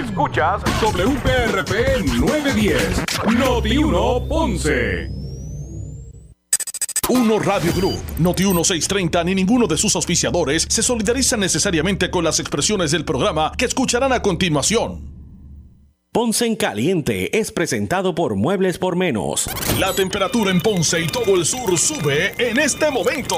Escuchas 0.00 0.62
WPRP 0.80 2.06
910, 2.18 3.04
Noti 3.38 3.76
1 3.76 4.28
Ponce. 4.28 5.10
Uno 7.10 7.38
Radio 7.38 7.72
Group, 7.74 8.00
Noti 8.18 8.44
1630 8.44 9.24
ni 9.24 9.34
ninguno 9.34 9.66
de 9.66 9.76
sus 9.76 9.94
auspiciadores 9.96 10.66
se 10.70 10.82
solidariza 10.82 11.36
necesariamente 11.36 12.10
con 12.10 12.24
las 12.24 12.40
expresiones 12.40 12.92
del 12.92 13.04
programa 13.04 13.52
que 13.58 13.66
escucharán 13.66 14.12
a 14.12 14.22
continuación. 14.22 15.20
Ponce 16.12 16.46
en 16.46 16.56
Caliente 16.56 17.38
es 17.38 17.52
presentado 17.52 18.14
por 18.14 18.36
Muebles 18.36 18.78
por 18.78 18.96
Menos. 18.96 19.50
La 19.78 19.92
temperatura 19.92 20.50
en 20.50 20.62
Ponce 20.62 21.02
y 21.02 21.08
todo 21.08 21.36
el 21.36 21.44
sur 21.44 21.76
sube 21.78 22.32
en 22.38 22.58
este 22.58 22.90
momento. 22.90 23.36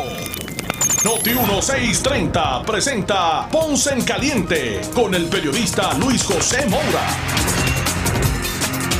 Noti 1.04 1.30
1630 1.30 2.62
presenta 2.64 3.48
Ponce 3.50 3.92
en 3.92 4.04
Caliente 4.04 4.80
con 4.94 5.12
el 5.16 5.24
periodista 5.24 5.98
Luis 5.98 6.22
José 6.22 6.64
Moura. 6.68 7.06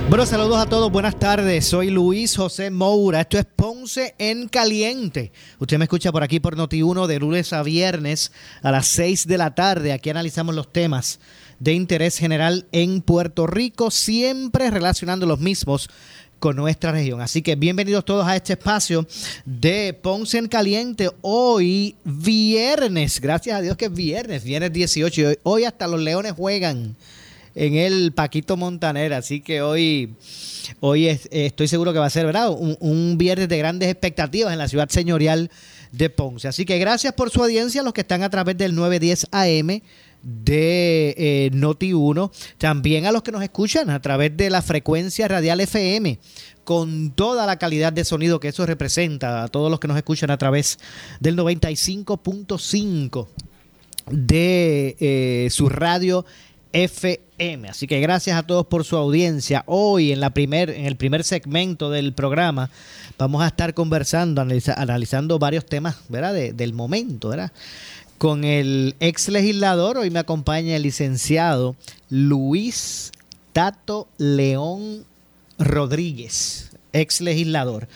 Bueno, 0.09 0.27
saludos 0.27 0.59
a 0.59 0.66
todos, 0.66 0.91
buenas 0.91 1.16
tardes. 1.16 1.65
Soy 1.65 1.91
Luis 1.91 2.37
José 2.37 2.70
Moura. 2.70 3.20
Esto 3.20 3.38
es 3.38 3.45
Ponce 3.45 4.16
en 4.19 4.48
Caliente. 4.48 5.30
Usted 5.60 5.79
me 5.79 5.84
escucha 5.84 6.10
por 6.10 6.24
aquí 6.24 6.41
por 6.41 6.57
Noti1 6.57 7.07
de 7.07 7.20
lunes 7.20 7.52
a 7.52 7.62
viernes 7.62 8.32
a 8.62 8.73
las 8.73 8.88
6 8.88 9.29
de 9.29 9.38
la 9.38 9.55
tarde. 9.55 9.93
Aquí 9.93 10.10
analizamos 10.10 10.57
los 10.57 10.73
temas 10.73 11.21
de 11.60 11.74
interés 11.74 12.19
general 12.19 12.66
en 12.73 13.01
Puerto 13.01 13.46
Rico, 13.46 13.93
siempre 13.93 14.73
relacionando 14.73 15.24
los 15.27 15.38
mismos 15.38 15.88
con 16.42 16.56
nuestra 16.56 16.91
región. 16.91 17.20
Así 17.20 17.41
que 17.41 17.55
bienvenidos 17.55 18.05
todos 18.05 18.27
a 18.27 18.34
este 18.34 18.55
espacio 18.55 19.06
de 19.45 19.95
Ponce 19.95 20.38
en 20.38 20.48
Caliente. 20.48 21.09
Hoy 21.20 21.95
viernes, 22.02 23.20
gracias 23.20 23.56
a 23.56 23.60
Dios 23.60 23.77
que 23.77 23.84
es 23.84 23.95
viernes, 23.95 24.42
viernes 24.42 24.73
18. 24.73 25.20
Y 25.20 25.24
hoy, 25.24 25.38
hoy 25.45 25.65
hasta 25.66 25.87
los 25.87 26.01
Leones 26.01 26.32
juegan 26.32 26.96
en 27.55 27.77
el 27.77 28.10
Paquito 28.10 28.56
Montaner. 28.56 29.12
Así 29.12 29.41
que 29.41 29.62
hoy, 29.62 30.15
hoy 30.80 31.07
es, 31.07 31.29
estoy 31.30 31.68
seguro 31.68 31.93
que 31.93 32.01
va 32.01 32.07
a 32.07 32.10
ser 32.10 32.26
¿verdad? 32.26 32.51
Un, 32.51 32.77
un, 32.80 33.16
viernes 33.16 33.49
de 33.49 33.59
grandes 33.59 33.88
expectativas 33.88 34.52
en 34.52 34.59
la 34.59 34.66
ciudad 34.66 34.88
señorial 34.88 35.49
de 35.93 36.10
Ponce. 36.10 36.49
Así 36.49 36.65
que 36.65 36.77
gracias 36.80 37.12
por 37.12 37.30
su 37.30 37.40
audiencia, 37.40 37.84
los 37.84 37.93
que 37.93 38.01
están 38.01 38.24
a 38.24 38.30
través 38.30 38.59
del 38.59 38.74
910 38.74 39.29
AM 39.30 39.80
de 40.23 41.15
eh, 41.16 41.51
Noti 41.52 41.92
1, 41.92 42.30
también 42.59 43.06
a 43.06 43.12
los 43.12 43.23
que 43.23 43.32
nos 43.32 43.42
escuchan 43.42 43.90
a 43.90 44.01
través 44.01 44.37
de 44.37 44.51
la 44.51 44.62
frecuencia 44.62 45.28
radial 45.28 45.60
FM, 45.60 46.18
con 46.65 47.10
toda 47.10 47.46
la 47.46 47.59
calidad 47.59 47.92
de 47.92 48.04
sonido 48.04 48.40
que 48.40 48.48
eso 48.48 48.65
representa, 48.66 49.43
a 49.43 49.48
todos 49.48 49.70
los 49.70 49.80
que 49.80 49.88
nos 49.88 49.96
escuchan 49.96 50.30
a 50.30 50.38
través 50.38 50.78
del 51.20 51.37
95.5 51.37 53.26
de 54.10 54.96
eh, 55.00 55.48
su 55.50 55.68
radio 55.68 56.24
FM. 56.73 57.68
Así 57.68 57.87
que 57.87 58.00
gracias 58.00 58.37
a 58.37 58.45
todos 58.45 58.66
por 58.66 58.84
su 58.84 58.96
audiencia. 58.96 59.65
Hoy 59.66 60.12
en, 60.12 60.20
la 60.20 60.30
primer, 60.30 60.70
en 60.70 60.87
el 60.87 60.96
primer 60.96 61.24
segmento 61.24 61.90
del 61.90 62.12
programa 62.12 62.70
vamos 63.18 63.43
a 63.43 63.48
estar 63.48 63.74
conversando, 63.74 64.41
analiza, 64.41 64.75
analizando 64.75 65.38
varios 65.38 65.66
temas 65.66 65.97
¿verdad? 66.09 66.32
De, 66.32 66.53
del 66.53 66.72
momento. 66.72 67.28
¿verdad? 67.28 67.53
Con 68.22 68.44
el 68.44 68.94
ex 69.00 69.28
legislador. 69.31 69.98
Hoy 69.98 70.10
me 70.10 70.20
acompaña 70.20 70.76
el 70.76 70.82
licenciado 70.82 71.75
Luis 72.09 73.10
Tato 73.53 74.06
León 74.16 75.04
Rodríguez, 75.59 76.70
ex 76.93 77.20
legislador. 77.20 77.88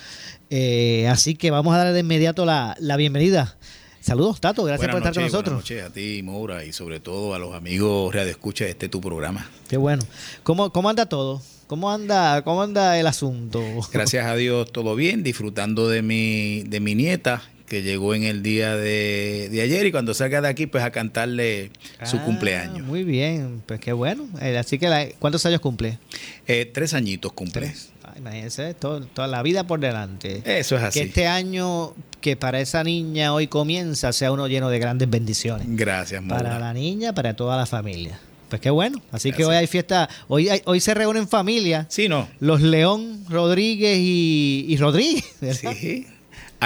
Eh, 0.51 1.07
así 1.09 1.37
que 1.37 1.53
vamos 1.53 1.77
a 1.77 1.79
darle 1.79 1.93
de 1.93 2.01
inmediato 2.01 2.45
la, 2.45 2.77
la 2.81 2.97
bienvenida. 2.97 3.57
Saludos, 4.01 4.41
Tato, 4.41 4.65
gracias 4.65 4.91
buenas 4.91 4.95
por 4.95 5.07
estar 5.07 5.15
con 5.15 5.23
nosotros. 5.23 5.55
Buenas 5.55 5.71
noches 5.71 5.85
a 5.85 5.93
ti, 5.93 6.21
Moura, 6.25 6.65
y 6.65 6.73
sobre 6.73 6.99
todo 6.99 7.33
a 7.33 7.39
los 7.39 7.55
amigos 7.55 8.13
Radio 8.13 8.33
Escucha 8.33 8.65
de 8.65 8.71
este 8.71 8.89
tu 8.89 9.01
programa. 9.01 9.49
Qué 9.69 9.77
bueno. 9.77 10.03
¿Cómo, 10.43 10.73
cómo 10.73 10.91
anda 10.91 11.07
todo? 11.07 11.41
¿Cómo 11.69 11.93
anda, 11.93 12.43
¿Cómo 12.43 12.63
anda 12.63 12.99
el 12.99 13.07
asunto? 13.07 13.63
Gracias 13.93 14.27
a 14.27 14.35
Dios, 14.35 14.73
todo 14.73 14.97
bien, 14.97 15.23
disfrutando 15.23 15.89
de 15.89 16.03
mi, 16.03 16.65
de 16.65 16.81
mi 16.81 16.97
nieta, 16.97 17.45
que 17.67 17.83
llegó 17.83 18.15
en 18.15 18.23
el 18.23 18.43
día 18.43 18.77
de, 18.77 19.49
de, 19.51 19.61
ayer 19.61 19.87
y 19.87 19.93
cuando 19.93 20.15
salga 20.15 20.41
de 20.41 20.49
aquí 20.49 20.67
pues 20.67 20.85
a 20.85 20.91
cantarle 20.91 21.71
ah, 21.99 22.07
su 22.07 22.21
cumpleaños. 22.21 22.87
Muy 22.87 23.03
bien, 23.05 23.63
pues 23.67 23.81
qué 23.81 23.93
bueno. 23.93 24.29
Eh, 24.41 24.57
así 24.57 24.79
que, 24.79 24.89
la, 24.89 25.07
¿cuántos 25.19 25.45
años 25.47 25.61
cumple? 25.61 25.99
Eh, 26.47 26.71
tres 26.73 26.95
añitos 26.95 27.33
cumple. 27.33 27.63
Tres. 27.63 27.91
Ah, 28.05 28.15
imagínense, 28.17 28.75
todo, 28.75 29.01
toda 29.01 29.27
la 29.27 29.43
vida 29.43 29.67
por 29.67 29.81
delante. 29.81 30.43
Eso 30.45 30.77
es 30.77 30.83
así. 30.83 31.01
Que 31.01 31.07
este 31.07 31.27
año 31.27 31.93
que 32.21 32.37
para 32.37 32.61
esa 32.61 32.85
niña 32.85 33.35
hoy 33.35 33.49
comienza 33.49 34.13
sea 34.13 34.33
uno 34.33 34.47
lleno 34.47 34.71
de 34.71 34.79
grandes 34.79 35.11
bendiciones. 35.11 35.67
Gracias, 35.71 36.23
Maura. 36.23 36.45
Para 36.45 36.59
la 36.59 36.73
niña, 36.73 37.15
para 37.15 37.35
toda 37.35 37.57
la 37.57 37.67
familia. 37.67 38.21
Pues 38.49 38.61
qué 38.61 38.71
bueno. 38.71 39.03
Así 39.11 39.31
Gracias. 39.31 39.37
que 39.37 39.45
hoy 39.45 39.57
hay 39.57 39.67
fiesta. 39.67 40.09
Hoy 40.29 40.49
hay, 40.49 40.63
hoy 40.67 40.79
se 40.79 40.95
reúnen 40.95 41.27
familia. 41.27 41.87
Sí, 41.89 42.09
no. 42.09 42.29
Los 42.39 42.61
León 42.61 43.25
Rodríguez 43.29 43.99
y, 43.99 44.67
y 44.69 44.77
Rodríguez. 44.77 45.25
¿verdad? 45.41 45.73
Sí. 45.81 46.07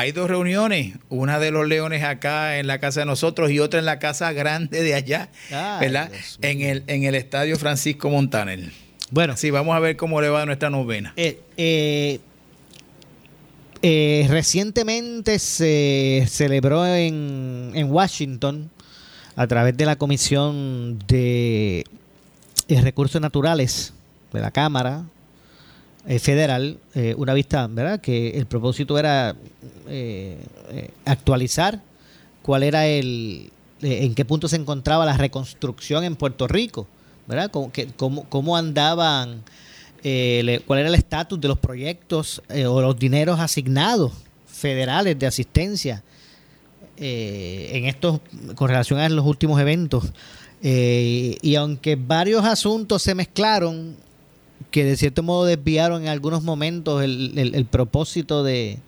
Hay 0.01 0.13
dos 0.13 0.31
reuniones, 0.31 0.95
una 1.11 1.39
de 1.39 1.51
los 1.51 1.69
leones 1.69 2.05
acá 2.05 2.57
en 2.59 2.67
la 2.67 2.79
casa 2.79 3.01
de 3.01 3.07
nosotros 3.07 3.51
y 3.51 3.59
otra 3.59 3.81
en 3.81 3.85
la 3.85 3.99
casa 3.99 4.33
grande 4.33 4.83
de 4.83 4.95
allá, 4.95 5.29
Ay, 5.51 5.79
¿verdad? 5.79 6.11
En 6.41 6.63
el, 6.63 6.85
en 6.87 7.05
el 7.05 7.15
estadio 7.15 7.59
Francisco 7.59 8.09
Montaner. 8.09 8.71
Bueno, 9.11 9.37
sí, 9.37 9.51
vamos 9.51 9.77
a 9.77 9.79
ver 9.79 9.99
cómo 9.99 10.23
le 10.23 10.31
va 10.31 10.41
a 10.41 10.47
nuestra 10.47 10.71
novena. 10.71 11.13
Eh, 11.17 11.43
eh, 11.59 12.19
eh, 13.83 14.27
recientemente 14.31 15.39
se 15.39 16.25
celebró 16.31 16.87
en, 16.87 17.73
en, 17.75 17.93
Washington 17.93 18.71
a 19.37 19.47
través 19.49 19.77
de 19.77 19.85
la 19.85 19.97
Comisión 19.97 20.99
de 21.09 21.85
Recursos 22.71 23.21
Naturales 23.21 23.93
de 24.33 24.41
la 24.41 24.51
Cámara 24.51 25.05
eh, 26.07 26.19
Federal 26.19 26.79
eh, 26.95 27.15
una 27.17 27.35
vista, 27.35 27.67
¿verdad? 27.67 28.01
Que 28.01 28.31
el 28.31 28.47
propósito 28.47 28.99
era 28.99 29.37
eh, 29.89 30.39
actualizar 31.05 31.81
cuál 32.43 32.63
era 32.63 32.87
el, 32.87 33.51
en 33.83 34.15
qué 34.15 34.25
punto 34.25 34.49
se 34.49 34.57
encontraba 34.57 35.05
la 35.05 35.17
reconstrucción 35.17 36.05
en 36.05 36.17
Puerto 36.17 36.49
Rico, 36.49 36.87
¿verdad? 37.27 37.51
Cómo, 37.51 37.71
cómo, 37.97 38.25
cómo 38.29 38.57
andaban 38.57 39.43
eh, 40.03 40.63
cuál 40.67 40.81
era 40.81 40.89
el 40.89 40.95
estatus 40.95 41.39
de 41.41 41.49
los 41.49 41.59
proyectos 41.59 42.43
eh, 42.49 42.65
o 42.65 42.81
los 42.81 42.99
dineros 42.99 43.39
asignados 43.39 44.13
federales 44.47 45.19
de 45.19 45.27
asistencia 45.27 46.03
eh, 46.97 47.71
en 47.75 47.85
estos 47.85 48.21
con 48.55 48.69
relación 48.69 48.99
a 48.99 49.09
los 49.11 49.27
últimos 49.27 49.61
eventos. 49.61 50.05
y 50.63 51.55
aunque 51.55 51.97
varios 51.97 52.45
asuntos 52.45 53.03
se 53.03 53.15
mezclaron, 53.15 53.97
que 54.71 54.85
de 54.85 54.97
cierto 54.97 55.23
modo 55.23 55.45
desviaron 55.45 56.03
en 56.03 56.09
algunos 56.09 56.43
momentos 56.43 57.03
el, 57.03 57.39
el, 57.39 57.65
propósito 57.65 58.45
de, 58.45 58.79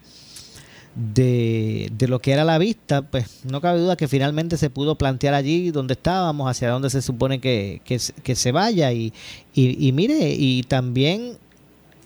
de, 0.94 1.90
de, 1.96 2.08
lo 2.08 2.20
que 2.20 2.32
era 2.32 2.44
la 2.44 2.58
vista, 2.58 3.02
pues 3.02 3.40
no 3.44 3.60
cabe 3.60 3.80
duda 3.80 3.96
que 3.96 4.08
finalmente 4.08 4.56
se 4.56 4.70
pudo 4.70 4.96
plantear 4.96 5.34
allí 5.34 5.70
donde 5.70 5.94
estábamos, 5.94 6.48
hacia 6.50 6.70
donde 6.70 6.90
se 6.90 7.02
supone 7.02 7.40
que, 7.40 7.80
que, 7.84 7.98
que 8.22 8.34
se 8.34 8.52
vaya. 8.52 8.92
Y, 8.92 9.12
y, 9.54 9.86
y, 9.88 9.92
mire, 9.92 10.34
y 10.38 10.62
también, 10.64 11.38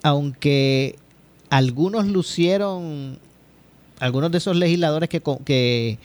aunque 0.01 0.95
algunos 1.49 2.07
lucieron, 2.07 3.19
algunos 3.99 4.31
de 4.31 4.37
esos 4.39 4.55
legisladores 4.55 5.09
que, 5.09 5.21
que, 5.45 5.99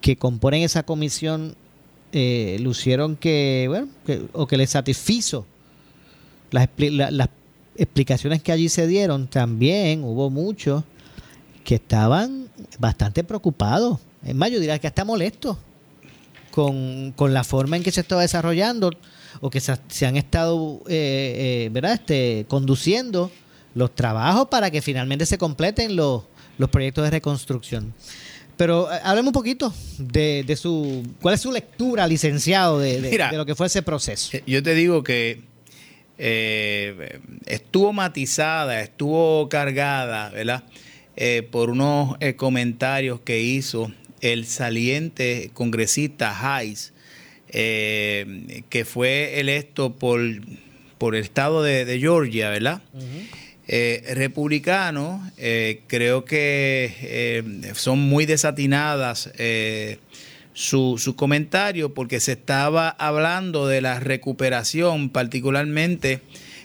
que 0.00 0.16
componen 0.16 0.62
esa 0.62 0.82
comisión, 0.82 1.54
eh, 2.12 2.56
lucieron 2.60 3.16
que, 3.16 3.66
bueno, 3.68 3.88
que, 4.06 4.22
o 4.32 4.46
que 4.46 4.56
les 4.56 4.70
satisfizo 4.70 5.46
las, 6.50 6.68
la, 6.78 7.10
las 7.10 7.28
explicaciones 7.76 8.42
que 8.42 8.52
allí 8.52 8.68
se 8.68 8.86
dieron, 8.86 9.26
también 9.28 10.02
hubo 10.04 10.30
muchos 10.30 10.84
que 11.64 11.76
estaban 11.76 12.48
bastante 12.78 13.24
preocupados. 13.24 13.98
Es 14.24 14.34
más, 14.34 14.50
yo 14.50 14.60
diría 14.60 14.78
que 14.78 14.86
hasta 14.86 15.04
molestos 15.04 15.56
con, 16.50 17.12
con, 17.12 17.34
la 17.34 17.44
forma 17.44 17.76
en 17.76 17.82
que 17.82 17.90
se 17.90 18.00
estaba 18.00 18.22
desarrollando 18.22 18.90
o 19.40 19.50
que 19.50 19.60
se, 19.60 19.76
se 19.88 20.06
han 20.06 20.16
estado 20.16 20.80
eh, 20.88 21.66
eh, 21.66 21.68
¿verdad? 21.72 21.94
Este, 21.94 22.46
conduciendo 22.48 23.30
los 23.74 23.94
trabajos 23.94 24.48
para 24.48 24.70
que 24.70 24.80
finalmente 24.80 25.26
se 25.26 25.38
completen 25.38 25.96
los, 25.96 26.22
los 26.56 26.70
proyectos 26.70 27.04
de 27.04 27.10
reconstrucción. 27.10 27.92
Pero 28.56 28.90
eh, 28.90 28.98
hábleme 29.04 29.28
un 29.28 29.34
poquito 29.34 29.72
de, 29.98 30.44
de, 30.46 30.56
su... 30.56 31.02
¿Cuál 31.20 31.34
es 31.34 31.42
su 31.42 31.52
lectura, 31.52 32.06
licenciado, 32.06 32.78
de, 32.78 33.02
de, 33.02 33.10
Mira, 33.10 33.30
de 33.30 33.36
lo 33.36 33.44
que 33.44 33.54
fue 33.54 33.66
ese 33.66 33.82
proceso? 33.82 34.38
Yo 34.46 34.62
te 34.62 34.74
digo 34.74 35.02
que 35.02 35.42
eh, 36.18 37.20
estuvo 37.46 37.92
matizada, 37.92 38.80
estuvo 38.80 39.48
cargada, 39.48 40.30
¿verdad? 40.30 40.64
Eh, 41.16 41.46
por 41.50 41.70
unos 41.70 42.16
eh, 42.20 42.34
comentarios 42.34 43.20
que 43.20 43.40
hizo 43.40 43.92
el 44.20 44.46
saliente 44.46 45.50
congresista 45.52 46.56
Hayes, 46.56 46.92
que 47.48 48.84
fue 48.84 49.40
electo 49.40 49.94
por, 49.94 50.20
por 50.98 51.14
el 51.14 51.22
estado 51.22 51.62
de, 51.62 51.84
de 51.84 51.98
Georgia, 52.00 52.50
¿verdad? 52.50 52.82
Uh 52.92 53.00
-huh. 53.00 54.14
republicano, 54.14 55.30
creo 55.86 56.24
que 56.24 57.72
son 57.74 58.00
muy 58.00 58.26
desatinadas 58.26 59.30
su, 60.56 60.96
su 60.96 61.16
comentario 61.16 61.92
porque 61.92 62.18
se 62.18 62.32
estaba 62.32 62.88
hablando 62.88 63.66
de 63.66 63.82
la 63.82 64.00
recuperación, 64.00 65.10
particularmente 65.10 66.22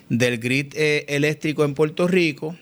del 0.08 0.38
grid 0.38 0.74
eh, 0.76 1.04
eléctrico 1.10 1.66
en 1.66 1.74
Puerto 1.74 2.08
Rico. 2.08 2.56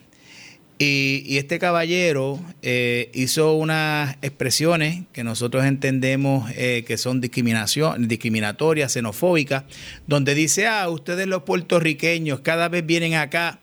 Y, 0.80 1.38
este 1.38 1.60
caballero 1.60 2.40
eh, 2.64 3.12
hizo 3.14 3.54
unas 3.54 4.18
expresiones 4.24 5.04
que 5.14 5.24
nosotros 5.24 5.66
entendemos 5.66 6.50
eh, 6.56 6.84
que 6.88 6.98
son 6.98 7.22
discriminación, 7.22 8.08
discriminatorias, 8.08 8.94
xenofóbicas, 8.94 9.66
donde 10.08 10.34
dice, 10.34 10.66
ah, 10.66 10.90
ustedes 10.90 11.28
los 11.28 11.44
puertorriqueños 11.44 12.40
cada 12.40 12.70
vez 12.70 12.84
vienen 12.86 13.14
acá 13.14 13.60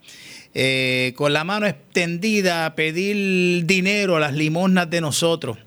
con 1.16 1.34
la 1.34 1.44
mano 1.44 1.66
extendida 1.66 2.64
a 2.64 2.74
pedir 2.74 3.66
dinero 3.66 4.16
a 4.16 4.20
las 4.20 4.32
limosnas 4.32 4.88
de 4.88 5.02
nosotros. 5.02 5.58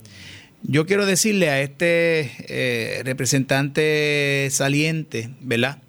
Yo 0.71 0.85
quiero 0.85 1.07
decirle 1.07 1.49
a 1.49 1.61
este 1.61 3.01
representante 3.03 4.47
saliente, 4.51 5.31
¿verdad? 5.41 5.81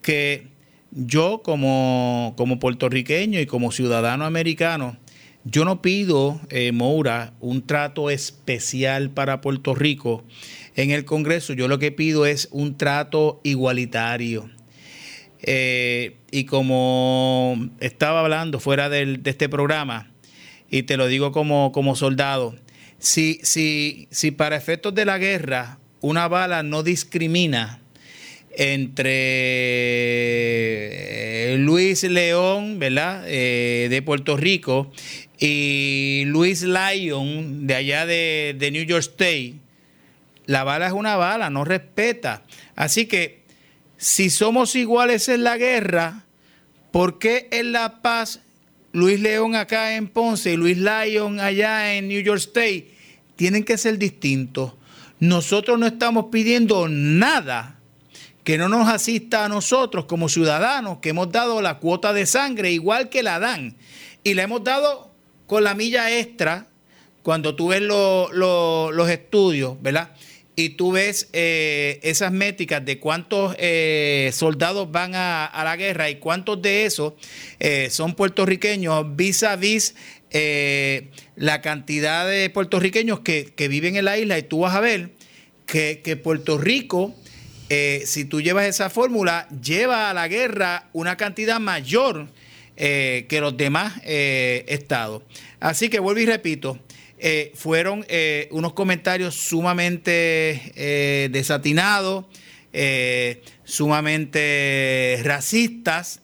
Que 0.00 0.46
yo 0.92 1.42
como, 1.44 2.34
puertorriqueño 2.58 3.38
y 3.38 3.44
como 3.44 3.70
ciudadano 3.70 4.24
americano, 4.24 4.96
yo 5.44 5.66
no 5.66 5.82
pido, 5.82 6.40
eh, 6.48 6.72
Moura, 6.72 7.34
un 7.40 7.66
trato 7.66 8.08
especial 8.08 9.10
para 9.10 9.42
Puerto 9.42 9.74
Rico 9.74 10.24
en 10.74 10.90
el 10.90 11.04
Congreso. 11.04 11.52
Yo 11.52 11.68
lo 11.68 11.78
que 11.78 11.92
pido 11.92 12.24
es 12.24 12.48
un 12.50 12.78
trato 12.78 13.42
igualitario. 13.44 14.48
Eh, 15.42 16.16
y 16.30 16.44
como 16.44 17.68
estaba 17.80 18.20
hablando 18.20 18.58
fuera 18.58 18.88
de 18.88 19.20
este 19.22 19.50
programa, 19.50 20.10
y 20.70 20.84
te 20.84 20.96
lo 20.96 21.08
digo 21.08 21.30
como, 21.30 21.72
como 21.72 21.94
soldado, 21.94 22.56
si, 23.04 23.38
si, 23.42 24.08
si 24.10 24.30
para 24.30 24.56
efectos 24.56 24.94
de 24.94 25.04
la 25.04 25.18
guerra 25.18 25.78
una 26.00 26.26
bala 26.26 26.62
no 26.62 26.82
discrimina, 26.82 27.80
entre 28.56 29.12
eh, 31.52 31.56
Luis 31.58 32.04
León, 32.04 32.78
¿verdad? 32.78 33.24
Eh, 33.26 33.88
de 33.90 34.02
Puerto 34.02 34.36
Rico 34.36 34.92
y 35.38 36.22
Luis 36.26 36.62
Lyon 36.62 37.66
de 37.66 37.74
allá 37.74 38.06
de, 38.06 38.54
de, 38.56 38.70
New 38.70 38.84
York 38.84 39.00
State. 39.00 39.54
La 40.46 40.62
bala 40.62 40.86
es 40.86 40.92
una 40.92 41.16
bala, 41.16 41.50
no 41.50 41.64
respeta. 41.64 42.44
Así 42.76 43.06
que 43.06 43.40
si 43.96 44.30
somos 44.30 44.76
iguales 44.76 45.28
en 45.28 45.42
la 45.42 45.56
guerra, 45.56 46.24
¿por 46.92 47.18
qué 47.18 47.48
en 47.50 47.72
la 47.72 48.02
paz 48.02 48.40
Luis 48.92 49.18
León 49.20 49.56
acá 49.56 49.96
en 49.96 50.06
Ponce 50.06 50.52
y 50.52 50.56
Luis 50.56 50.78
Lyon 50.78 51.40
allá 51.40 51.94
en 51.96 52.08
New 52.08 52.20
York 52.20 52.38
State 52.38 52.93
tienen 53.36 53.64
que 53.64 53.78
ser 53.78 53.98
distintos? 53.98 54.74
Nosotros 55.20 55.78
no 55.78 55.86
estamos 55.86 56.26
pidiendo 56.30 56.88
nada 56.88 57.78
que 58.44 58.58
no 58.58 58.68
nos 58.68 58.88
asista 58.88 59.44
a 59.44 59.48
nosotros 59.48 60.04
como 60.04 60.28
ciudadanos 60.28 60.98
que 60.98 61.08
hemos 61.08 61.32
dado 61.32 61.62
la 61.62 61.78
cuota 61.78 62.12
de 62.12 62.26
sangre 62.26 62.70
igual 62.72 63.08
que 63.08 63.22
la 63.22 63.38
dan. 63.38 63.76
Y 64.22 64.34
la 64.34 64.42
hemos 64.42 64.62
dado 64.62 65.10
con 65.46 65.64
la 65.64 65.74
milla 65.74 66.16
extra 66.16 66.68
cuando 67.22 67.56
tú 67.56 67.68
ves 67.68 67.80
los 67.80 69.08
estudios, 69.08 69.80
¿verdad? 69.80 70.10
Y 70.56 70.70
tú 70.70 70.92
ves 70.92 71.28
eh, 71.32 71.98
esas 72.02 72.30
métricas 72.30 72.84
de 72.84 73.00
cuántos 73.00 73.56
eh, 73.58 74.30
soldados 74.32 74.92
van 74.92 75.14
a, 75.14 75.50
la 75.64 75.76
guerra 75.76 76.10
y 76.10 76.16
cuántos 76.16 76.62
de 76.62 76.84
esos 76.84 77.14
eh, 77.58 77.88
son 77.90 78.14
puertorriqueños 78.14 79.16
vis 79.16 79.42
a 79.42 79.56
vis 79.56 79.96
la 81.36 81.60
cantidad 81.60 82.28
de 82.28 82.50
puertorriqueños 82.50 83.20
que, 83.20 83.68
viven 83.68 83.96
en 83.96 84.04
la 84.04 84.18
isla 84.18 84.38
y 84.38 84.42
tú 84.42 84.60
vas 84.60 84.74
a 84.74 84.80
ver 84.80 85.10
que, 85.66 86.00
que 86.02 86.16
Puerto 86.16 86.58
Rico 86.58 87.14
eh, 87.70 88.02
si 88.04 88.24
tú 88.26 88.40
llevas 88.40 88.66
esa 88.66 88.90
fórmula, 88.90 89.48
lleva 89.48 90.10
a 90.10 90.14
la 90.14 90.28
guerra 90.28 90.90
una 90.92 91.16
cantidad 91.16 91.58
mayor 91.58 92.28
eh, 92.76 93.26
que 93.28 93.40
los 93.40 93.56
demás 93.56 93.94
eh, 94.04 94.64
estados. 94.68 95.22
Así 95.60 95.88
que 95.88 95.98
vuelvo 95.98 96.20
y 96.20 96.26
repito, 96.26 96.78
fueron 97.54 98.04
unos 98.50 98.74
comentarios 98.74 99.34
sumamente 99.34 101.30
desatinados, 101.32 102.26
sumamente 103.64 105.20
racistas. 105.24 106.20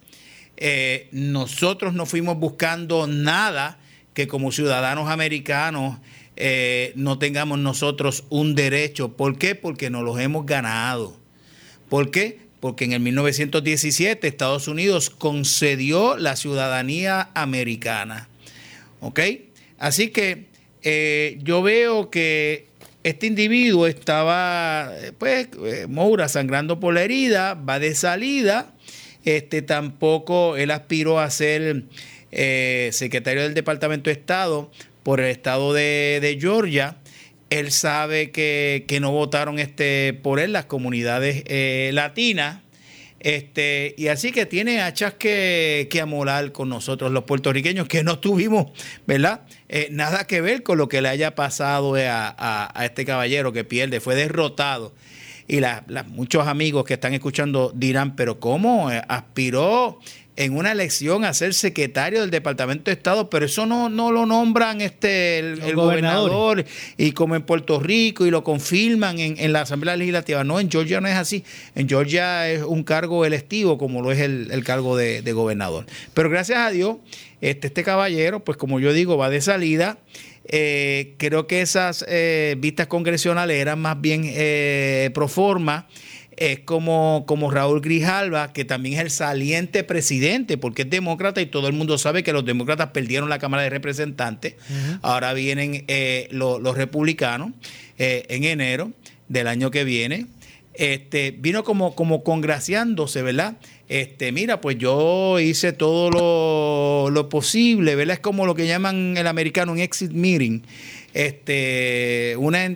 nosotros 1.10 1.94
no 1.94 2.04
fuimos 2.04 2.36
buscando 2.36 3.06
nada 3.06 3.79
que 4.20 4.28
como 4.28 4.52
ciudadanos 4.52 5.08
americanos 5.08 5.98
no 6.94 7.18
tengamos 7.18 7.58
nosotros 7.58 8.24
un 8.30 8.54
derecho. 8.54 9.14
¿Por 9.16 9.36
qué? 9.36 9.54
Porque 9.54 9.90
nos 9.90 10.02
los 10.02 10.18
hemos 10.18 10.46
ganado. 10.46 11.16
¿Por 11.90 12.10
qué? 12.10 12.38
Porque 12.60 12.84
en 12.84 12.92
el 12.92 13.00
1917 13.00 14.26
Estados 14.26 14.68
Unidos 14.68 15.10
concedió 15.10 16.16
la 16.16 16.36
ciudadanía 16.36 17.30
americana. 17.34 18.28
¿Ok? 19.00 19.20
Así 19.78 20.08
que 20.08 20.46
eh, 20.82 21.38
yo 21.42 21.62
veo 21.62 22.10
que 22.10 22.66
este 23.02 23.26
individuo 23.26 23.86
estaba, 23.86 24.92
pues, 25.18 25.48
eh, 25.64 25.86
Moura 25.88 26.28
sangrando 26.28 26.80
por 26.80 26.92
la 26.92 27.02
herida, 27.02 27.54
va 27.54 27.78
de 27.78 27.94
salida. 27.94 28.74
Este 29.24 29.62
tampoco 29.62 30.56
él 30.56 30.70
aspiró 30.70 31.18
a 31.18 31.30
ser 31.30 31.84
eh, 32.32 32.90
secretario 32.92 33.42
del 33.42 33.54
Departamento 33.54 34.10
de 34.10 34.14
Estado 34.14 34.70
por 35.02 35.20
el 35.20 35.26
estado 35.26 35.72
de 35.72 36.38
Georgia 36.40 36.96
él 37.50 37.72
sabe 37.72 38.30
que, 38.30 38.98
no 39.00 39.10
votaron 39.10 39.58
este, 39.58 40.14
por 40.14 40.38
él 40.38 40.52
las 40.52 40.66
comunidades 40.66 41.42
eh, 41.46 41.90
latinas. 41.92 42.60
Este, 43.18 43.94
y 43.98 44.06
así 44.06 44.32
que 44.32 44.46
tiene 44.46 44.80
hachas 44.80 45.14
que, 45.14 45.88
amolar 46.00 46.52
con 46.52 46.70
nosotros 46.70 47.10
los 47.10 47.24
puertorriqueños, 47.24 47.86
que 47.86 48.02
no 48.02 48.18
tuvimos, 48.18 48.70
¿verdad? 49.06 49.42
Eh, 49.68 49.88
nada 49.90 50.26
que 50.26 50.40
ver 50.40 50.62
con 50.62 50.78
lo 50.78 50.88
que 50.88 51.02
le 51.02 51.10
haya 51.10 51.34
pasado 51.34 51.96
a, 51.96 52.72
este 52.82 53.04
caballero 53.04 53.52
que 53.52 53.64
pierde, 53.64 54.00
fue 54.00 54.14
derrotado. 54.14 54.94
Y 55.48 55.60
muchos 56.06 56.46
amigos 56.46 56.84
que 56.84 56.94
están 56.94 57.12
escuchando 57.12 57.72
dirán, 57.74 58.14
pero 58.14 58.38
¿cómo 58.38 58.88
aspiró 59.08 59.98
en 60.36 60.56
una 60.56 60.72
elección 60.72 61.24
a 61.24 61.34
ser 61.34 61.54
secretario 61.54 62.20
del 62.20 62.30
Departamento 62.30 62.84
de 62.90 62.92
Estado, 62.92 63.28
pero 63.28 63.46
eso 63.46 63.66
no, 63.66 63.88
no 63.88 64.10
lo 64.10 64.26
nombran 64.26 64.80
este 64.80 65.38
el, 65.38 65.74
gobernador 65.74 66.64
y 66.96 67.12
como 67.12 67.36
en 67.36 67.42
Puerto 67.42 67.80
Rico 67.80 68.26
y 68.26 68.30
lo 68.30 68.44
confirman 68.44 69.18
en, 69.18 69.52
la 69.52 69.62
Asamblea 69.62 69.96
Legislativa. 69.96 70.44
No, 70.44 70.60
en 70.60 70.70
Georgia 70.70 71.00
no 71.00 71.08
es 71.08 71.16
así. 71.16 71.44
En 71.74 71.88
Georgia 71.88 72.48
es 72.48 72.62
un 72.62 72.84
cargo 72.84 73.24
electivo 73.24 73.76
como 73.76 74.02
lo 74.02 74.12
es 74.12 74.20
el, 74.20 74.64
cargo 74.64 74.96
de, 74.96 75.32
gobernador. 75.32 75.86
Pero 76.14 76.30
gracias 76.30 76.58
a 76.58 76.70
Dios, 76.70 76.96
este, 77.40 77.66
este 77.66 77.82
caballero, 77.82 78.44
pues 78.44 78.56
como 78.56 78.80
yo 78.80 78.92
digo, 78.92 79.16
va 79.16 79.30
de 79.30 79.40
salida. 79.40 79.98
Eh, 80.44 81.14
creo 81.18 81.46
que 81.46 81.60
esas 81.60 82.04
eh, 82.08 82.56
vistas 82.58 82.86
congresionales 82.86 83.56
eran 83.56 83.80
más 83.80 84.00
bien 84.00 84.22
eh, 84.26 85.10
pro 85.14 85.28
forma 85.28 85.86
es 86.40 86.60
como, 86.60 87.24
como 87.26 87.50
Raúl 87.50 87.82
Grijalva, 87.82 88.54
que 88.54 88.64
también 88.64 88.94
es 88.94 89.00
el 89.00 89.10
saliente 89.10 89.84
presidente, 89.84 90.56
porque 90.56 90.82
es 90.82 90.90
demócrata 90.90 91.42
y 91.42 91.46
todo 91.46 91.68
el 91.68 91.74
mundo 91.74 91.98
sabe 91.98 92.22
que 92.22 92.32
los 92.32 92.46
demócratas 92.46 92.90
perdieron 92.90 93.28
la 93.28 93.38
Cámara 93.38 93.62
de 93.62 93.68
Representantes. 93.68 94.54
Ahora 95.02 95.34
vienen 95.34 95.84
eh, 95.86 96.28
los, 96.30 96.62
republicanos 96.74 97.50
eh, 97.98 98.24
en 98.30 98.44
enero 98.44 98.90
del 99.28 99.48
año 99.48 99.70
que 99.70 99.84
viene. 99.84 100.26
Este, 100.72 101.32
vino 101.32 101.62
como, 101.62 101.94
como 101.94 102.24
congraciándose, 102.24 103.20
¿verdad? 103.20 103.58
Este, 103.88 104.32
mira, 104.32 104.62
pues 104.62 104.78
yo 104.78 105.38
hice 105.40 105.74
todo 105.74 106.10
lo, 106.10 107.10
lo 107.10 107.28
posible, 107.28 107.96
¿verdad? 107.96 108.14
Es 108.14 108.20
como 108.20 108.46
lo 108.46 108.54
que 108.54 108.66
llaman 108.66 109.18
el 109.18 109.26
americano 109.26 109.72
un 109.72 109.78
exit 109.78 110.12
meeting 110.12 110.62
este, 111.14 112.34
una, 112.38 112.66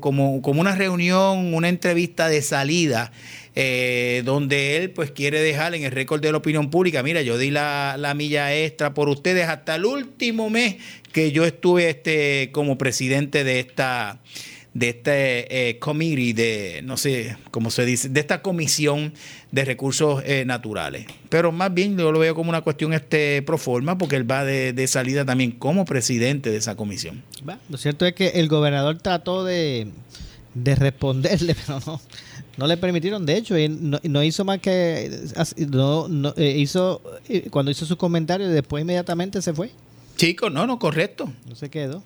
como, 0.00 0.42
como 0.42 0.60
una 0.60 0.74
reunión, 0.74 1.54
una 1.54 1.68
entrevista 1.68 2.28
de 2.28 2.42
salida. 2.42 3.12
Eh, 3.56 4.22
donde 4.24 4.78
él 4.78 4.90
pues 4.90 5.12
quiere 5.12 5.40
dejar 5.40 5.76
en 5.76 5.84
el 5.84 5.92
récord 5.92 6.20
de 6.20 6.32
la 6.32 6.38
opinión 6.38 6.70
pública, 6.70 7.04
mira, 7.04 7.22
yo 7.22 7.38
di 7.38 7.52
la, 7.52 7.94
la, 7.96 8.12
milla 8.12 8.52
extra 8.52 8.94
por 8.94 9.08
ustedes 9.08 9.46
hasta 9.46 9.76
el 9.76 9.84
último 9.84 10.50
mes 10.50 10.74
que 11.12 11.30
yo 11.30 11.44
estuve 11.44 11.88
este, 11.88 12.50
como 12.50 12.78
presidente 12.78 13.44
de 13.44 13.60
esta 13.60 14.18
de 14.74 14.88
este 14.88 15.70
eh, 15.70 15.78
committee 15.78 16.32
de, 16.32 16.82
no 16.82 16.96
sé 16.96 17.36
cómo 17.52 17.70
se 17.70 17.86
dice, 17.86 18.08
de 18.08 18.20
esta 18.20 18.42
comisión 18.42 19.14
de 19.52 19.64
recursos 19.64 20.22
eh, 20.26 20.44
naturales. 20.44 21.06
Pero 21.28 21.52
más 21.52 21.72
bien 21.72 21.96
yo 21.96 22.10
lo 22.10 22.18
veo 22.18 22.34
como 22.34 22.50
una 22.50 22.60
cuestión 22.60 22.92
este 22.92 23.40
pro 23.42 23.56
forma, 23.56 23.96
porque 23.96 24.16
él 24.16 24.28
va 24.28 24.44
de, 24.44 24.86
salida 24.88 25.24
también 25.24 25.52
como 25.52 25.84
presidente 25.84 26.50
de 26.50 26.56
esa 26.56 26.76
comisión. 26.76 27.22
lo 27.68 27.78
cierto 27.78 28.04
es 28.04 28.14
que 28.14 28.28
el 28.28 28.48
gobernador 28.48 28.98
trató 28.98 29.44
de, 29.44 29.86
responderle, 30.54 31.54
pero 31.66 31.80
no, 31.86 32.00
no 32.56 32.66
le 32.66 32.76
permitieron. 32.76 33.24
De 33.24 33.36
hecho, 33.36 33.54
no, 33.68 34.00
no 34.02 34.22
hizo 34.24 34.44
más 34.44 34.58
que, 34.58 35.08
no, 35.70 36.08
no 36.08 36.34
eh, 36.36 36.56
hizo, 36.58 37.00
cuando 37.50 37.70
hizo 37.70 37.86
sus 37.86 37.96
comentarios, 37.96 38.50
después 38.50 38.82
inmediatamente 38.82 39.40
se 39.40 39.54
fue. 39.54 39.70
Chicos, 40.16 40.52
no, 40.52 40.66
no, 40.66 40.80
correcto. 40.80 41.32
No 41.48 41.54
se 41.54 41.70
quedó. 41.70 42.02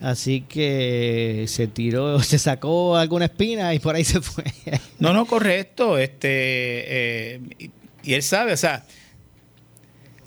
Así 0.00 0.42
que 0.42 1.44
se 1.48 1.66
tiró, 1.66 2.20
se 2.22 2.38
sacó 2.38 2.96
alguna 2.96 3.26
espina 3.26 3.74
y 3.74 3.78
por 3.78 3.94
ahí 3.94 4.04
se 4.04 4.20
fue. 4.20 4.44
No, 4.98 5.12
no, 5.12 5.26
correcto. 5.26 5.96
Este, 5.96 6.28
eh, 6.28 7.40
y 8.02 8.14
él 8.14 8.22
sabe, 8.22 8.52
o 8.52 8.56
sea, 8.56 8.84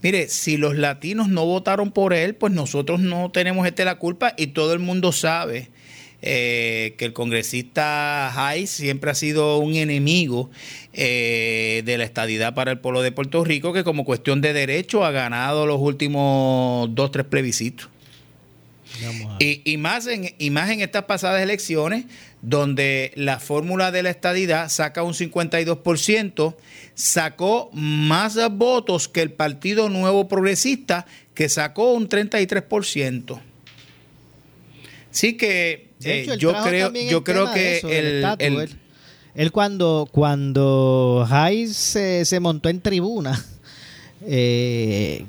Mire, 0.03 0.29
si 0.29 0.57
los 0.57 0.75
latinos 0.75 1.27
no 1.29 1.45
votaron 1.45 1.91
por 1.91 2.13
él, 2.13 2.33
pues 2.33 2.51
nosotros 2.51 2.99
no 2.99 3.29
tenemos 3.29 3.67
este 3.67 3.85
la 3.85 3.99
culpa 3.99 4.33
y 4.35 4.47
todo 4.47 4.73
el 4.73 4.79
mundo 4.79 5.11
sabe 5.11 5.69
eh, 6.23 6.95
que 6.97 7.05
el 7.05 7.13
congresista 7.13 8.47
Hayes 8.47 8.71
siempre 8.71 9.11
ha 9.11 9.15
sido 9.15 9.59
un 9.59 9.75
enemigo 9.75 10.49
eh, 10.93 11.83
de 11.85 11.97
la 11.99 12.03
estadidad 12.03 12.55
para 12.55 12.71
el 12.71 12.79
pueblo 12.79 13.03
de 13.03 13.11
Puerto 13.11 13.43
Rico, 13.43 13.73
que 13.73 13.83
como 13.83 14.03
cuestión 14.03 14.41
de 14.41 14.53
derecho 14.53 15.05
ha 15.05 15.11
ganado 15.11 15.67
los 15.67 15.79
últimos 15.79 16.89
dos, 16.95 17.11
tres 17.11 17.27
plebiscitos. 17.27 17.90
Y, 19.39 19.61
y, 19.63 19.77
más 19.77 20.05
en, 20.07 20.35
y 20.37 20.49
más 20.49 20.69
en 20.69 20.81
estas 20.81 21.05
pasadas 21.05 21.41
elecciones, 21.41 22.05
donde 22.41 23.11
la 23.15 23.39
fórmula 23.39 23.91
de 23.91 24.03
la 24.03 24.09
estadidad 24.09 24.69
saca 24.69 25.03
un 25.03 25.13
52%, 25.13 26.55
sacó 26.93 27.69
más 27.73 28.37
votos 28.51 29.07
que 29.07 29.21
el 29.21 29.31
Partido 29.31 29.89
Nuevo 29.89 30.27
Progresista, 30.27 31.05
que 31.33 31.49
sacó 31.49 31.93
un 31.93 32.09
33%. 32.09 33.41
Sí 35.11 35.37
que 35.37 35.89
eh, 36.03 36.35
yo 36.37 36.53
creo, 36.63 36.91
yo 36.93 37.23
creo 37.23 37.51
que 37.53 37.79
el, 37.83 38.69
él, 39.35 39.51
cuando, 39.51 40.07
cuando 40.11 41.27
Hayes 41.29 41.75
se, 41.75 42.25
se 42.25 42.39
montó 42.39 42.69
en 42.69 42.81
tribuna, 42.81 43.43
eh, 44.25 45.25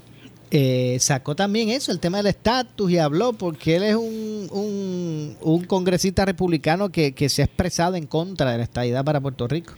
eh, 0.54 0.98
sacó 1.00 1.34
también 1.34 1.70
eso, 1.70 1.92
el 1.92 1.98
tema 1.98 2.18
del 2.18 2.26
estatus 2.26 2.90
y 2.90 2.98
habló 2.98 3.32
porque 3.32 3.76
él 3.76 3.84
es 3.84 3.94
un, 3.94 5.34
un, 5.40 5.64
congresista 5.64 6.26
republicano 6.26 6.90
que, 6.92 7.14
se 7.30 7.40
ha 7.40 7.46
expresado 7.46 7.96
en 7.96 8.06
contra 8.06 8.52
de 8.52 8.58
la 8.58 8.64
estadidad 8.64 9.02
para 9.02 9.18
Puerto 9.18 9.48
Rico. 9.48 9.72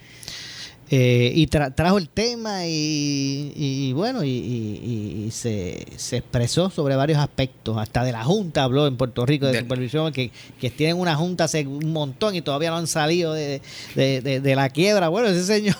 Eh, 0.90 1.30
y 1.32 1.46
trajo 1.46 1.96
el 1.96 2.08
tema 2.08 2.66
y, 2.66 3.92
bueno, 3.94 4.24
y, 4.24 5.28
se, 5.30 5.86
expresó 6.16 6.70
sobre 6.70 6.96
varios 6.96 7.20
aspectos, 7.20 7.78
hasta 7.78 8.02
de 8.02 8.10
la 8.10 8.24
Junta 8.24 8.64
habló 8.64 8.88
en 8.88 8.96
Puerto 8.96 9.24
Rico 9.24 9.46
de, 9.46 9.60
supervisión, 9.60 10.12
que, 10.12 10.32
tienen 10.76 10.96
una 10.96 11.14
Junta 11.14 11.44
hace 11.44 11.64
un 11.64 11.92
montón 11.92 12.34
y 12.34 12.42
todavía 12.42 12.70
no 12.70 12.78
han 12.78 12.88
salido 12.88 13.32
de, 13.32 13.60
la 14.56 14.68
quiebra. 14.70 15.08
Bueno, 15.08 15.28
ese 15.28 15.44
señor... 15.44 15.76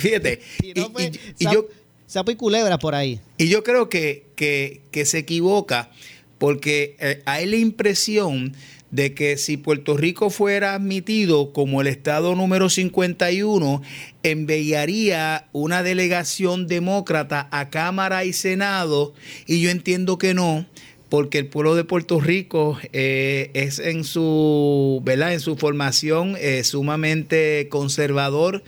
Fíjate, 0.00 0.40
y, 0.60 1.44
yo 1.44 1.66
y 2.14 2.78
por 2.78 2.94
ahí. 2.94 3.20
Y 3.38 3.48
yo 3.48 3.62
creo 3.62 3.88
que, 3.88 4.26
que, 4.36 5.04
se 5.04 5.18
equivoca 5.18 5.90
porque 6.38 6.96
eh, 6.98 7.22
hay 7.24 7.46
la 7.46 7.56
impresión 7.56 8.54
de 8.90 9.14
que 9.14 9.38
si 9.38 9.56
Puerto 9.56 9.96
Rico 9.96 10.28
fuera 10.28 10.74
admitido 10.74 11.52
como 11.52 11.80
el 11.80 11.86
estado 11.86 12.34
número 12.34 12.68
51, 12.68 13.80
enviaría 14.22 15.48
una 15.52 15.82
delegación 15.82 16.66
demócrata 16.66 17.48
a 17.50 17.70
Cámara 17.70 18.24
y 18.26 18.34
Senado, 18.34 19.14
y 19.46 19.62
yo 19.62 19.70
entiendo 19.70 20.18
que 20.18 20.34
no, 20.34 20.66
porque 21.08 21.38
el 21.38 21.46
pueblo 21.46 21.74
de 21.74 21.84
Puerto 21.84 22.20
Rico 22.20 22.78
eh, 22.92 23.50
es 23.54 23.78
en 23.78 24.04
su, 24.04 25.00
¿verdad? 25.04 25.32
en 25.32 25.40
su 25.40 25.56
formación 25.56 26.36
eh, 26.38 26.62
sumamente 26.62 27.68
conservador 27.70 28.62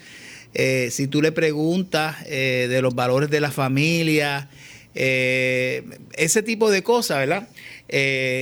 eh, 0.54 0.88
si 0.92 1.08
tú 1.08 1.20
le 1.20 1.32
preguntas 1.32 2.16
eh, 2.26 2.68
de 2.70 2.80
los 2.80 2.94
valores 2.94 3.28
de 3.28 3.40
la 3.40 3.50
familia, 3.50 4.48
eh, 4.94 5.82
ese 6.16 6.44
tipo 6.44 6.70
de 6.70 6.84
cosas, 6.84 7.18
¿verdad? 7.18 7.48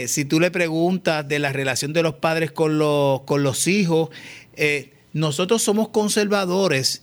si 0.07 0.25
tú 0.25 0.41
le 0.41 0.51
preguntas 0.51 1.29
de 1.29 1.39
la 1.39 1.53
relación 1.53 1.93
de 1.93 2.03
los 2.03 2.15
padres 2.15 2.53
con 2.53 2.79
los, 2.79 3.23
con 3.23 3.43
los 3.43 3.67
hijos, 3.67 4.09
nosotros 5.13 5.63
somos 5.63 5.89
conservadores. 5.89 7.03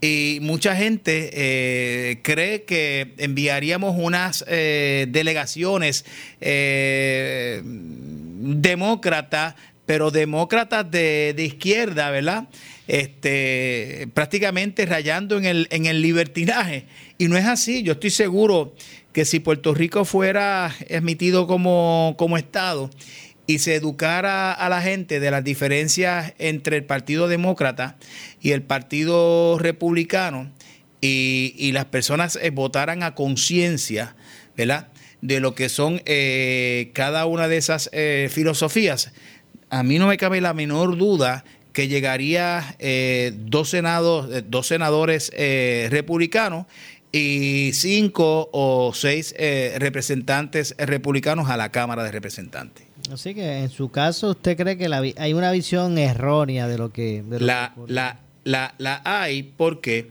Y 0.00 0.38
mucha 0.40 0.74
gente 0.76 2.20
cree 2.22 2.62
que 2.62 3.12
enviaríamos 3.18 3.96
unas 3.98 4.46
delegaciones 4.46 6.06
demócratas, 8.40 9.56
pero 9.84 10.10
demócratas 10.10 10.90
de, 10.90 11.34
de 11.36 11.44
izquierda, 11.44 12.10
¿verdad? 12.10 12.48
Este, 12.90 14.08
prácticamente 14.14 14.84
rayando 14.84 15.38
en 15.38 15.44
el, 15.44 15.68
en 15.70 15.86
el 15.86 16.02
libertinaje. 16.02 16.86
Y 17.18 17.28
no 17.28 17.36
es 17.36 17.44
así. 17.46 17.84
Yo 17.84 17.92
estoy 17.92 18.10
seguro 18.10 18.74
que 19.12 19.24
si 19.24 19.38
Puerto 19.38 19.74
Rico 19.74 20.04
fuera 20.04 20.74
admitido 20.92 21.46
como, 21.46 22.16
como 22.18 22.36
Estado 22.36 22.90
y 23.46 23.60
se 23.60 23.76
educara 23.76 24.52
a 24.52 24.68
la 24.68 24.82
gente 24.82 25.20
de 25.20 25.30
las 25.30 25.44
diferencias 25.44 26.34
entre 26.38 26.78
el 26.78 26.84
Partido 26.84 27.28
Demócrata 27.28 27.96
y 28.40 28.50
el 28.50 28.62
Partido 28.62 29.56
Republicano 29.60 30.50
y, 31.00 31.70
las 31.72 31.84
personas 31.84 32.40
eh, 32.42 32.50
votaran 32.50 33.04
a 33.04 33.14
conciencia, 33.14 34.16
¿verdad? 34.56 34.88
De 35.22 35.38
lo 35.38 35.54
que 35.54 35.68
son 35.68 36.02
eh, 36.06 36.90
cada 36.92 37.24
una 37.26 37.46
de 37.46 37.56
esas 37.56 37.88
eh, 37.92 38.28
filosofías, 38.32 39.12
a 39.70 39.84
mí 39.84 40.00
no 40.00 40.08
me 40.08 40.16
cabe 40.16 40.40
la 40.40 40.52
menor 40.52 40.98
duda 40.98 41.44
que 41.72 41.88
llegaría 41.88 42.76
eh, 42.78 43.32
dos, 43.36 43.70
senados, 43.70 44.28
eh, 44.32 44.42
dos 44.46 44.66
senadores 44.66 45.30
eh, 45.34 45.88
republicanos 45.90 46.66
y 47.12 47.72
cinco 47.74 48.48
o 48.52 48.92
seis 48.94 49.34
representantes 49.78 50.76
republicanos 50.78 51.50
a 51.50 51.56
la 51.56 51.72
Cámara 51.72 52.04
de 52.04 52.12
Representantes. 52.12 52.86
Así 53.12 53.34
que 53.34 53.58
en 53.58 53.70
su 53.70 53.90
caso, 53.90 54.30
¿usted 54.30 54.56
cree 54.56 54.78
que 54.78 55.12
hay 55.18 55.34
una 55.34 55.50
visión 55.50 55.98
errónea 55.98 56.68
de 56.68 56.78
lo 56.78 56.92
que... 56.92 57.24
la, 57.28 57.74
la, 57.88 58.20
la, 58.44 58.76
la, 58.78 59.02
hay 59.04 59.42
porque, 59.42 60.06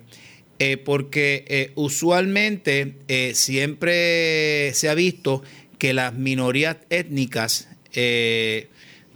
porque 0.84 1.72
usualmente 1.76 2.96
siempre 3.34 4.74
se 4.74 4.90
ha 4.90 4.94
visto 4.94 5.42
que 5.78 5.94
las 5.94 6.14
minorías 6.14 6.76
étnicas 6.90 7.70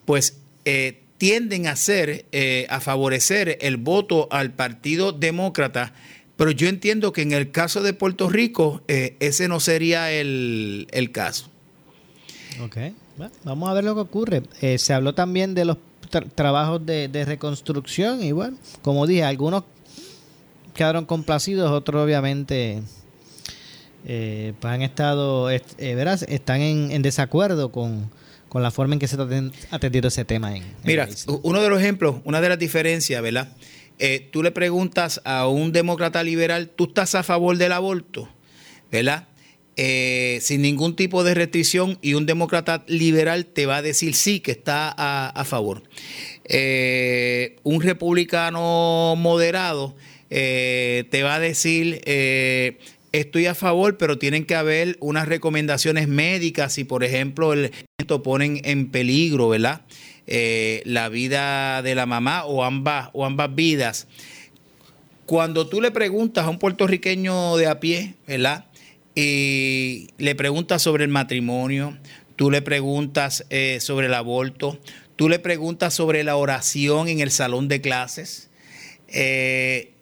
pues 0.05 0.38
tienden 1.24 1.68
a 1.68 1.77
ser, 1.77 2.25
eh, 2.34 2.68
a 2.70 2.82
favorecer 2.82 3.58
el 3.62 3.77
voto 3.77 4.27
al 4.30 4.51
Partido 4.51 5.13
Demócrata, 5.13 5.94
pero 6.36 6.51
yo 6.51 6.68
entiendo 6.68 7.13
que 7.13 7.22
en 7.22 7.32
el 7.32 7.50
caso 7.50 7.82
de 7.82 7.94
Puerto 7.94 8.27
Rico 8.27 8.82
eh, 8.89 9.15
ese 9.22 9.48
no 9.48 9.62
sería 9.62 10.12
el, 10.12 10.86
caso. 11.13 11.50
Ok, 12.62 12.75
vamos 13.46 13.70
a 13.70 13.74
ver 13.74 13.86
lo 13.86 13.96
que 13.96 14.01
ocurre. 14.01 14.44
Eh, 14.60 14.77
se 14.77 14.94
habló 14.94 15.15
también 15.15 15.56
de 15.56 15.63
los 15.63 15.77
trabajos 16.36 16.86
de, 16.86 17.24
reconstrucción 17.25 18.22
y 18.22 18.34
bueno, 18.34 18.58
como 18.82 19.08
dije, 19.08 19.24
algunos 19.24 19.63
quedaron 20.74 21.06
complacidos, 21.06 21.72
otros 21.72 22.03
obviamente 22.03 22.84
pues 24.03 24.56
han 24.62 24.82
estado, 24.82 25.46
verás, 25.77 26.24
están 26.24 26.60
en 26.60 27.01
desacuerdo 27.01 27.72
con 27.72 28.12
con 28.53 28.62
la 28.62 28.69
forma 28.69 28.93
en 28.93 29.00
que 29.00 29.07
se 29.07 29.17
ha 29.19 29.75
atendido 29.75 30.10
ese 30.10 30.25
tema. 30.25 30.55
En, 30.55 30.63
Mira, 30.83 31.10
uno 31.41 31.60
de 31.60 31.69
los 31.69 31.81
ejemplos, 31.81 32.17
una 32.24 32.39
de 32.39 32.50
las 32.50 32.60
diferencias, 32.60 33.19
¿verdad? 33.19 33.51
Eh, 33.98 34.29
tú 34.31 34.43
le 34.43 34.51
preguntas 34.51 35.22
a 35.25 35.48
un 35.48 35.72
demócrata 35.72 36.22
liberal, 36.22 36.69
¿tú 36.69 36.83
estás 36.83 37.15
a 37.15 37.24
favor 37.24 37.57
del 37.57 37.72
aborto? 37.72 38.29
¿Verdad? 38.91 39.27
Eh, 39.75 40.38
sin 40.43 40.62
ningún 40.62 40.95
tipo 40.95 41.24
de 41.24 41.33
restricción 41.33 41.98
y 42.03 42.13
un 42.13 42.27
demócrata 42.27 42.83
liberal 42.86 43.48
te 43.48 43.65
va 43.65 43.77
a 43.77 43.81
decir 43.81 44.13
sí, 44.13 44.39
que 44.39 44.51
está 44.51 44.93
a, 44.95 45.43
favor. 45.45 45.81
Eh, 46.45 47.55
un 47.63 47.81
republicano 47.81 49.15
moderado 49.17 49.95
te 50.29 51.22
va 51.24 51.36
a 51.36 51.39
decir 51.39 52.01
estoy 53.13 53.46
a 53.46 53.55
favor, 53.55 53.98
pero 53.98 54.17
tienen 54.17 54.46
que 54.46 54.55
haber 54.55 54.98
unas 55.00 55.27
recomendaciones 55.27 56.08
médicas 56.10 56.74
si, 56.74 56.84
por 56.84 57.03
ejemplo, 57.03 57.53
el 57.53 57.72
ponen 58.22 58.62
en 58.65 58.91
peligro, 58.91 59.50
¿verdad? 59.50 59.82
Eh, 60.27 60.82
la 60.86 61.10
vida 61.10 61.82
de 61.82 61.96
la 61.96 62.05
mamá 62.05 62.46
o 62.46 62.63
ambas, 62.63 63.10
o 63.13 63.25
ambas 63.25 63.55
vidas. 63.55 64.08
Cuando 65.25 65.67
tú 65.67 65.82
le 65.82 65.91
preguntas 65.91 66.46
a 66.46 66.50
un 66.50 66.60
puertorriqueño 66.60 67.55
de 67.55 67.67
a 67.67 67.79
pie, 67.79 68.15
¿verdad? 68.27 68.65
Y 69.15 70.08
le 70.17 70.36
preguntas 70.36 70.82
sobre 70.82 71.05
el 71.05 71.10
matrimonio, 71.10 71.98
tú 72.36 72.51
le 72.51 72.62
preguntas 72.62 73.46
eh, 73.50 73.77
sobre 73.79 74.08
el 74.08 74.13
aborto, 74.13 74.79
tú 75.15 75.29
le 75.29 75.39
preguntas 75.39 75.93
sobre 75.93 76.24
la 76.24 76.36
oración 76.36 77.08
en 77.08 77.20
el 77.20 77.32
salón 77.32 77.67
de 77.67 77.79
clases. 77.79 78.50
Eh, 79.08 79.93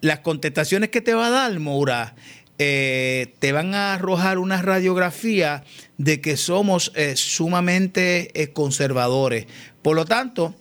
las 0.00 0.20
contestaciones 0.20 0.90
que 0.90 1.00
te 1.00 1.14
va 1.14 1.26
a 1.26 1.30
dar, 1.30 1.58
Moura, 1.58 2.14
eh, 2.60 3.34
te 3.38 3.52
van 3.52 3.72
a 3.72 3.94
arrojar 3.94 4.38
una 4.38 4.60
radiografía 4.60 5.62
de 5.96 6.20
que 6.20 6.36
somos 6.36 6.90
eh, 6.96 7.14
sumamente 7.14 8.32
eh, 8.34 8.48
conservadores. 8.48 9.46
Por 9.80 9.94
lo 9.94 10.04
tanto, 10.04 10.56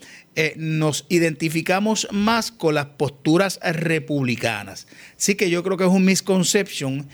nos 0.55 1.07
identificamos 1.09 2.07
más 2.11 2.51
con 2.51 2.75
las 2.75 2.85
posturas 2.85 3.59
republicanas. 3.63 4.85
Así 5.17 5.33
que 5.33 5.49
yo 5.49 5.63
creo 5.63 5.77
que 5.77 5.85
es 5.85 5.89
un 5.89 6.05
misconception, 6.05 7.09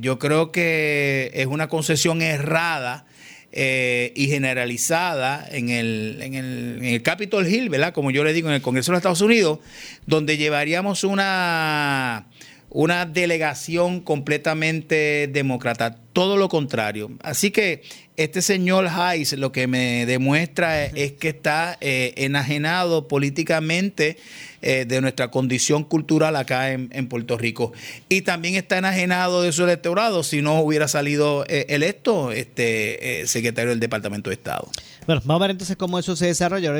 yo 0.00 0.18
creo 0.18 0.52
que 0.52 1.30
es 1.32 1.46
una 1.46 1.68
concesión 1.68 2.20
errada 2.20 3.06
y 3.50 4.28
generalizada 4.28 5.48
en 5.50 5.70
el, 5.70 6.18
en, 6.20 6.34
el, 6.34 6.76
en 6.80 6.84
el 6.84 7.02
Capitol 7.02 7.48
Hill, 7.48 7.70
¿verdad? 7.70 7.94
Como 7.94 8.10
yo 8.10 8.22
le 8.22 8.34
digo, 8.34 8.50
en 8.50 8.56
el 8.56 8.62
Congreso 8.62 8.92
de 8.92 8.96
los 8.96 9.00
Estados 9.00 9.22
Unidos, 9.22 9.60
donde 10.06 10.36
llevaríamos 10.36 11.04
una 11.04 12.26
una 12.70 13.06
delegación 13.06 14.00
completamente 14.00 15.28
demócrata, 15.32 15.96
todo 16.12 16.36
lo 16.36 16.48
contrario. 16.48 17.10
Así 17.22 17.50
que 17.50 17.82
este 18.16 18.42
señor 18.42 18.88
Hayes 18.88 19.32
lo 19.38 19.52
que 19.52 19.66
me 19.66 20.04
demuestra 20.04 20.84
es, 20.84 21.12
que 21.12 21.28
está 21.28 21.78
eh, 21.80 22.12
enajenado 22.16 23.08
políticamente 23.08 24.18
eh, 24.60 24.84
de 24.86 25.00
nuestra 25.00 25.30
condición 25.30 25.84
cultural 25.84 26.36
acá 26.36 26.72
en, 26.72 27.08
Puerto 27.08 27.38
Rico. 27.38 27.72
Y 28.08 28.22
también 28.22 28.56
está 28.56 28.78
enajenado 28.78 29.42
de 29.42 29.52
su 29.52 29.64
electorado 29.64 30.22
si 30.22 30.42
no 30.42 30.60
hubiera 30.60 30.88
salido 30.88 31.44
eh, 31.48 31.66
electo 31.70 32.32
este 32.32 33.22
secretario 33.26 33.70
del 33.70 33.80
Departamento 33.80 34.30
de 34.30 34.34
Estado. 34.34 34.68
Bueno, 35.06 35.22
vamos 35.24 35.40
a 35.40 35.46
ver 35.46 35.50
entonces 35.52 35.76
cómo 35.76 35.98
eso 35.98 36.16
se 36.16 36.26
desarrolla. 36.26 36.74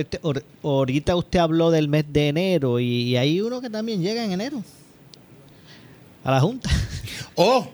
Ahorita 0.63 1.17
usted 1.17 1.39
habló 1.39 1.71
del 1.71 1.89
mes 1.89 2.05
de 2.09 2.29
enero 2.29 2.79
y 2.79 3.17
hay 3.17 3.41
uno 3.41 3.63
que 3.63 3.71
también 3.71 4.03
llega 4.03 4.23
en 4.23 4.33
enero 4.33 4.63
a 6.29 6.33
la 6.33 6.41
Junta. 6.41 6.71
Oh, 7.41 7.71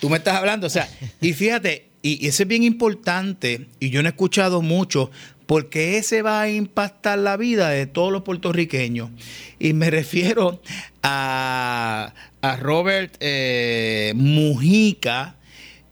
tú 0.00 0.08
me 0.08 0.18
estás 0.18 0.36
hablando, 0.36 0.68
o 0.68 0.70
sea, 0.70 0.88
y 1.20 1.32
fíjate, 1.32 1.88
y, 2.00 2.28
ese 2.28 2.44
es 2.44 2.48
bien 2.48 2.62
importante, 2.62 3.66
y 3.80 3.90
yo 3.90 4.00
no 4.02 4.08
he 4.08 4.10
escuchado 4.10 4.62
mucho, 4.62 5.10
porque 5.46 5.98
ese 5.98 6.22
va 6.22 6.42
a 6.42 6.48
impactar 6.48 7.18
la 7.18 7.36
vida 7.36 7.70
de 7.70 7.86
todos 7.86 8.12
los 8.12 8.22
puertorriqueños. 8.22 9.10
Y 9.58 9.72
me 9.72 9.90
refiero 9.90 10.62
a, 11.02 12.14
Robert 12.60 13.16
eh, 13.18 14.12
Mujica, 14.14 15.34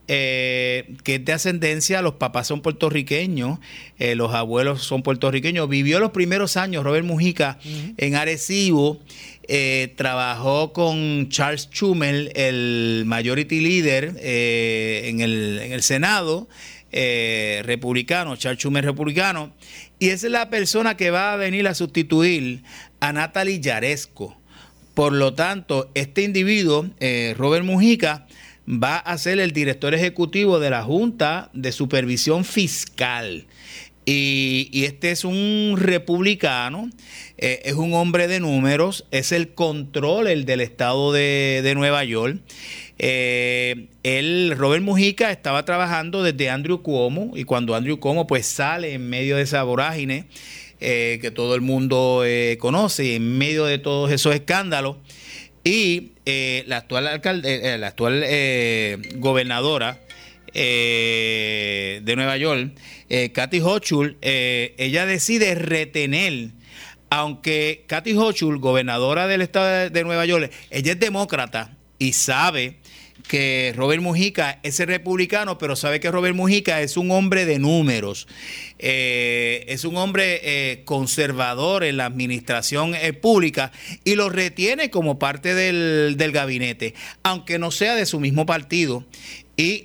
eh, 0.07 0.95
que 1.03 1.15
es 1.15 1.25
de 1.25 1.33
ascendencia, 1.33 2.01
los 2.01 2.13
papás 2.13 2.47
son 2.47 2.61
puertorriqueños, 2.61 3.59
eh, 3.99 4.15
los 4.15 4.33
abuelos 4.33 4.81
son 4.81 5.03
puertorriqueños. 5.03 5.67
Vivió 5.67 5.99
los 5.99 6.11
primeros 6.11 6.55
años 6.55 6.85
Robert 6.85 7.05
Mujica 7.05 7.59
en 7.97 8.15
Arecibo 8.15 8.99
eh, 9.53 9.91
trabajó 9.97 10.71
con 10.71 11.27
Charles 11.27 11.67
Schumer, 11.69 12.31
el 12.35 13.03
majority 13.05 13.59
leader 13.59 14.15
eh, 14.17 15.09
en, 15.09 15.19
el, 15.19 15.83
Senado 15.83 16.47
eh, 16.93 17.61
republicano, 17.65 18.37
Charles 18.37 18.59
Schumer 18.61 18.85
republicano, 18.85 19.53
y 19.99 20.07
es 20.07 20.23
la 20.23 20.49
persona 20.49 20.95
que 20.95 21.11
va 21.11 21.33
a 21.33 21.35
venir 21.35 21.67
a 21.67 21.73
sustituir 21.73 22.63
a 23.01 23.11
Natalie 23.11 23.59
Yaresco. 23.59 24.39
Por 24.93 25.11
lo 25.11 25.33
tanto, 25.33 25.91
este 25.95 26.21
individuo, 26.21 26.89
Robert 27.35 27.65
Mujica, 27.65 28.27
va 28.69 28.99
a 28.99 29.17
ser 29.17 29.41
el 29.41 29.51
director 29.51 29.93
ejecutivo 29.93 30.59
de 30.59 30.69
la 30.69 30.83
Junta 30.83 31.49
de 31.51 31.73
Supervisión 31.73 32.45
Fiscal. 32.45 33.47
Y, 34.05 34.83
este 34.85 35.11
es 35.11 35.23
un 35.25 35.75
republicano, 35.77 36.89
eh, 37.37 37.61
es 37.65 37.73
un 37.73 37.93
hombre 37.93 38.27
de 38.27 38.39
números, 38.39 39.05
es 39.11 39.31
el 39.31 39.53
control 39.53 40.27
el 40.27 40.45
del 40.45 40.61
estado 40.61 41.11
de, 41.11 41.71
Nueva 41.75 42.03
York. 42.03 42.39
Eh, 42.97 43.87
Robert 44.57 44.83
Mujica, 44.83 45.31
estaba 45.31 45.65
trabajando 45.65 46.23
desde 46.23 46.49
Andrew 46.49 46.81
Cuomo 46.81 47.31
y 47.35 47.43
cuando 47.43 47.75
Andrew 47.75 47.99
Cuomo 47.99 48.27
pues 48.27 48.45
sale 48.47 48.93
en 48.93 49.09
medio 49.09 49.37
de 49.37 49.43
esa 49.43 49.63
vorágine 49.63 50.25
eh, 50.79 51.19
que 51.21 51.31
todo 51.31 51.53
el 51.55 51.61
mundo 51.61 52.23
conoce, 52.59 53.15
en 53.15 53.37
medio 53.37 53.65
de 53.65 53.77
todos 53.77 54.11
esos 54.11 54.33
escándalos, 54.33 54.97
y 55.63 56.13
la 56.65 56.77
actual, 56.77 57.07
alcalde, 57.07 57.77
la 57.77 57.87
actual 57.87 58.25
gobernadora 59.17 59.99
de 60.53 62.13
Nueva 62.15 62.37
York, 62.37 62.73
eh, 63.13 63.33
Kathy 63.33 63.59
Hochul, 63.59 64.15
eh, 64.21 64.73
ella 64.77 65.05
decide 65.05 65.53
retener, 65.53 66.51
aunque 67.09 67.83
Kathy 67.85 68.13
Hochul, 68.13 68.57
gobernadora 68.57 69.27
del 69.27 69.41
estado 69.41 69.89
de 69.89 70.03
Nueva 70.05 70.25
York, 70.25 70.49
ella 70.69 70.93
es 70.93 70.99
demócrata 71.01 71.75
y 71.99 72.13
sabe 72.13 72.77
que 73.27 73.73
Robert 73.75 74.01
Mujica 74.01 74.61
es 74.63 74.79
republicano, 74.79 75.57
pero 75.57 75.75
sabe 75.75 75.99
que 75.99 76.09
Robert 76.09 76.37
Mujica 76.37 76.79
es 76.79 76.95
un 76.95 77.11
hombre 77.11 77.45
de 77.45 77.59
números, 77.59 78.29
eh, 78.79 79.65
es 79.67 79.83
un 79.83 79.97
hombre 79.97 80.81
conservador 80.85 81.83
en 81.83 81.97
la 81.97 82.05
administración 82.05 82.95
pública 83.21 83.73
y 84.05 84.15
lo 84.15 84.29
retiene 84.29 84.89
como 84.89 85.19
parte 85.19 85.53
del, 85.53 86.15
gabinete, 86.31 86.93
aunque 87.23 87.59
no 87.59 87.71
sea 87.71 87.93
de 87.95 88.05
su 88.05 88.21
mismo 88.21 88.45
partido. 88.45 89.05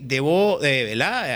Debo 0.02 0.60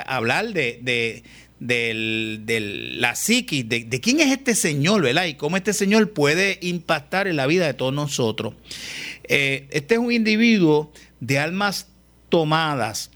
hablar 0.06 0.52
de 0.52 1.22
la 1.60 3.14
psiquis, 3.14 3.68
de, 3.68 4.00
quién 4.00 4.20
es 4.20 4.32
este 4.32 4.54
Señor, 4.54 5.02
¿verdad? 5.02 5.26
Y 5.26 5.34
cómo 5.34 5.56
este 5.56 5.72
Señor 5.72 6.12
puede 6.12 6.58
impactar 6.62 7.28
en 7.28 7.36
la 7.36 7.46
vida 7.46 7.66
de 7.66 7.74
todos 7.74 7.92
nosotros. 7.92 8.54
Eh, 9.24 9.68
este 9.70 9.94
es 9.94 10.00
un 10.00 10.12
individuo 10.12 10.92
de 11.20 11.38
almas 11.38 11.88
tomadas. 12.28 13.10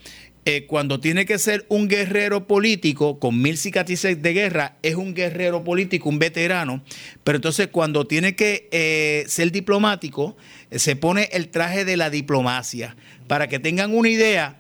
Eh, 0.47 0.67
cuando 0.67 1.01
tiene 1.01 1.25
que 1.25 1.39
ser 1.39 1.65
un 1.71 1.89
guerrero 1.89 2.47
político 2.47 3.19
con 3.19 3.41
mil 3.41 3.57
cicatrices 3.57 4.21
de 4.21 4.33
guerra, 4.35 4.77
es 4.83 4.95
un 4.95 5.15
guerrero 5.15 5.65
político, 5.65 6.11
un 6.11 6.19
veterano, 6.19 6.85
pero 7.25 7.37
entonces 7.37 7.69
cuando 7.69 8.07
tiene 8.07 8.37
que 8.37 8.69
eh, 8.71 9.25
ser 9.27 9.53
diplomático, 9.53 10.37
se 10.71 10.97
pone 10.97 11.31
el 11.33 11.49
traje 11.49 11.87
de 11.87 11.97
la 11.97 12.11
diplomacia. 12.11 12.95
Para 13.27 13.49
que 13.49 13.59
tengan 13.59 13.95
una 13.95 14.11
idea, 14.11 14.59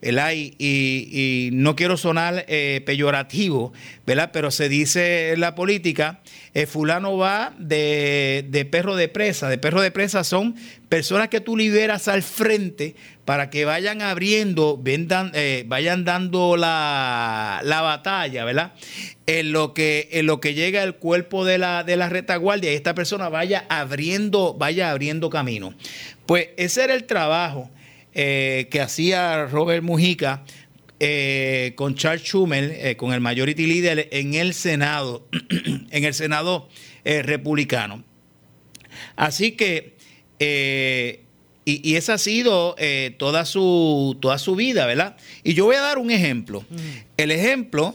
¿verdad? 0.00 0.32
Y, 0.34 1.50
no 1.52 1.76
quiero 1.76 1.96
sonar 1.96 2.44
eh, 2.48 2.82
peyorativo, 2.86 3.72
¿verdad? 4.06 4.30
Pero 4.32 4.50
se 4.50 4.68
dice 4.68 5.32
en 5.32 5.40
la 5.40 5.54
política, 5.54 6.20
eh, 6.54 6.66
fulano 6.66 7.16
va 7.16 7.54
de, 7.58 8.68
perro 8.70 8.96
de 8.96 9.08
presa. 9.08 9.48
De 9.48 9.58
perro 9.58 9.82
de 9.82 9.90
presa 9.90 10.24
son 10.24 10.56
personas 10.88 11.28
que 11.28 11.40
tú 11.40 11.56
liberas 11.56 12.08
al 12.08 12.22
frente 12.22 12.96
para 13.24 13.50
que 13.50 13.64
vayan 13.64 14.02
abriendo, 14.02 14.78
vendan, 14.80 15.32
eh, 15.34 15.64
vayan 15.66 16.04
dando 16.04 16.56
la, 16.56 17.60
batalla, 17.62 18.44
¿verdad? 18.44 18.72
En 19.26 19.52
lo, 19.52 19.74
que, 19.74 20.08
en 20.12 20.26
lo 20.26 20.40
que 20.40 20.54
llega 20.54 20.82
el 20.82 20.94
cuerpo 20.94 21.44
de 21.44 21.58
la, 21.58 21.84
de 21.84 21.96
la 21.96 22.08
retaguardia 22.08 22.72
y 22.72 22.74
esta 22.74 22.94
persona 22.94 23.28
vaya 23.28 23.66
abriendo, 23.68 24.54
vaya 24.54 24.90
abriendo 24.90 25.30
camino. 25.30 25.74
Pues 26.26 26.48
ese 26.56 26.84
era 26.84 26.94
el 26.94 27.04
trabajo 27.04 27.70
eh, 28.12 28.66
que 28.72 28.80
hacía 28.80 29.46
Robert 29.46 29.84
Mujica 29.84 30.42
eh, 30.98 31.74
con 31.76 31.94
Charles 31.94 32.22
Schumer, 32.22 32.64
eh, 32.64 32.96
con 32.96 33.12
el 33.12 33.20
Majority 33.20 33.66
Leader 33.66 34.08
en 34.10 34.34
el 34.34 34.52
Senado, 34.52 35.28
en 35.90 36.04
el 36.04 36.12
Senado 36.14 36.68
republicano. 37.04 38.04
Así 39.14 39.52
que, 39.52 39.94
y, 41.64 41.94
esa 41.94 42.14
ha 42.14 42.18
sido 42.18 42.76
toda, 43.16 43.44
su, 43.44 44.18
toda 44.20 44.38
su 44.38 44.54
vida, 44.54 44.86
¿verdad? 44.86 45.16
Y 45.42 45.54
yo 45.54 45.64
voy 45.64 45.76
a 45.76 45.80
dar 45.80 45.98
un 45.98 46.10
ejemplo. 46.10 46.64
El 47.16 47.30
ejemplo 47.30 47.94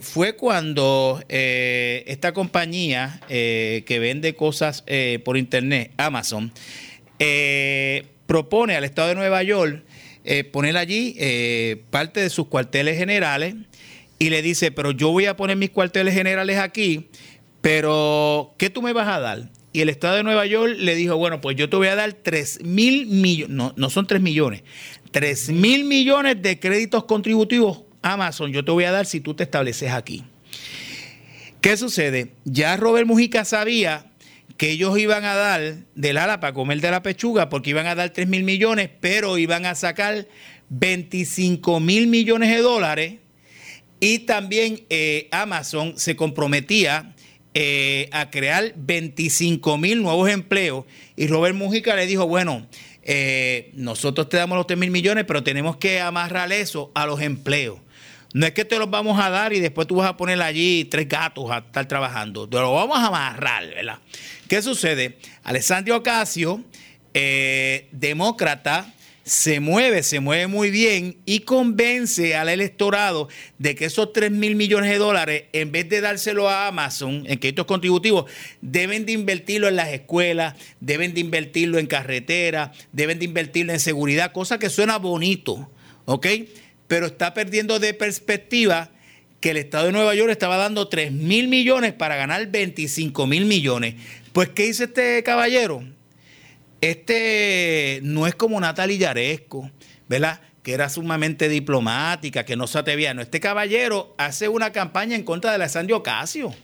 fue 0.00 0.36
cuando 0.36 1.22
esta 1.28 2.32
compañía 2.32 3.20
que 3.28 3.98
vende 4.00 4.34
cosas 4.34 4.84
por 5.24 5.38
internet, 5.38 5.92
Amazon, 5.96 6.52
propone 8.34 8.74
al 8.74 8.82
Estado 8.82 9.10
de 9.10 9.14
Nueva 9.14 9.44
York 9.44 9.84
eh, 10.24 10.42
poner 10.42 10.76
allí 10.76 11.14
eh, 11.20 11.84
parte 11.90 12.18
de 12.18 12.28
sus 12.30 12.48
cuarteles 12.48 12.98
generales 12.98 13.54
y 14.18 14.30
le 14.30 14.42
dice, 14.42 14.72
pero 14.72 14.90
yo 14.90 15.12
voy 15.12 15.26
a 15.26 15.36
poner 15.36 15.56
mis 15.56 15.70
cuarteles 15.70 16.14
generales 16.14 16.58
aquí, 16.58 17.10
pero 17.60 18.52
¿qué 18.58 18.70
tú 18.70 18.82
me 18.82 18.92
vas 18.92 19.06
a 19.06 19.20
dar? 19.20 19.50
Y 19.72 19.82
el 19.82 19.88
Estado 19.88 20.16
de 20.16 20.24
Nueva 20.24 20.46
York 20.46 20.74
le 20.76 20.96
dijo, 20.96 21.16
bueno, 21.16 21.40
pues 21.40 21.54
yo 21.54 21.70
te 21.70 21.76
voy 21.76 21.86
a 21.86 21.94
dar 21.94 22.12
3 22.12 22.64
mil 22.64 23.06
millones, 23.06 23.54
no, 23.54 23.72
no 23.76 23.88
son 23.88 24.08
3 24.08 24.20
millones, 24.20 24.64
3 25.12 25.50
mil 25.50 25.84
millones 25.84 26.42
de 26.42 26.58
créditos 26.58 27.04
contributivos 27.04 27.84
Amazon, 28.02 28.50
yo 28.50 28.64
te 28.64 28.72
voy 28.72 28.82
a 28.82 28.90
dar 28.90 29.06
si 29.06 29.20
tú 29.20 29.34
te 29.34 29.44
estableces 29.44 29.92
aquí. 29.92 30.24
¿Qué 31.60 31.76
sucede? 31.76 32.32
Ya 32.44 32.76
Robert 32.76 33.06
Mujica 33.06 33.44
sabía 33.44 34.10
que 34.56 34.70
ellos 34.70 34.98
iban 34.98 35.24
a 35.24 35.34
dar 35.34 35.76
del 35.94 36.16
ala 36.16 36.40
para 36.40 36.52
comer 36.52 36.80
de 36.80 36.90
la 36.90 37.02
pechuga 37.02 37.48
porque 37.48 37.70
iban 37.70 37.86
a 37.86 37.94
dar 37.94 38.10
3 38.10 38.28
mil 38.28 38.44
millones, 38.44 38.90
pero 39.00 39.38
iban 39.38 39.66
a 39.66 39.74
sacar 39.74 40.26
25 40.68 41.80
mil 41.80 42.06
millones 42.06 42.50
de 42.50 42.58
dólares 42.58 43.14
y 44.00 44.20
también 44.20 44.84
eh, 44.90 45.28
Amazon 45.30 45.94
se 45.96 46.16
comprometía 46.16 47.14
eh, 47.54 48.08
a 48.12 48.30
crear 48.30 48.74
25 48.76 49.78
mil 49.78 50.02
nuevos 50.02 50.28
empleos 50.28 50.84
y 51.16 51.26
Robert 51.26 51.54
Mujica 51.54 51.94
le 51.94 52.06
dijo, 52.06 52.26
bueno, 52.26 52.66
eh, 53.02 53.70
nosotros 53.74 54.28
te 54.28 54.36
damos 54.36 54.56
los 54.56 54.66
3 54.66 54.78
mil 54.78 54.90
millones, 54.90 55.24
pero 55.26 55.42
tenemos 55.42 55.76
que 55.76 56.00
amarrar 56.00 56.52
eso 56.52 56.90
a 56.94 57.06
los 57.06 57.20
empleos. 57.20 57.78
No 58.34 58.46
es 58.46 58.52
que 58.52 58.64
te 58.64 58.80
los 58.80 58.90
vamos 58.90 59.18
a 59.20 59.30
dar 59.30 59.52
y 59.52 59.60
después 59.60 59.86
tú 59.86 59.94
vas 59.94 60.08
a 60.10 60.16
poner 60.16 60.42
allí 60.42 60.86
tres 60.86 61.08
gatos 61.08 61.52
a 61.52 61.58
estar 61.58 61.86
trabajando. 61.86 62.48
Te 62.48 62.56
lo 62.56 62.74
vamos 62.74 62.98
a 62.98 63.06
amarrar, 63.06 63.64
¿verdad? 63.68 64.00
¿Qué 64.48 64.60
sucede? 64.60 65.18
Alessandro 65.44 65.98
Ocasio, 65.98 66.60
eh, 67.14 67.86
demócrata, 67.92 68.92
se 69.22 69.60
mueve, 69.60 70.02
se 70.02 70.18
mueve 70.18 70.48
muy 70.48 70.70
bien 70.70 71.16
y 71.24 71.40
convence 71.40 72.34
al 72.34 72.48
electorado 72.48 73.28
de 73.58 73.76
que 73.76 73.84
esos 73.84 74.12
3 74.12 74.32
mil 74.32 74.56
millones 74.56 74.90
de 74.90 74.98
dólares, 74.98 75.44
en 75.52 75.70
vez 75.70 75.88
de 75.88 76.00
dárselo 76.00 76.50
a 76.50 76.66
Amazon 76.66 77.22
en 77.28 77.38
créditos 77.38 77.66
contributivos, 77.66 78.28
deben 78.60 79.06
de 79.06 79.12
invertirlo 79.12 79.68
en 79.68 79.76
las 79.76 79.90
escuelas, 79.90 80.56
deben 80.80 81.14
de 81.14 81.20
invertirlo 81.20 81.78
en 81.78 81.86
carretera, 81.86 82.72
deben 82.90 83.20
de 83.20 83.26
invertirlo 83.26 83.72
en 83.72 83.80
seguridad, 83.80 84.32
cosa 84.32 84.58
que 84.58 84.70
suena 84.70 84.98
bonito, 84.98 85.70
¿ok? 86.04 86.26
Pero 86.88 87.06
está 87.06 87.34
perdiendo 87.34 87.78
de 87.78 87.94
perspectiva 87.94 88.90
que 89.40 89.50
el 89.50 89.56
Estado 89.58 89.86
de 89.86 89.92
Nueva 89.92 90.14
York 90.14 90.30
estaba 90.30 90.56
dando 90.56 90.88
3 90.88 91.12
mil 91.12 91.48
millones 91.48 91.92
para 91.92 92.16
ganar 92.16 92.46
25 92.46 93.26
mil 93.26 93.44
millones. 93.44 93.94
Pues, 94.32 94.48
¿qué 94.50 94.66
hizo 94.66 94.84
este 94.84 95.22
caballero? 95.22 95.84
Este 96.80 98.00
no 98.02 98.26
es 98.26 98.34
como 98.34 98.60
Natalie 98.60 98.98
Yaresco, 98.98 99.70
¿verdad? 100.08 100.40
Que 100.62 100.72
era 100.72 100.88
sumamente 100.88 101.48
diplomática, 101.48 102.44
que 102.44 102.56
no 102.56 102.66
se 102.66 102.78
atrevía. 102.78 103.14
No, 103.14 103.22
este 103.22 103.40
caballero 103.40 104.14
hace 104.18 104.48
una 104.48 104.72
campaña 104.72 105.16
en 105.16 105.24
contra 105.24 105.50
de 105.50 105.56
Alessandro 105.56 105.98
Ocasio. 105.98 106.54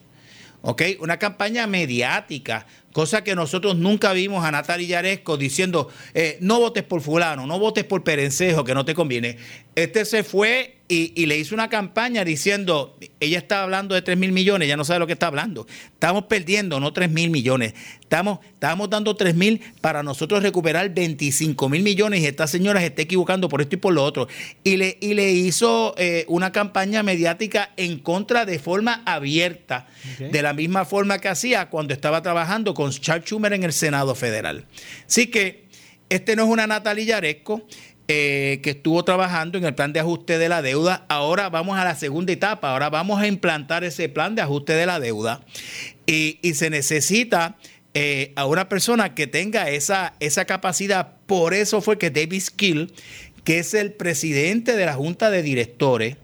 ¿ok? 0.62 0.82
Una 1.00 1.18
campaña 1.18 1.66
mediática, 1.66 2.66
cosa 2.92 3.22
que 3.22 3.34
nosotros 3.34 3.76
nunca 3.76 4.12
vimos 4.12 4.44
a 4.44 4.50
Natalia 4.50 4.88
Yaresco 4.88 5.36
diciendo, 5.36 5.88
eh, 6.14 6.38
no 6.40 6.58
votes 6.58 6.82
por 6.82 7.00
fulano, 7.00 7.46
no 7.46 7.58
votes 7.58 7.84
por 7.84 8.02
Perencejo, 8.02 8.64
que 8.64 8.74
no 8.74 8.84
te 8.84 8.94
conviene. 8.94 9.36
Este 9.74 10.04
se 10.04 10.24
fue 10.24 10.79
y, 10.92 11.26
le 11.26 11.38
hizo 11.38 11.54
una 11.54 11.68
campaña 11.68 12.24
diciendo, 12.24 12.98
ella 13.20 13.38
está 13.38 13.62
hablando 13.62 13.94
de 13.94 14.02
3 14.02 14.18
mil 14.18 14.32
millones, 14.32 14.66
ya 14.66 14.76
no 14.76 14.84
sabe 14.84 14.98
lo 14.98 15.06
que 15.06 15.12
está 15.12 15.28
hablando. 15.28 15.64
Estamos 15.92 16.24
perdiendo, 16.24 16.80
no 16.80 16.92
3 16.92 17.08
mil 17.08 17.30
millones. 17.30 17.74
Estamos, 18.00 18.40
estamos 18.44 18.90
dando 18.90 19.14
3 19.14 19.36
mil 19.36 19.60
para 19.80 20.02
nosotros 20.02 20.42
recuperar 20.42 20.92
25 20.92 21.68
mil 21.68 21.84
millones 21.84 22.22
y 22.22 22.26
esta 22.26 22.48
señora 22.48 22.80
se 22.80 22.86
está 22.86 23.02
equivocando 23.02 23.48
por 23.48 23.60
esto 23.60 23.76
y 23.76 23.78
por 23.78 23.94
lo 23.94 24.02
otro. 24.02 24.26
Y 24.64 24.78
le, 24.78 24.98
y 25.00 25.14
le 25.14 25.30
hizo 25.30 25.94
eh, 25.96 26.24
una 26.26 26.50
campaña 26.50 27.04
mediática 27.04 27.70
en 27.76 28.00
contra 28.00 28.44
de 28.44 28.58
forma 28.58 29.02
abierta, 29.06 29.86
de 30.18 30.42
la 30.42 30.54
misma 30.54 30.84
forma 30.84 31.20
que 31.20 31.28
hacía 31.28 31.70
cuando 31.70 31.94
estaba 31.94 32.20
trabajando 32.20 32.74
con 32.74 32.90
Charles 32.90 33.26
Schumer 33.26 33.52
en 33.52 33.62
el 33.62 33.72
Senado 33.72 34.16
Federal. 34.16 34.64
Así 35.06 35.28
que 35.28 35.70
este 36.10 36.34
no 36.34 36.42
es 36.42 36.48
una 36.48 36.66
Natalia 36.66 37.04
Yaresco. 37.04 37.62
Eh, 38.12 38.58
que 38.64 38.70
estuvo 38.70 39.04
trabajando 39.04 39.56
en 39.56 39.64
el 39.64 39.72
plan 39.76 39.92
de 39.92 40.00
ajuste 40.00 40.36
de 40.36 40.48
la 40.48 40.62
deuda. 40.62 41.06
Ahora 41.08 41.48
vamos 41.48 41.78
a 41.78 41.84
la 41.84 41.94
segunda 41.94 42.32
etapa, 42.32 42.72
ahora 42.72 42.90
vamos 42.90 43.20
a 43.20 43.28
implantar 43.28 43.84
ese 43.84 44.08
plan 44.08 44.34
de 44.34 44.42
ajuste 44.42 44.72
de 44.72 44.84
la 44.84 44.98
deuda 44.98 45.42
y, 46.06 46.40
se 46.54 46.70
necesita 46.70 47.56
eh, 47.94 48.32
a 48.34 48.46
una 48.46 48.68
persona 48.68 49.14
que 49.14 49.28
tenga 49.28 49.70
esa, 49.70 50.14
esa 50.18 50.44
capacidad. 50.44 51.18
Por 51.26 51.54
eso 51.54 51.80
fue 51.80 51.98
que 51.98 52.10
David 52.10 52.40
Skill, 52.40 52.92
que 53.44 53.60
es 53.60 53.74
el 53.74 53.92
presidente 53.92 54.74
de 54.74 54.86
la 54.86 54.94
Junta 54.94 55.30
de 55.30 55.44
Directores, 55.44 56.16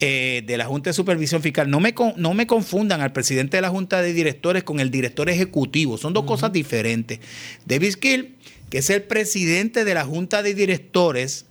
eh, 0.00 0.42
de 0.44 0.56
la 0.58 0.66
Junta 0.66 0.90
de 0.90 0.94
Supervisión 0.94 1.40
Fiscal. 1.40 1.70
No 1.70 1.80
me, 1.80 1.94
no 2.16 2.34
me 2.34 2.46
confundan 2.46 3.00
al 3.00 3.14
presidente 3.14 3.56
de 3.56 3.62
la 3.62 3.70
Junta 3.70 4.02
de 4.02 4.12
Directores 4.12 4.64
con 4.64 4.80
el 4.80 4.90
director 4.90 5.30
ejecutivo. 5.30 5.96
Son 5.96 6.12
dos 6.12 6.24
cosas 6.24 6.52
diferentes. 6.52 7.20
David 7.64 7.92
Skill 7.92 8.36
que 8.72 8.78
es 8.78 8.88
el 8.88 9.02
presidente 9.02 9.84
de 9.84 9.92
la 9.92 10.02
Junta 10.02 10.42
de 10.42 10.54
Directores 10.54 11.44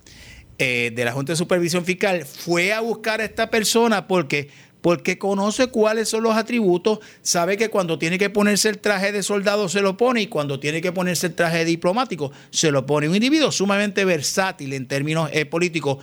eh, 0.58 0.90
de 0.92 1.04
la 1.04 1.12
Junta 1.12 1.34
de 1.34 1.36
Supervisión 1.36 1.84
Fiscal, 1.84 2.26
fue 2.26 2.72
a 2.72 2.80
buscar 2.80 3.20
a 3.20 3.24
esta 3.24 3.48
persona 3.48 4.08
porque 4.08 4.48
porque 4.82 5.16
conoce 5.16 5.68
cuáles 5.68 6.08
son 6.08 6.24
los 6.24 6.36
atributos, 6.36 6.98
sabe 7.22 7.56
que 7.56 7.70
cuando 7.70 7.98
tiene 7.98 8.18
que 8.18 8.28
ponerse 8.28 8.68
el 8.68 8.78
traje 8.78 9.12
de 9.12 9.22
soldado 9.22 9.68
se 9.68 9.80
lo 9.80 9.96
pone 9.96 10.22
y 10.22 10.26
cuando 10.26 10.58
tiene 10.58 10.82
que 10.82 10.90
ponerse 10.90 11.28
el 11.28 11.34
traje 11.34 11.64
diplomático 11.64 12.32
se 12.50 12.72
lo 12.72 12.84
pone. 12.84 13.08
Un 13.08 13.14
individuo 13.14 13.52
sumamente 13.52 14.04
versátil 14.04 14.72
en 14.72 14.86
términos 14.88 15.30
eh, 15.32 15.46
políticos, 15.46 15.98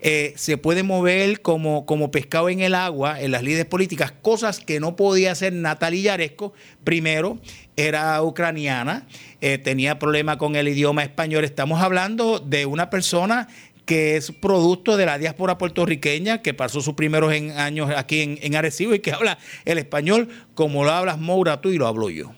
eh, 0.00 0.32
se 0.36 0.56
puede 0.56 0.82
mover 0.82 1.42
como, 1.42 1.84
como 1.84 2.10
pescado 2.10 2.48
en 2.48 2.60
el 2.60 2.74
agua 2.74 3.20
en 3.20 3.30
las 3.30 3.42
líderes 3.42 3.66
políticas, 3.66 4.12
cosas 4.22 4.60
que 4.60 4.80
no 4.80 4.96
podía 4.96 5.32
hacer 5.32 5.52
Natalia 5.52 6.12
Yaresco. 6.12 6.54
Primero, 6.84 7.38
era 7.76 8.22
ucraniana, 8.22 9.06
eh, 9.40 9.58
tenía 9.58 9.98
problemas 9.98 10.36
con 10.36 10.56
el 10.56 10.68
idioma 10.68 11.02
español. 11.02 11.44
Estamos 11.44 11.80
hablando 11.80 12.38
de 12.38 12.66
una 12.66 12.90
persona 12.90 13.48
que 13.86 14.16
es 14.16 14.30
producto 14.30 14.96
de 14.96 15.06
la 15.06 15.18
diáspora 15.18 15.58
puertorriqueña, 15.58 16.42
que 16.42 16.54
pasó 16.54 16.80
sus 16.80 16.94
primeros 16.94 17.32
años 17.32 17.90
aquí 17.96 18.20
en, 18.20 18.38
en, 18.40 18.54
Arecibo 18.54 18.94
y 18.94 19.00
que 19.00 19.12
habla 19.12 19.38
el 19.64 19.78
español 19.78 20.28
como 20.54 20.84
lo 20.84 20.92
hablas 20.92 21.18
Moura 21.18 21.60
tú 21.60 21.70
y 21.70 21.78
lo 21.78 21.86
hablo 21.86 22.08
yo. 22.08 22.32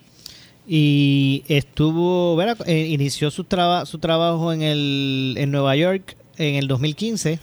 Y 0.66 1.44
estuvo, 1.48 2.36
¿verdad? 2.36 2.66
Eh, 2.66 2.86
inició 2.88 3.30
su, 3.30 3.44
su 3.84 3.98
trabajo 3.98 4.52
en, 4.52 4.62
el, 4.62 5.34
en 5.36 5.50
Nueva 5.50 5.76
York 5.76 6.16
en 6.38 6.54
el 6.54 6.66
2015 6.66 7.38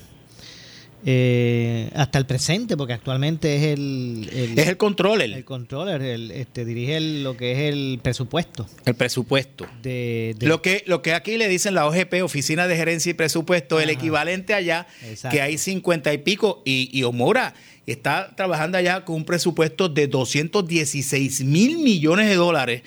eh, 1.06 1.90
hasta 1.96 2.20
el 2.20 2.26
presente, 2.26 2.78
porque 2.78 2.94
actualmente 2.94 3.56
es 3.56 3.64
el, 3.78 4.30
es 4.56 4.68
el 4.68 4.78
controller. 4.78 5.32
El 5.32 5.46
controller, 5.46 6.02
el, 6.02 6.32
este, 6.32 6.64
dirige 6.66 7.00
lo 7.00 7.36
que 7.36 7.54
es 7.54 7.74
el 7.74 8.00
presupuesto. 8.02 8.68
El 8.86 8.96
presupuesto. 8.96 9.66
De, 9.82 10.36
Lo, 10.42 10.62
que, 10.62 10.84
lo 10.86 11.02
que 11.02 11.14
aquí 11.14 11.38
le 11.38 11.48
dicen 11.48 11.74
la 11.74 11.88
OGP, 11.88 12.24
Oficina 12.24 12.68
de 12.68 12.76
Gerencia 12.76 13.10
y 13.10 13.14
Presupuesto, 13.14 13.80
el 13.80 13.90
equivalente 13.90 14.54
allá, 14.54 14.88
que 15.32 15.42
hay 15.42 15.58
cincuenta 15.58 16.14
y 16.14 16.20
pico, 16.20 16.62
y, 16.66 16.90
y 16.92 17.04
Omora 17.04 17.54
está 17.88 18.34
trabajando 18.36 18.78
allá 18.78 19.04
con 19.06 19.16
un 19.16 19.26
presupuesto 19.26 19.90
de 19.90 20.08
216 20.08 21.44
mil 21.44 21.80
millones 21.80 22.30
de 22.30 22.36
dólares 22.36 22.84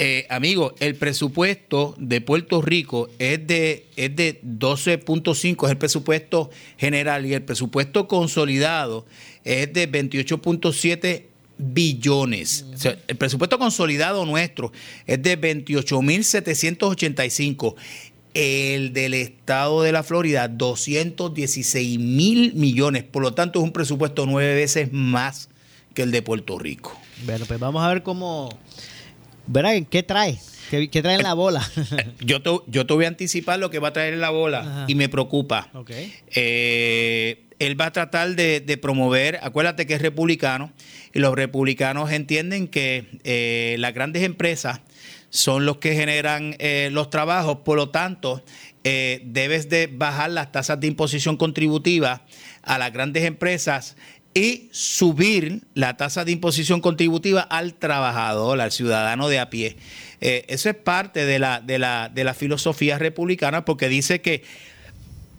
eh, 0.00 0.28
amigo, 0.30 0.76
el 0.78 0.94
presupuesto 0.94 1.96
de 1.98 2.20
Puerto 2.20 2.62
Rico 2.62 3.10
es 3.18 3.44
de, 3.44 3.84
es 3.96 4.14
de 4.14 4.40
12.5, 4.42 5.64
es 5.64 5.70
el 5.72 5.76
presupuesto 5.76 6.50
general, 6.76 7.26
y 7.26 7.34
el 7.34 7.42
presupuesto 7.42 8.06
consolidado 8.06 9.06
es 9.44 9.72
de 9.72 9.90
28.7 9.90 11.24
billones. 11.58 12.64
el 13.08 13.16
presupuesto 13.16 13.58
consolidado 13.58 14.24
nuestro 14.24 14.70
es 15.04 15.20
de 15.20 15.40
28.785. 15.40 17.74
El 18.34 18.92
del 18.92 19.14
estado 19.14 19.82
de 19.82 19.90
la 19.90 20.04
Florida, 20.04 20.46
216 20.46 21.98
mil 21.98 22.54
millones. 22.54 23.02
Por 23.02 23.22
lo 23.22 23.34
tanto, 23.34 23.58
es 23.58 23.64
un 23.64 23.72
presupuesto 23.72 24.26
nueve 24.26 24.54
veces 24.54 24.92
más 24.92 25.48
que 25.92 26.02
el 26.02 26.12
de 26.12 26.22
Puerto 26.22 26.56
Rico. 26.56 26.96
Bueno, 27.26 27.46
pues 27.46 27.58
vamos 27.58 27.82
a 27.82 27.88
ver 27.88 28.04
cómo 28.04 28.48
¿Verdad? 29.48 29.82
¿Qué 29.88 30.02
trae? 30.02 30.38
¿Qué, 30.70 31.02
trae 31.02 31.14
en 31.14 31.22
la 31.22 31.32
bola? 31.32 31.66
yo, 32.20 32.42
te, 32.42 32.50
yo 32.66 32.86
te 32.86 32.94
voy 32.94 33.06
a 33.06 33.08
anticipar 33.08 33.58
lo 33.58 33.70
que 33.70 33.78
va 33.78 33.88
a 33.88 33.92
traer 33.94 34.12
en 34.12 34.20
la 34.20 34.28
bola 34.28 34.84
y 34.86 34.94
me 34.94 35.08
preocupa. 35.08 35.70
Eh, 36.34 37.44
él 37.58 37.80
va 37.80 37.86
a 37.86 37.92
tratar 37.92 38.36
de, 38.36 38.78
promover, 38.80 39.40
acuérdate 39.42 39.86
que 39.86 39.94
es 39.94 40.02
republicano, 40.02 40.70
y 41.14 41.20
los 41.20 41.34
republicanos 41.34 42.12
entienden 42.12 42.68
que 42.68 43.06
eh, 43.24 43.76
las 43.78 43.94
grandes 43.94 44.22
empresas 44.22 44.80
son 45.30 45.64
los 45.64 45.78
que 45.78 45.94
generan 45.94 46.54
eh, 46.58 46.90
los 46.92 47.08
trabajos, 47.08 47.58
por 47.64 47.76
lo 47.76 47.88
tanto, 47.88 48.44
debes 48.84 49.68
de 49.68 49.86
bajar 49.86 50.30
las 50.30 50.50
tasas 50.50 50.80
de 50.80 50.86
imposición 50.86 51.36
contributiva 51.36 52.24
a 52.62 52.78
las 52.78 52.90
grandes 52.90 53.24
empresas 53.24 53.96
y 54.34 54.68
subir 54.72 55.62
la 55.74 55.96
tasa 55.96 56.24
de 56.24 56.32
imposición 56.32 56.80
contributiva 56.80 57.40
al 57.40 57.74
trabajador, 57.74 58.60
al 58.60 58.72
ciudadano 58.72 59.28
de 59.28 59.38
a 59.38 59.50
pie. 59.50 59.76
Eh, 60.20 60.44
eso 60.48 60.68
es 60.68 60.76
parte 60.76 61.24
de 61.24 61.38
la, 61.38 61.60
de, 61.60 61.78
la, 61.78 62.08
de 62.08 62.34
filosofía 62.34 62.98
republicana 62.98 63.64
porque 63.64 63.88
dice 63.88 64.20
que 64.20 64.42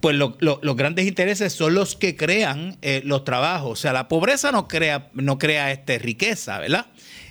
pues 0.00 0.16
los 0.16 0.76
grandes 0.76 1.06
intereses 1.06 1.52
son 1.52 1.74
los 1.74 1.94
que 1.94 2.16
crean 2.16 2.78
eh, 2.80 3.02
los 3.04 3.24
trabajos. 3.24 3.72
O 3.72 3.76
sea, 3.76 3.92
la 3.92 4.08
pobreza 4.08 4.50
no 4.50 4.66
crea, 4.66 5.10
no 5.12 5.38
crea 5.38 5.72
este, 5.72 5.98
riqueza, 5.98 6.58
¿verdad? 6.58 6.86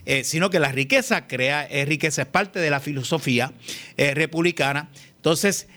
Eh, 0.06 0.24
sino 0.24 0.52
que 0.52 0.60
la 0.60 0.72
riqueza 0.72 1.26
crea 1.26 1.64
es 1.64 1.88
riqueza, 1.88 2.22
es 2.22 2.28
parte 2.28 2.60
de 2.60 2.70
la 2.70 2.80
filosofía 2.80 3.54
republicana. 3.98 4.90
Entonces, 5.16 5.68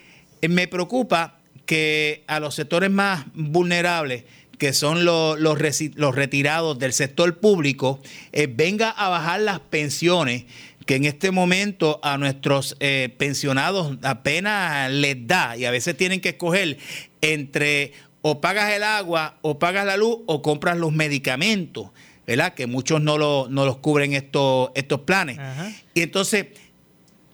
me 0.42 0.68
preocupa 0.68 1.38
que 1.64 2.24
a 2.26 2.40
los 2.40 2.54
sectores 2.54 2.90
más 2.90 3.24
vulnerables 3.32 4.24
que 4.62 4.72
son 4.72 5.04
los, 5.04 5.40
los, 5.40 5.58
retirados 5.58 6.78
del 6.78 6.92
sector 6.92 7.40
público, 7.40 8.00
eh, 8.30 8.46
venga 8.48 8.90
a 8.90 9.08
bajar 9.08 9.40
las 9.40 9.58
pensiones 9.58 10.44
que 10.86 10.94
en 10.94 11.04
este 11.04 11.32
momento 11.32 11.98
a 12.04 12.16
nuestros 12.16 12.76
eh, 12.78 13.12
pensionados 13.18 13.98
apenas 14.02 14.88
les 14.92 15.26
da 15.26 15.56
y 15.56 15.64
a 15.64 15.72
veces 15.72 15.96
tienen 15.96 16.20
que 16.20 16.28
escoger 16.28 16.78
entre 17.22 17.92
o 18.20 18.40
pagas 18.40 18.72
el 18.72 18.84
agua 18.84 19.36
o 19.42 19.58
pagas 19.58 19.84
la 19.84 19.96
luz 19.96 20.18
o 20.26 20.42
compras 20.42 20.78
los 20.78 20.92
medicamentos, 20.92 21.88
¿verdad? 22.24 22.54
Que 22.54 22.68
muchos 22.68 23.00
no, 23.00 23.18
lo, 23.18 23.48
no 23.50 23.66
los 23.66 23.78
cubren 23.78 24.12
estos, 24.12 24.70
estos 24.76 25.00
planes. 25.00 25.40
Y 25.92 26.02
entonces 26.02 26.46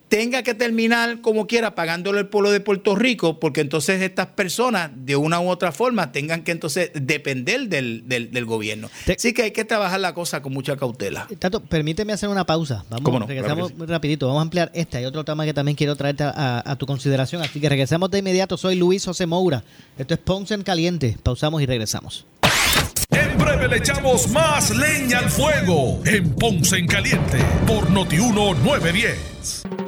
tenga 0.08 0.42
que 0.42 0.54
terminar 0.54 1.20
como 1.20 1.46
quiera 1.46 1.74
pagándole 1.74 2.20
el 2.20 2.26
pueblo 2.26 2.50
de 2.50 2.60
Puerto 2.60 2.94
Rico, 2.94 3.38
porque 3.38 3.60
entonces 3.60 4.02
estas 4.02 4.28
personas 4.28 4.90
de 4.94 5.16
una 5.16 5.40
u 5.40 5.48
otra 5.48 5.72
forma 5.72 6.12
tengan 6.12 6.42
que 6.42 6.52
entonces 6.52 6.90
depender 6.94 7.68
del, 7.68 8.08
del, 8.08 8.44
gobierno. 8.44 8.88
Así 9.06 9.32
que 9.34 9.42
hay 9.42 9.50
que 9.50 9.64
trabajar 9.64 10.00
la 10.00 10.14
cosa 10.14 10.40
con 10.42 10.52
mucha 10.52 10.76
cautela. 10.76 11.26
Tato, 11.38 11.60
permíteme 11.60 12.12
hacer 12.12 12.28
una 12.28 12.44
pausa. 12.44 12.84
Vamos, 12.88 13.26
regresamos 13.28 13.72
rapidito. 13.76 14.26
Vamos 14.26 14.40
a 14.40 14.42
ampliar 14.42 14.70
este. 14.74 14.98
Hay 14.98 15.04
otro 15.04 15.24
tema 15.24 15.44
que 15.44 15.52
también 15.52 15.76
quiero 15.76 15.96
traerte 15.96 16.24
a, 16.24 16.76
tu 16.78 16.86
consideración. 16.86 17.42
Así 17.42 17.60
que 17.60 17.68
regresamos 17.68 18.10
de 18.10 18.18
inmediato. 18.18 18.56
Soy 18.56 18.76
Luis 18.76 19.04
José 19.04 19.26
Moura. 19.26 19.62
Esto 19.98 20.14
es 20.14 20.20
Ponce 20.20 20.54
en 20.54 20.62
Caliente. 20.62 21.16
Pausamos 21.22 21.60
y 21.62 21.66
regresamos. 21.66 22.26
En 23.10 23.38
breve 23.38 23.68
le 23.68 23.76
echamos 23.78 24.28
más 24.28 24.70
leña 24.70 25.18
al 25.18 25.30
fuego 25.30 26.00
en 26.04 26.34
Ponce 26.34 26.76
en 26.76 26.86
Caliente 26.86 27.38
por 27.66 27.90
Notiuno 27.90 28.54
910. 28.54 29.87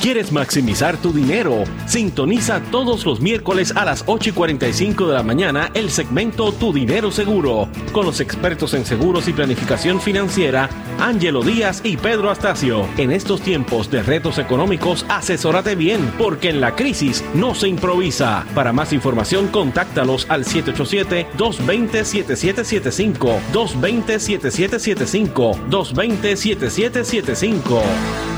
¿Quieres 0.00 0.30
maximizar 0.30 0.96
tu 0.96 1.12
dinero? 1.12 1.64
Sintoniza 1.86 2.60
todos 2.70 3.04
los 3.04 3.20
miércoles 3.20 3.72
a 3.74 3.84
las 3.84 4.04
8 4.06 4.30
y 4.30 4.32
45 4.32 5.08
de 5.08 5.14
la 5.14 5.24
mañana 5.24 5.72
el 5.74 5.90
segmento 5.90 6.52
Tu 6.52 6.72
Dinero 6.72 7.10
Seguro 7.10 7.68
con 7.92 8.06
los 8.06 8.20
expertos 8.20 8.74
en 8.74 8.86
seguros 8.86 9.26
y 9.26 9.32
planificación 9.32 10.00
financiera 10.00 10.70
Ángelo 11.00 11.42
Díaz 11.42 11.80
y 11.82 11.96
Pedro 11.96 12.30
Astacio. 12.30 12.86
En 12.96 13.10
estos 13.10 13.40
tiempos 13.40 13.90
de 13.90 14.04
retos 14.04 14.38
económicos, 14.38 15.04
asesórate 15.08 15.74
bien 15.74 16.12
porque 16.16 16.50
en 16.50 16.60
la 16.60 16.76
crisis 16.76 17.24
no 17.34 17.56
se 17.56 17.66
improvisa. 17.66 18.46
Para 18.54 18.72
más 18.72 18.92
información, 18.92 19.48
contáctalos 19.48 20.26
al 20.28 20.44
787-220-7775, 20.44 23.40
220-7775, 23.52 25.56
220-7775. 25.68 28.37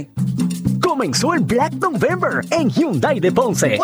1129 0.00 0.30
Comenzó 0.90 1.32
el 1.34 1.44
Black 1.44 1.74
November 1.74 2.44
en 2.50 2.68
Hyundai 2.68 3.20
de 3.20 3.32
Ponce. 3.32 3.78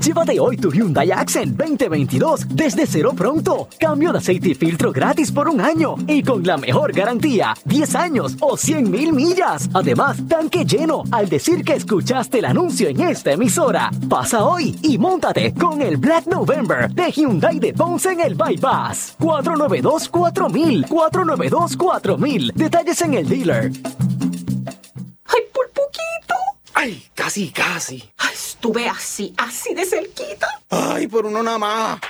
Llévate 0.00 0.40
hoy 0.40 0.56
tu 0.56 0.72
Hyundai 0.72 1.12
Accent 1.12 1.56
2022 1.56 2.46
desde 2.48 2.86
cero 2.86 3.12
pronto. 3.14 3.68
Cambio 3.78 4.10
de 4.10 4.18
aceite 4.18 4.48
y 4.48 4.54
filtro 4.54 4.90
gratis 4.90 5.30
por 5.30 5.48
un 5.48 5.60
año 5.60 5.96
y 6.08 6.22
con 6.22 6.42
la 6.44 6.56
mejor 6.56 6.92
garantía, 6.92 7.54
10 7.66 7.94
años 7.94 8.36
o 8.40 8.56
100 8.56 8.90
mil 8.90 9.12
millas. 9.12 9.68
Además, 9.74 10.16
tanque 10.28 10.64
lleno 10.64 11.04
al 11.12 11.28
decir 11.28 11.62
que 11.62 11.74
escuchaste 11.74 12.38
el 12.38 12.46
anuncio 12.46 12.88
en 12.88 13.00
esta 13.02 13.32
emisora. 13.32 13.90
Pasa 14.08 14.44
hoy 14.44 14.78
y 14.82 14.98
montate 14.98 15.54
con 15.54 15.82
el 15.82 15.98
Black 15.98 16.26
November 16.26 16.90
de 16.90 17.12
Hyundai 17.12 17.60
de 17.60 17.74
Ponce 17.74 18.12
en 18.12 18.20
el 18.20 18.34
Bypass. 18.34 19.16
492 19.20 20.08
4000 20.08 20.86
492 20.88 21.76
4000. 21.76 22.52
Detalles 22.56 23.02
en 23.02 23.14
el 23.14 23.28
dealer. 23.28 23.70
Ay, 26.82 27.00
casi, 27.14 27.50
casi. 27.50 28.10
Ay, 28.18 28.34
estuve 28.34 28.88
así, 28.88 29.32
así 29.38 29.72
de 29.72 29.84
cerquita. 29.86 30.48
Ay, 30.68 31.06
por 31.06 31.24
uno 31.24 31.40
nada 31.40 31.56
más. 31.56 32.00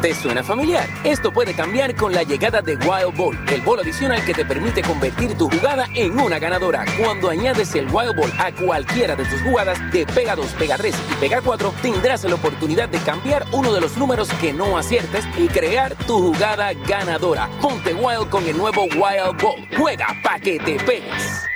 ¿Te 0.00 0.14
suena 0.14 0.44
familiar? 0.44 0.88
Esto 1.02 1.32
puede 1.32 1.54
cambiar 1.54 1.96
con 1.96 2.12
la 2.12 2.22
llegada 2.22 2.62
de 2.62 2.76
Wild 2.76 3.16
Ball, 3.16 3.36
el 3.48 3.62
bol 3.62 3.80
adicional 3.80 4.24
que 4.24 4.32
te 4.32 4.44
permite 4.44 4.82
convertir 4.82 5.36
tu 5.36 5.50
jugada 5.50 5.88
en 5.92 6.20
una 6.20 6.38
ganadora. 6.38 6.84
Cuando 6.96 7.30
añades 7.30 7.74
el 7.74 7.88
Wild 7.92 8.14
Ball 8.16 8.32
a 8.38 8.52
cualquiera 8.52 9.16
de 9.16 9.24
tus 9.24 9.42
jugadas 9.42 9.76
de 9.90 10.06
Pega 10.06 10.36
2, 10.36 10.52
Pega 10.52 10.76
3 10.76 10.94
y 11.10 11.14
Pega 11.16 11.40
4, 11.42 11.74
tendrás 11.82 12.22
la 12.22 12.36
oportunidad 12.36 12.88
de 12.88 13.00
cambiar 13.00 13.44
uno 13.50 13.72
de 13.72 13.80
los 13.80 13.96
números 13.96 14.28
que 14.40 14.52
no 14.52 14.78
aciertes 14.78 15.24
y 15.36 15.48
crear 15.48 15.96
tu 16.06 16.32
jugada 16.32 16.74
ganadora. 16.86 17.50
Ponte 17.60 17.92
Wild 17.92 18.28
con 18.28 18.46
el 18.46 18.56
nuevo 18.56 18.84
Wild 18.84 19.42
Ball. 19.42 19.66
Juega 19.76 20.06
pa' 20.22 20.38
que 20.38 20.60
te 20.60 20.76
pegues. 20.84 21.46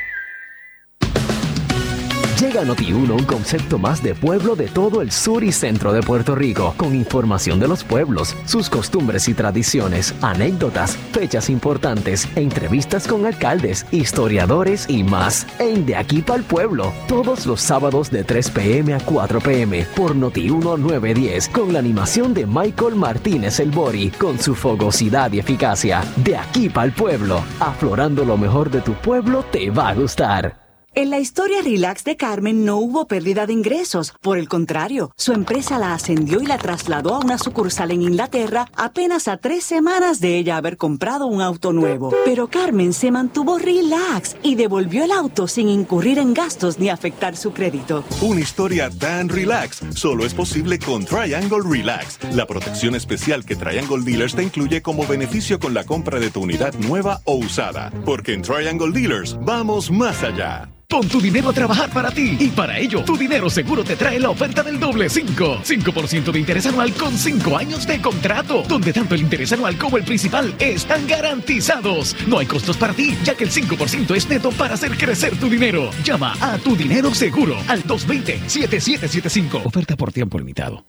Llega 2.40 2.62
Noti1, 2.62 3.10
un 3.10 3.24
concepto 3.24 3.78
más 3.78 4.02
de 4.02 4.14
pueblo 4.14 4.56
de 4.56 4.66
todo 4.66 5.02
el 5.02 5.10
sur 5.10 5.44
y 5.44 5.52
centro 5.52 5.92
de 5.92 6.00
Puerto 6.00 6.34
Rico, 6.34 6.72
con 6.78 6.94
información 6.94 7.60
de 7.60 7.68
los 7.68 7.84
pueblos, 7.84 8.34
sus 8.46 8.70
costumbres 8.70 9.28
y 9.28 9.34
tradiciones, 9.34 10.14
anécdotas, 10.22 10.96
fechas 11.12 11.50
importantes, 11.50 12.26
entrevistas 12.36 13.06
con 13.06 13.26
alcaldes, 13.26 13.84
historiadores 13.90 14.88
y 14.88 15.04
más. 15.04 15.46
En 15.58 15.84
De 15.84 15.96
aquí 15.96 16.22
para 16.22 16.38
el 16.38 16.44
pueblo, 16.44 16.94
todos 17.06 17.44
los 17.44 17.60
sábados 17.60 18.10
de 18.10 18.24
3 18.24 18.50
pm 18.52 18.94
a 18.94 19.00
4 19.00 19.40
pm 19.40 19.84
por 19.94 20.16
Noti1 20.16 20.78
910, 20.78 21.48
con 21.50 21.74
la 21.74 21.80
animación 21.80 22.32
de 22.32 22.46
Michael 22.46 22.94
Martínez 22.94 23.60
El 23.60 23.70
Bori, 23.70 24.08
con 24.12 24.38
su 24.38 24.54
fogosidad 24.54 25.30
y 25.32 25.40
eficacia. 25.40 26.02
De 26.16 26.38
aquí 26.38 26.70
para 26.70 26.86
el 26.86 26.92
pueblo, 26.92 27.42
aflorando 27.60 28.24
lo 28.24 28.38
mejor 28.38 28.70
de 28.70 28.80
tu 28.80 28.94
pueblo 28.94 29.44
te 29.52 29.70
va 29.70 29.90
a 29.90 29.94
gustar. 29.94 30.69
En 30.92 31.08
la 31.08 31.20
historia 31.20 31.62
Relax 31.62 32.02
de 32.02 32.16
Carmen 32.16 32.64
no 32.64 32.78
hubo 32.78 33.06
pérdida 33.06 33.46
de 33.46 33.52
ingresos. 33.52 34.12
Por 34.20 34.38
el 34.38 34.48
contrario, 34.48 35.12
su 35.16 35.32
empresa 35.32 35.78
la 35.78 35.94
ascendió 35.94 36.40
y 36.40 36.46
la 36.46 36.58
trasladó 36.58 37.14
a 37.14 37.20
una 37.20 37.38
sucursal 37.38 37.92
en 37.92 38.02
Inglaterra 38.02 38.66
apenas 38.74 39.28
a 39.28 39.36
tres 39.36 39.62
semanas 39.62 40.18
de 40.18 40.36
ella 40.36 40.56
haber 40.56 40.76
comprado 40.76 41.28
un 41.28 41.42
auto 41.42 41.72
nuevo. 41.72 42.12
Pero 42.24 42.48
Carmen 42.48 42.92
se 42.92 43.12
mantuvo 43.12 43.56
relax 43.56 44.34
y 44.42 44.56
devolvió 44.56 45.04
el 45.04 45.12
auto 45.12 45.46
sin 45.46 45.68
incurrir 45.68 46.18
en 46.18 46.34
gastos 46.34 46.80
ni 46.80 46.88
afectar 46.88 47.36
su 47.36 47.52
crédito. 47.52 48.02
Una 48.20 48.40
historia 48.40 48.90
tan 48.90 49.28
relax 49.28 49.82
solo 49.94 50.26
es 50.26 50.34
posible 50.34 50.80
con 50.80 51.04
Triangle 51.04 51.62
Relax, 51.64 52.18
la 52.34 52.46
protección 52.46 52.96
especial 52.96 53.44
que 53.44 53.54
Triangle 53.54 54.02
Dealers 54.02 54.34
te 54.34 54.42
incluye 54.42 54.82
como 54.82 55.06
beneficio 55.06 55.60
con 55.60 55.72
la 55.72 55.84
compra 55.84 56.18
de 56.18 56.30
tu 56.30 56.42
unidad 56.42 56.74
nueva 56.74 57.20
o 57.26 57.36
usada. 57.36 57.92
Porque 58.04 58.34
en 58.34 58.42
Triangle 58.42 58.90
Dealers 58.90 59.38
vamos 59.40 59.88
más 59.92 60.24
allá. 60.24 60.68
Pon 60.90 61.06
tu 61.06 61.20
dinero 61.20 61.50
a 61.50 61.52
trabajar 61.52 61.88
para 61.90 62.10
ti 62.10 62.36
y 62.40 62.48
para 62.48 62.76
ello 62.76 63.04
tu 63.04 63.16
dinero 63.16 63.48
seguro 63.48 63.84
te 63.84 63.94
trae 63.94 64.18
la 64.18 64.30
oferta 64.30 64.64
del 64.64 64.80
doble 64.80 65.08
5. 65.08 65.60
5% 65.62 66.32
de 66.32 66.38
interés 66.40 66.66
anual 66.66 66.92
con 66.94 67.16
5 67.16 67.56
años 67.56 67.86
de 67.86 68.00
contrato, 68.00 68.64
donde 68.66 68.92
tanto 68.92 69.14
el 69.14 69.20
interés 69.20 69.52
anual 69.52 69.78
como 69.78 69.98
el 69.98 70.02
principal 70.02 70.52
están 70.58 71.06
garantizados. 71.06 72.16
No 72.26 72.38
hay 72.38 72.46
costos 72.46 72.76
para 72.76 72.92
ti, 72.92 73.16
ya 73.22 73.36
que 73.36 73.44
el 73.44 73.52
5% 73.52 74.16
es 74.16 74.28
neto 74.28 74.50
para 74.50 74.74
hacer 74.74 74.98
crecer 74.98 75.36
tu 75.36 75.48
dinero. 75.48 75.90
Llama 76.02 76.36
a 76.40 76.58
tu 76.58 76.74
dinero 76.74 77.14
seguro 77.14 77.54
al 77.68 77.84
220-7775. 77.84 79.64
Oferta 79.64 79.96
por 79.96 80.12
tiempo 80.12 80.40
limitado. 80.40 80.84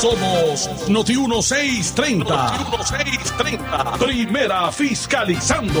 Somos 0.00 0.88
Noti 0.88 1.14
1630. 1.14 2.34
Noti 2.34 2.64
1630. 2.64 3.92
Primera 3.98 4.72
fiscalizando 4.72 5.80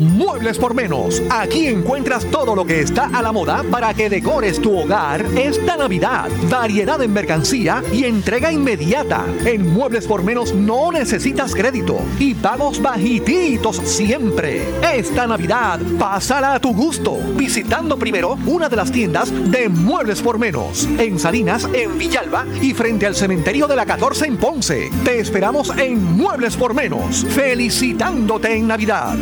Muebles 0.00 0.58
por 0.58 0.72
menos. 0.72 1.22
Aquí 1.28 1.66
encuentras 1.66 2.24
todo 2.30 2.56
lo 2.56 2.64
que 2.64 2.80
está 2.80 3.10
a 3.12 3.20
la 3.20 3.32
moda 3.32 3.62
para 3.70 3.92
que 3.92 4.08
decores 4.08 4.58
tu 4.58 4.78
hogar 4.78 5.24
esta 5.36 5.76
Navidad. 5.76 6.30
Variedad 6.48 7.02
en 7.02 7.12
mercancía 7.12 7.82
y 7.92 8.04
entrega 8.04 8.50
inmediata. 8.50 9.26
En 9.44 9.74
Muebles 9.74 10.06
por 10.06 10.22
menos 10.22 10.54
no 10.54 10.90
necesitas 10.90 11.54
crédito 11.54 11.98
y 12.18 12.34
pagos 12.34 12.80
bajititos 12.80 13.76
siempre. 13.76 14.66
Esta 14.94 15.26
Navidad, 15.26 15.78
pásala 15.98 16.54
a 16.54 16.60
tu 16.60 16.74
gusto. 16.74 17.18
Visitando 17.36 17.98
primero 17.98 18.38
una 18.46 18.70
de 18.70 18.76
las 18.76 18.90
tiendas 18.90 19.30
de 19.50 19.68
Muebles 19.68 20.22
por 20.22 20.38
menos. 20.38 20.88
En 20.98 21.18
Salinas, 21.18 21.68
en 21.74 21.98
Villalba 21.98 22.46
y 22.62 22.72
frente 22.72 23.06
al 23.06 23.14
cementerio 23.14 23.66
de 23.66 23.76
la 23.76 23.84
14 23.84 24.26
en 24.26 24.38
Ponce. 24.38 24.90
Te 25.04 25.20
esperamos 25.20 25.70
en 25.76 26.02
Muebles 26.16 26.56
por 26.56 26.72
menos. 26.72 27.26
Felicitándote 27.28 28.54
en 28.54 28.66
Navidad. 28.66 29.18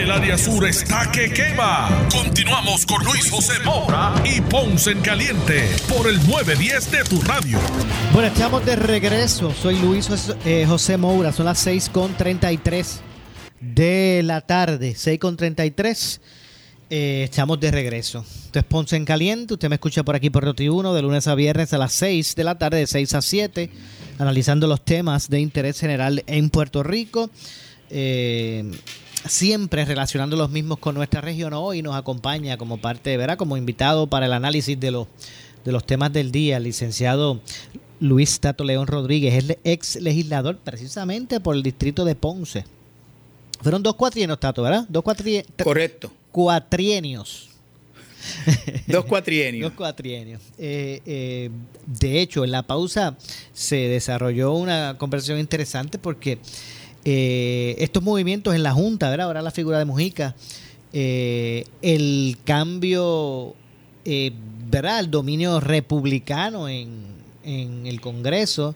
El 0.00 0.10
área 0.10 0.38
sur 0.38 0.66
está 0.66 1.12
que 1.12 1.30
quema. 1.30 2.08
Continuamos 2.10 2.86
con 2.86 3.04
Luis 3.04 3.30
José 3.30 3.52
Moura 3.62 4.14
y 4.24 4.40
Ponce 4.40 4.92
en 4.92 5.02
Caliente 5.02 5.68
por 5.90 6.08
el 6.08 6.16
910 6.26 6.90
de 6.90 7.04
tu 7.04 7.20
radio. 7.20 7.58
Bueno, 8.14 8.28
estamos 8.28 8.64
de 8.64 8.76
regreso. 8.76 9.52
Soy 9.52 9.78
Luis 9.78 10.08
eh, 10.46 10.64
José 10.66 10.96
Moura. 10.96 11.32
Son 11.32 11.44
las 11.44 11.66
6.33 11.66 13.00
de 13.60 14.22
la 14.24 14.40
tarde. 14.40 14.92
6.33. 14.92 16.20
Eh, 16.88 17.24
estamos 17.24 17.60
de 17.60 17.70
regreso. 17.70 18.24
Esto 18.46 18.58
es 18.58 18.64
Ponce 18.64 18.96
en 18.96 19.04
Caliente. 19.04 19.52
Usted 19.52 19.68
me 19.68 19.74
escucha 19.74 20.02
por 20.02 20.14
aquí 20.14 20.30
por 20.30 20.46
Noti1 20.46 20.94
de 20.94 21.02
lunes 21.02 21.28
a 21.28 21.34
viernes 21.34 21.74
a 21.74 21.78
las 21.78 21.92
6 21.92 22.36
de 22.36 22.44
la 22.44 22.56
tarde, 22.56 22.78
de 22.78 22.86
6 22.86 23.14
a 23.16 23.20
7, 23.20 23.70
analizando 24.18 24.66
los 24.66 24.82
temas 24.82 25.28
de 25.28 25.40
interés 25.40 25.78
general 25.78 26.24
en 26.26 26.48
Puerto 26.48 26.82
Rico. 26.82 27.28
Eh, 27.90 28.64
siempre 29.26 29.84
relacionando 29.84 30.36
los 30.36 30.50
mismos 30.50 30.78
con 30.78 30.94
nuestra 30.94 31.20
región. 31.20 31.52
Hoy 31.54 31.82
nos 31.82 31.94
acompaña 31.96 32.56
como 32.56 32.78
parte, 32.78 33.16
¿verdad? 33.16 33.36
Como 33.36 33.56
invitado 33.56 34.06
para 34.06 34.26
el 34.26 34.32
análisis 34.32 34.78
de 34.78 34.90
los, 34.90 35.06
de 35.64 35.72
los 35.72 35.84
temas 35.84 36.12
del 36.12 36.32
día, 36.32 36.56
el 36.56 36.64
licenciado 36.64 37.40
Luis 38.00 38.40
Tato 38.40 38.64
León 38.64 38.86
Rodríguez, 38.86 39.44
es 39.44 39.56
ex 39.64 39.96
legislador 39.96 40.58
precisamente 40.58 41.40
por 41.40 41.54
el 41.54 41.62
distrito 41.62 42.04
de 42.04 42.14
Ponce. 42.14 42.64
Fueron 43.62 43.82
dos 43.82 43.94
cuatrienios, 43.94 44.40
Tato, 44.40 44.62
¿verdad? 44.62 44.86
Dos 44.88 45.04
cuatri- 45.04 45.44
Correcto. 45.62 46.10
cuatrienios. 46.32 47.46
Dos 48.86 49.06
cuatrienios. 49.06 49.70
Dos 49.70 49.76
cuatrienios. 49.76 50.42
Eh, 50.58 51.00
eh, 51.06 51.50
de 51.86 52.20
hecho, 52.20 52.44
en 52.44 52.50
la 52.50 52.62
pausa 52.62 53.16
se 53.54 53.76
desarrolló 53.76 54.52
una 54.52 54.96
conversación 54.98 55.38
interesante 55.38 55.98
porque 55.98 56.38
eh, 57.04 57.76
estos 57.78 58.02
movimientos 58.02 58.54
en 58.54 58.62
la 58.62 58.72
Junta, 58.72 59.08
¿verdad? 59.10 59.26
ahora 59.26 59.42
la 59.42 59.50
figura 59.50 59.78
de 59.78 59.84
Mujica, 59.84 60.34
eh, 60.92 61.64
el 61.82 62.36
cambio, 62.44 63.54
eh, 64.04 64.32
¿verdad? 64.70 65.00
el 65.00 65.10
dominio 65.10 65.60
republicano 65.60 66.68
en, 66.68 66.90
en 67.42 67.86
el 67.86 68.00
Congreso, 68.00 68.74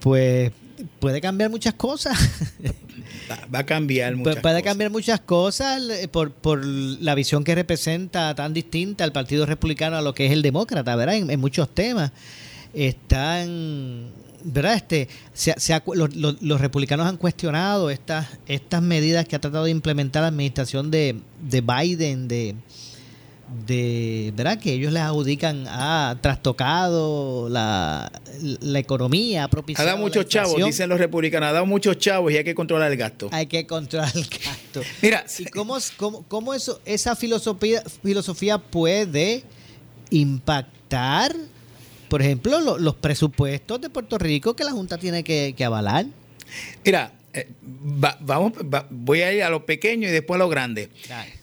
pues 0.00 0.52
puede 0.98 1.20
cambiar 1.20 1.50
muchas 1.50 1.74
cosas. 1.74 2.18
Va, 3.54 3.60
a 3.60 3.66
cambiar 3.66 4.16
muchas 4.16 4.40
puede 4.40 4.54
cosas. 4.54 4.62
cambiar 4.62 4.90
muchas 4.90 5.20
cosas 5.20 5.82
por, 6.10 6.32
por 6.32 6.64
la 6.64 7.14
visión 7.14 7.44
que 7.44 7.54
representa 7.54 8.34
tan 8.34 8.52
distinta 8.52 9.04
al 9.04 9.12
Partido 9.12 9.46
Republicano 9.46 9.96
a 9.96 10.02
lo 10.02 10.14
que 10.14 10.26
es 10.26 10.32
el 10.32 10.42
demócrata, 10.42 10.96
¿verdad? 10.96 11.16
En, 11.16 11.30
en 11.30 11.40
muchos 11.40 11.68
temas. 11.74 12.12
Están, 12.74 14.10
¿verdad? 14.44 14.74
Este, 14.74 15.08
se 15.32 15.52
ha- 15.52 15.58
se 15.58 15.74
ha 15.74 15.82
los, 15.94 16.14
los- 16.16 16.40
los 16.42 16.60
republicanos 16.60 17.06
han 17.06 17.16
cuestionado 17.16 17.90
estas, 17.90 18.26
estas 18.46 18.82
medidas 18.82 19.26
que 19.26 19.36
ha 19.36 19.40
tratado 19.40 19.64
de 19.64 19.70
implementar 19.70 20.22
la 20.22 20.28
administración 20.28 20.90
de, 20.90 21.16
de 21.40 21.60
Biden, 21.60 22.28
de, 22.28 22.54
de, 23.66 24.32
¿verdad? 24.34 24.58
Que 24.58 24.72
ellos 24.72 24.92
les 24.92 25.02
adjudican, 25.02 25.66
ha 25.68 26.16
trastocado 26.22 27.48
la, 27.50 28.10
la 28.60 28.78
economía, 28.78 29.42
ha 29.42 29.44
Ha 29.44 29.50
propiciado 29.50 29.86
dado 29.90 29.98
muchos 29.98 30.26
chavos, 30.26 30.64
dicen 30.64 30.88
los 30.88 30.98
republicanos, 30.98 31.50
ha 31.50 31.52
dado 31.52 31.66
muchos 31.66 31.98
chavos 31.98 32.32
y 32.32 32.36
hay 32.38 32.44
que 32.44 32.54
controlar 32.54 32.90
el 32.90 32.96
gasto. 32.96 33.28
Hay 33.30 33.46
que 33.46 33.66
controlar 33.66 34.10
el 34.14 34.24
gasto. 34.24 34.80
Mira, 35.02 35.24
¿y 35.38 35.44
cómo, 35.46 35.76
cómo, 35.98 36.24
cómo 36.28 36.54
eso, 36.54 36.80
esa 36.86 37.14
filosofía, 37.14 37.82
filosofía 38.02 38.56
puede 38.58 39.44
impactar, 40.10 41.34
por 42.12 42.20
ejemplo, 42.20 42.60
lo- 42.60 42.76
los 42.78 42.94
presupuestos 42.96 43.80
de 43.80 43.88
Puerto 43.88 44.18
Rico 44.18 44.54
que 44.54 44.64
la 44.64 44.72
Junta 44.72 44.98
tiene 44.98 45.24
que, 45.24 45.54
que 45.56 45.64
avalar? 45.64 46.04
Mira, 46.84 47.10
eh, 47.32 47.48
va- 48.04 48.18
vamos, 48.20 48.52
va- 48.52 48.86
voy 48.90 49.22
a 49.22 49.32
ir 49.32 49.42
a 49.42 49.48
lo 49.48 49.64
pequeño 49.64 50.06
y 50.08 50.10
después 50.10 50.36
a 50.36 50.40
lo 50.44 50.50
grande. 50.50 50.90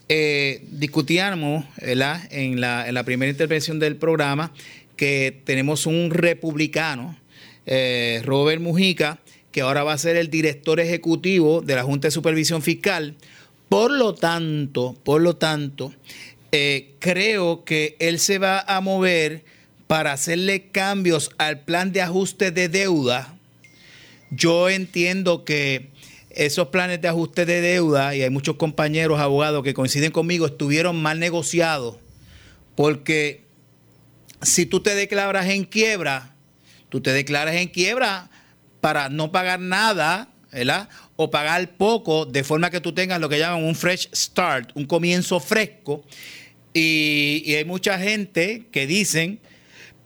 Eh, 0.09 0.63
discutíamos 0.69 1.65
¿verdad? 1.81 2.21
En, 2.29 2.61
la, 2.61 2.87
en 2.87 2.93
la 2.93 3.03
primera 3.03 3.31
intervención 3.31 3.79
del 3.79 3.95
programa 3.95 4.53
que 4.95 5.41
tenemos 5.43 5.87
un 5.87 6.11
republicano, 6.11 7.17
eh, 7.65 8.21
Robert 8.23 8.61
Mujica, 8.61 9.17
que 9.51 9.61
ahora 9.61 9.83
va 9.83 9.93
a 9.93 9.97
ser 9.97 10.17
el 10.17 10.29
director 10.29 10.79
ejecutivo 10.79 11.61
de 11.61 11.73
la 11.73 11.81
Junta 11.83 12.09
de 12.09 12.11
Supervisión 12.11 12.61
Fiscal. 12.61 13.15
Por 13.69 13.89
lo 13.89 14.13
tanto, 14.13 14.95
por 15.03 15.19
lo 15.21 15.35
tanto, 15.35 15.91
creo 16.99 17.63
que 17.63 17.95
él 17.97 18.19
se 18.19 18.37
va 18.37 18.59
a 18.59 18.81
mover 18.81 19.43
para 19.89 20.13
hacerle 20.13 20.67
cambios 20.67 21.31
al 21.39 21.61
plan 21.61 21.91
de 21.91 22.03
ajuste 22.03 22.51
de 22.51 22.69
deuda. 22.69 23.35
Yo 24.29 24.69
entiendo 24.69 25.43
que 25.43 25.89
esos 26.29 26.67
planes 26.67 27.01
de 27.01 27.07
ajuste 27.07 27.43
de 27.47 27.59
deuda, 27.59 28.15
y 28.15 28.21
hay 28.21 28.29
muchos 28.29 28.57
compañeros 28.57 29.19
abogados 29.19 29.63
que 29.63 29.73
coinciden 29.73 30.11
conmigo, 30.11 30.45
estuvieron 30.45 31.01
mal 31.01 31.19
negociados. 31.19 31.95
Porque 32.75 33.45
si 34.43 34.67
tú 34.67 34.79
te 34.81 34.93
declaras 34.93 35.47
en 35.47 35.63
quiebra, 35.63 36.35
tú 36.89 37.01
te 37.01 37.11
declaras 37.11 37.55
en 37.55 37.69
quiebra 37.69 38.29
para 38.81 39.09
no 39.09 39.31
pagar 39.31 39.59
nada, 39.59 40.29
¿verdad? 40.51 40.87
O 41.15 41.31
pagar 41.31 41.67
poco, 41.77 42.27
de 42.27 42.43
forma 42.43 42.69
que 42.69 42.79
tú 42.79 42.93
tengas 42.93 43.19
lo 43.19 43.27
que 43.27 43.39
llaman 43.39 43.63
un 43.63 43.73
fresh 43.73 44.07
start, 44.13 44.69
un 44.75 44.85
comienzo 44.85 45.39
fresco. 45.39 46.05
Y, 46.75 47.41
y 47.43 47.55
hay 47.55 47.65
mucha 47.65 47.97
gente 47.97 48.67
que 48.71 48.85
dicen, 48.85 49.39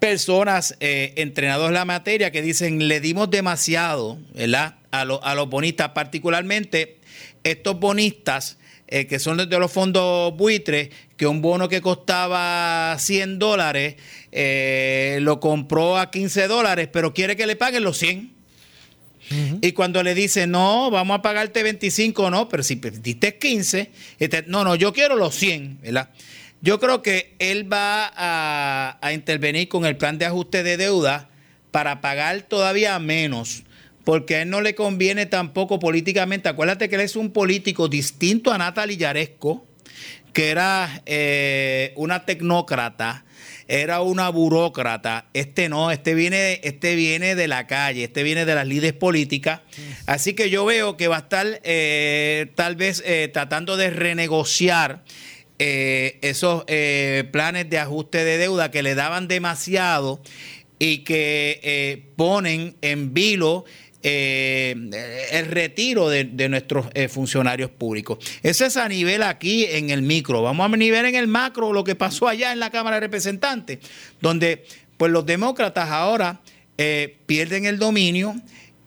personas 0.08 0.76
eh, 0.82 1.14
entrenados 1.16 1.70
en 1.70 1.76
la 1.76 1.86
materia, 1.86 2.30
que 2.30 2.42
dicen, 2.42 2.90
le 2.90 3.00
dimos 3.00 3.30
demasiado, 3.30 4.18
¿verdad? 4.36 4.76
A, 4.92 5.06
lo- 5.06 5.24
a 5.24 5.34
los 5.34 5.48
bonistas, 5.50 5.92
particularmente 5.92 6.98
estos 7.46 7.80
bonistas 7.80 8.58
eh, 8.90 9.08
que 9.08 9.18
son 9.18 9.38
de 9.38 9.60
los 9.60 9.72
fondos 9.72 10.36
buitres, 10.36 10.90
que 11.16 11.26
un 11.26 11.42
bono 11.42 11.70
que 11.70 11.80
costaba 11.80 12.98
100 13.00 13.40
dólares 13.40 13.96
eh, 14.34 15.20
lo 15.22 15.40
compró 15.40 15.98
a 15.98 16.12
15 16.12 16.48
dólares, 16.50 16.90
pero 16.92 17.14
quiere 17.14 17.38
que 17.38 17.48
le 17.48 17.56
paguen 17.56 17.84
los 17.86 17.98
100. 17.98 18.34
Y 19.62 19.72
cuando 19.72 20.04
le 20.04 20.14
dice, 20.14 20.48
no, 20.48 20.92
vamos 20.92 21.18
a 21.18 21.22
pagarte 21.22 21.64
25, 21.64 22.30
no, 22.30 22.50
pero 22.50 22.62
si 22.62 22.76
diste 22.76 23.38
15, 23.38 23.90
este, 24.20 24.44
no, 24.48 24.66
no, 24.66 24.76
yo 24.76 24.92
quiero 24.92 25.16
los 25.16 25.34
100, 25.34 25.80
¿verdad? 25.82 26.10
Yo 26.64 26.80
creo 26.80 27.02
que 27.02 27.36
él 27.40 27.72
va 27.72 28.10
a, 28.16 29.12
intervenir 29.12 29.68
con 29.68 29.86
el 29.86 29.98
plan 29.98 30.18
de 30.18 30.26
ajuste 30.26 30.64
de 30.64 30.78
deuda 30.78 31.30
para 31.72 32.00
pagar 32.00 32.44
todavía 32.44 32.98
menos, 33.00 33.64
porque 34.06 34.38
a 34.38 34.44
él 34.44 34.50
no 34.50 34.62
le 34.62 34.74
conviene 34.74 35.26
tampoco 35.26 35.78
políticamente. 35.78 36.48
Acuérdate 36.48 36.88
que 36.88 36.96
él 36.96 37.02
es 37.02 37.18
un 37.18 37.32
político 37.32 37.90
distinto 37.90 38.54
a 38.54 38.58
Natalie 38.58 38.96
Yaresco, 38.96 39.68
que 40.32 40.52
era 40.52 41.02
eh, 41.06 41.92
una 41.98 42.26
tecnócrata, 42.26 43.26
era 43.68 44.00
una 44.00 44.30
burócrata. 44.30 45.26
Este 45.34 45.68
no, 45.68 45.92
este 45.92 46.14
viene, 46.14 46.62
este 46.64 46.96
viene 46.96 47.36
de 47.36 47.50
la 47.50 47.68
calle, 47.68 48.06
este 48.06 48.24
viene 48.24 48.46
de 48.46 48.56
las 48.56 48.66
líderes 48.66 48.94
políticas. 48.94 49.60
Así 50.06 50.34
que 50.34 50.50
yo 50.50 50.64
veo 50.64 50.96
que 50.96 51.10
va 51.10 51.18
a 51.18 51.20
estar 51.20 51.60
eh, 51.66 52.54
tal 52.56 52.78
vez 52.78 53.04
eh, 53.06 53.30
tratando 53.34 53.76
de 53.76 53.90
renegociar 53.90 55.04
eh, 55.66 56.20
esos 56.22 56.66
eh, 56.68 57.24
planes 57.32 57.70
de 57.70 57.80
ajuste 57.80 58.26
de 58.26 58.38
deuda 58.38 58.70
que 58.70 58.84
le 58.84 58.96
daban 58.96 59.30
demasiado 59.30 60.22
y 60.78 61.06
que 61.06 61.62
eh, 61.64 62.04
ponen 62.18 62.76
en 62.82 63.14
vilo 63.14 63.64
el 64.02 65.46
retiro 65.48 66.10
de, 66.10 66.26
nuestros 66.50 66.88
funcionarios 67.08 67.72
públicos. 67.72 68.18
Ese 68.44 68.66
es 68.66 68.76
a 68.76 68.90
nivel 68.90 69.24
aquí 69.24 69.64
en 69.64 69.92
el 69.92 70.02
micro. 70.02 70.42
Vamos 70.42 70.66
a 70.66 70.76
nivel 70.76 71.06
en 71.06 71.16
el 71.16 71.28
macro 71.28 71.72
lo 71.72 71.86
que 71.86 71.96
pasó 71.96 72.28
allá 72.28 72.52
en 72.52 72.60
la 72.60 72.70
Cámara 72.70 72.98
de 72.98 73.00
Representantes, 73.00 73.80
donde 74.20 74.66
pues 74.98 75.10
los 75.10 75.26
demócratas 75.26 75.90
ahora 75.90 76.42
pierden 76.76 77.64
el 77.64 77.80
dominio 77.80 78.36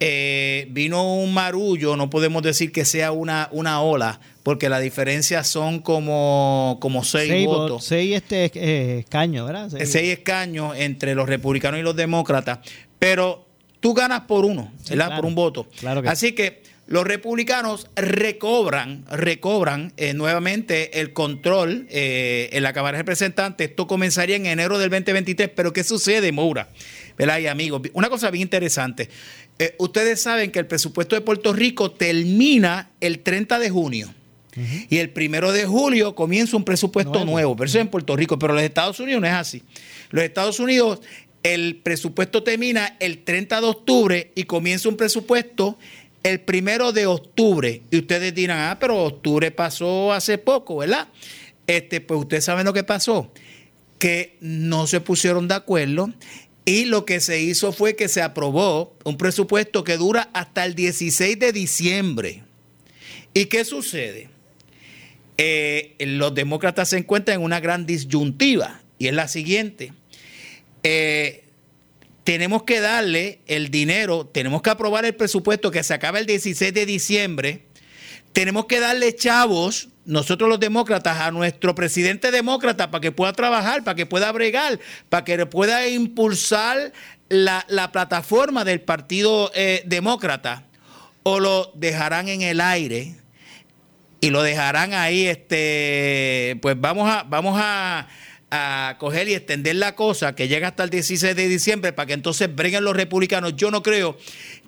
eh, 0.00 0.66
vino 0.70 1.14
un 1.16 1.32
marullo, 1.32 1.96
no 1.96 2.10
podemos 2.10 2.42
decir 2.42 2.70
que 2.72 2.84
sea 2.84 3.12
una, 3.12 3.48
una 3.52 3.80
ola, 3.80 4.20
porque 4.42 4.68
la 4.68 4.78
diferencia 4.78 5.42
son 5.44 5.80
como, 5.80 6.78
como 6.80 7.02
seis, 7.04 7.28
Seis, 7.30 7.46
vo- 7.46 7.56
votos. 7.56 7.84
seis 7.84 8.14
este, 8.16 8.50
eh, 8.54 8.98
escaños, 9.00 9.46
¿verdad? 9.46 9.70
Seis- 9.70 9.90
seis 9.90 10.12
escaños 10.18 10.76
entre 10.76 11.14
los 11.14 11.28
republicanos 11.28 11.80
y 11.80 11.82
los 11.82 11.96
demócratas, 11.96 12.58
pero 12.98 13.46
tú 13.80 13.94
ganas 13.94 14.22
por 14.22 14.44
uno, 14.44 14.70
¿verdad? 14.88 15.06
claro. 15.06 15.16
Por 15.16 15.24
un 15.26 15.34
voto. 15.34 15.66
Claro 15.80 16.02
que 16.02 16.08
Así 16.08 16.32
que 16.32 16.62
los 16.88 17.04
republicanos 17.04 17.88
recobran, 17.96 19.04
recobran 19.10 19.92
eh, 19.96 20.14
nuevamente 20.14 21.00
el 21.00 21.12
control 21.12 21.86
eh, 21.90 22.48
en 22.52 22.62
la 22.62 22.72
Cámara 22.72 22.96
de 22.96 23.02
Representantes. 23.02 23.70
Esto 23.70 23.88
comenzaría 23.88 24.36
en 24.36 24.46
enero 24.46 24.78
del 24.78 24.90
2023, 24.90 25.50
pero 25.56 25.72
¿qué 25.72 25.82
sucede, 25.82 26.30
Moura? 26.30 26.68
¿Verdad? 27.16 27.38
Y 27.38 27.46
amigos, 27.46 27.82
una 27.92 28.08
cosa 28.08 28.30
bien 28.30 28.42
interesante. 28.42 29.08
Eh, 29.58 29.74
ustedes 29.78 30.20
saben 30.20 30.50
que 30.50 30.58
el 30.58 30.66
presupuesto 30.66 31.14
de 31.14 31.22
Puerto 31.22 31.52
Rico 31.52 31.90
termina 31.90 32.90
el 33.00 33.20
30 33.20 33.58
de 33.58 33.70
junio. 33.70 34.14
Y 34.88 34.98
el 34.98 35.10
primero 35.10 35.52
de 35.52 35.66
julio 35.66 36.14
comienza 36.14 36.56
un 36.56 36.64
presupuesto 36.64 37.26
nuevo. 37.26 37.54
pero 37.54 37.66
eso 37.66 37.78
es 37.78 37.82
en 37.82 37.90
Puerto 37.90 38.16
Rico, 38.16 38.38
pero 38.38 38.54
los 38.54 38.62
Estados 38.62 38.98
Unidos 39.00 39.20
no 39.20 39.26
es 39.26 39.34
así. 39.34 39.62
Los 40.10 40.24
Estados 40.24 40.58
Unidos, 40.60 41.00
el 41.42 41.76
presupuesto 41.76 42.42
termina 42.42 42.96
el 42.98 43.18
30 43.18 43.60
de 43.60 43.66
octubre 43.66 44.32
y 44.34 44.44
comienza 44.44 44.88
un 44.88 44.96
presupuesto 44.96 45.78
el 46.22 46.40
primero 46.40 46.92
de 46.92 47.06
octubre. 47.06 47.82
Y 47.90 47.98
ustedes 47.98 48.34
dirán, 48.34 48.70
ah, 48.70 48.78
pero 48.80 49.04
octubre 49.04 49.50
pasó 49.50 50.12
hace 50.12 50.38
poco, 50.38 50.78
¿verdad? 50.78 51.08
Este, 51.66 52.00
pues 52.00 52.20
ustedes 52.20 52.44
saben 52.44 52.64
lo 52.64 52.72
que 52.72 52.82
pasó. 52.82 53.30
Que 53.98 54.36
no 54.40 54.86
se 54.86 55.00
pusieron 55.00 55.48
de 55.48 55.54
acuerdo 55.54 56.12
y 56.66 56.84
lo 56.84 57.06
que 57.06 57.20
se 57.20 57.40
hizo 57.40 57.72
fue 57.72 57.94
que 57.94 58.08
se 58.08 58.20
aprobó 58.20 58.98
un 59.04 59.16
presupuesto 59.16 59.84
que 59.84 59.96
dura 59.96 60.28
hasta 60.34 60.64
el 60.66 60.74
16 60.74 61.38
de 61.38 61.52
diciembre. 61.52 62.42
¿Y 63.32 63.46
qué 63.46 63.64
sucede? 63.64 64.28
Eh, 65.38 65.94
los 66.00 66.34
demócratas 66.34 66.88
se 66.88 66.98
encuentran 66.98 67.38
en 67.38 67.44
una 67.44 67.60
gran 67.60 67.86
disyuntiva 67.86 68.82
y 68.98 69.06
es 69.06 69.14
la 69.14 69.28
siguiente. 69.28 69.92
Eh, 70.82 71.44
tenemos 72.24 72.64
que 72.64 72.80
darle 72.80 73.38
el 73.46 73.70
dinero, 73.70 74.26
tenemos 74.26 74.60
que 74.60 74.70
aprobar 74.70 75.04
el 75.04 75.14
presupuesto 75.14 75.70
que 75.70 75.84
se 75.84 75.94
acaba 75.94 76.18
el 76.18 76.26
16 76.26 76.74
de 76.74 76.84
diciembre. 76.84 77.62
Tenemos 78.32 78.66
que 78.66 78.80
darle 78.80 79.14
chavos, 79.14 79.90
nosotros 80.06 80.48
los 80.48 80.60
demócratas, 80.60 81.18
a 81.20 81.30
nuestro 81.32 81.74
presidente 81.74 82.30
demócrata 82.30 82.90
para 82.90 83.00
que 83.00 83.12
pueda 83.12 83.32
trabajar, 83.32 83.82
para 83.84 83.96
que 83.96 84.06
pueda 84.06 84.30
bregar, 84.32 84.78
para 85.08 85.24
que 85.24 85.44
pueda 85.46 85.86
impulsar 85.88 86.92
la, 87.28 87.66
la 87.68 87.90
plataforma 87.92 88.64
del 88.64 88.80
Partido 88.80 89.50
eh, 89.54 89.82
Demócrata. 89.84 90.64
O 91.24 91.40
lo 91.40 91.72
dejarán 91.74 92.28
en 92.28 92.42
el 92.42 92.60
aire 92.60 93.16
y 94.20 94.30
lo 94.30 94.42
dejarán 94.44 94.94
ahí, 94.94 95.26
este, 95.26 96.56
pues 96.62 96.80
vamos 96.80 97.10
a, 97.10 97.24
vamos 97.24 97.58
a, 97.60 98.06
a 98.52 98.96
coger 98.98 99.28
y 99.28 99.34
extender 99.34 99.74
la 99.74 99.96
cosa 99.96 100.36
que 100.36 100.46
llega 100.46 100.68
hasta 100.68 100.84
el 100.84 100.90
16 100.90 101.34
de 101.34 101.48
diciembre 101.48 101.92
para 101.92 102.06
que 102.06 102.12
entonces 102.12 102.54
breguen 102.54 102.84
los 102.84 102.96
republicanos. 102.96 103.56
Yo 103.56 103.72
no 103.72 103.82
creo 103.82 104.16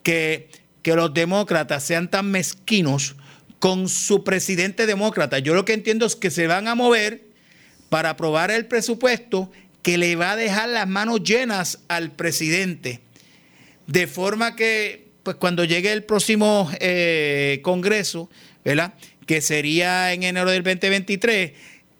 que, 0.02 0.50
que 0.82 0.96
los 0.96 1.14
demócratas 1.14 1.84
sean 1.84 2.10
tan 2.10 2.28
mezquinos 2.28 3.14
con 3.58 3.88
su 3.88 4.24
presidente 4.24 4.86
demócrata. 4.86 5.38
Yo 5.38 5.54
lo 5.54 5.64
que 5.64 5.72
entiendo 5.72 6.06
es 6.06 6.16
que 6.16 6.30
se 6.30 6.46
van 6.46 6.68
a 6.68 6.74
mover 6.74 7.22
para 7.88 8.10
aprobar 8.10 8.50
el 8.50 8.66
presupuesto 8.66 9.50
que 9.82 9.98
le 9.98 10.16
va 10.16 10.32
a 10.32 10.36
dejar 10.36 10.68
las 10.68 10.86
manos 10.86 11.22
llenas 11.22 11.80
al 11.88 12.12
presidente. 12.12 13.00
De 13.86 14.06
forma 14.06 14.54
que, 14.54 15.08
pues 15.22 15.36
cuando 15.36 15.64
llegue 15.64 15.92
el 15.92 16.04
próximo 16.04 16.70
eh, 16.80 17.60
Congreso, 17.62 18.28
¿verdad? 18.64 18.94
Que 19.26 19.40
sería 19.40 20.12
en 20.12 20.24
enero 20.24 20.50
del 20.50 20.62
2023, 20.62 21.52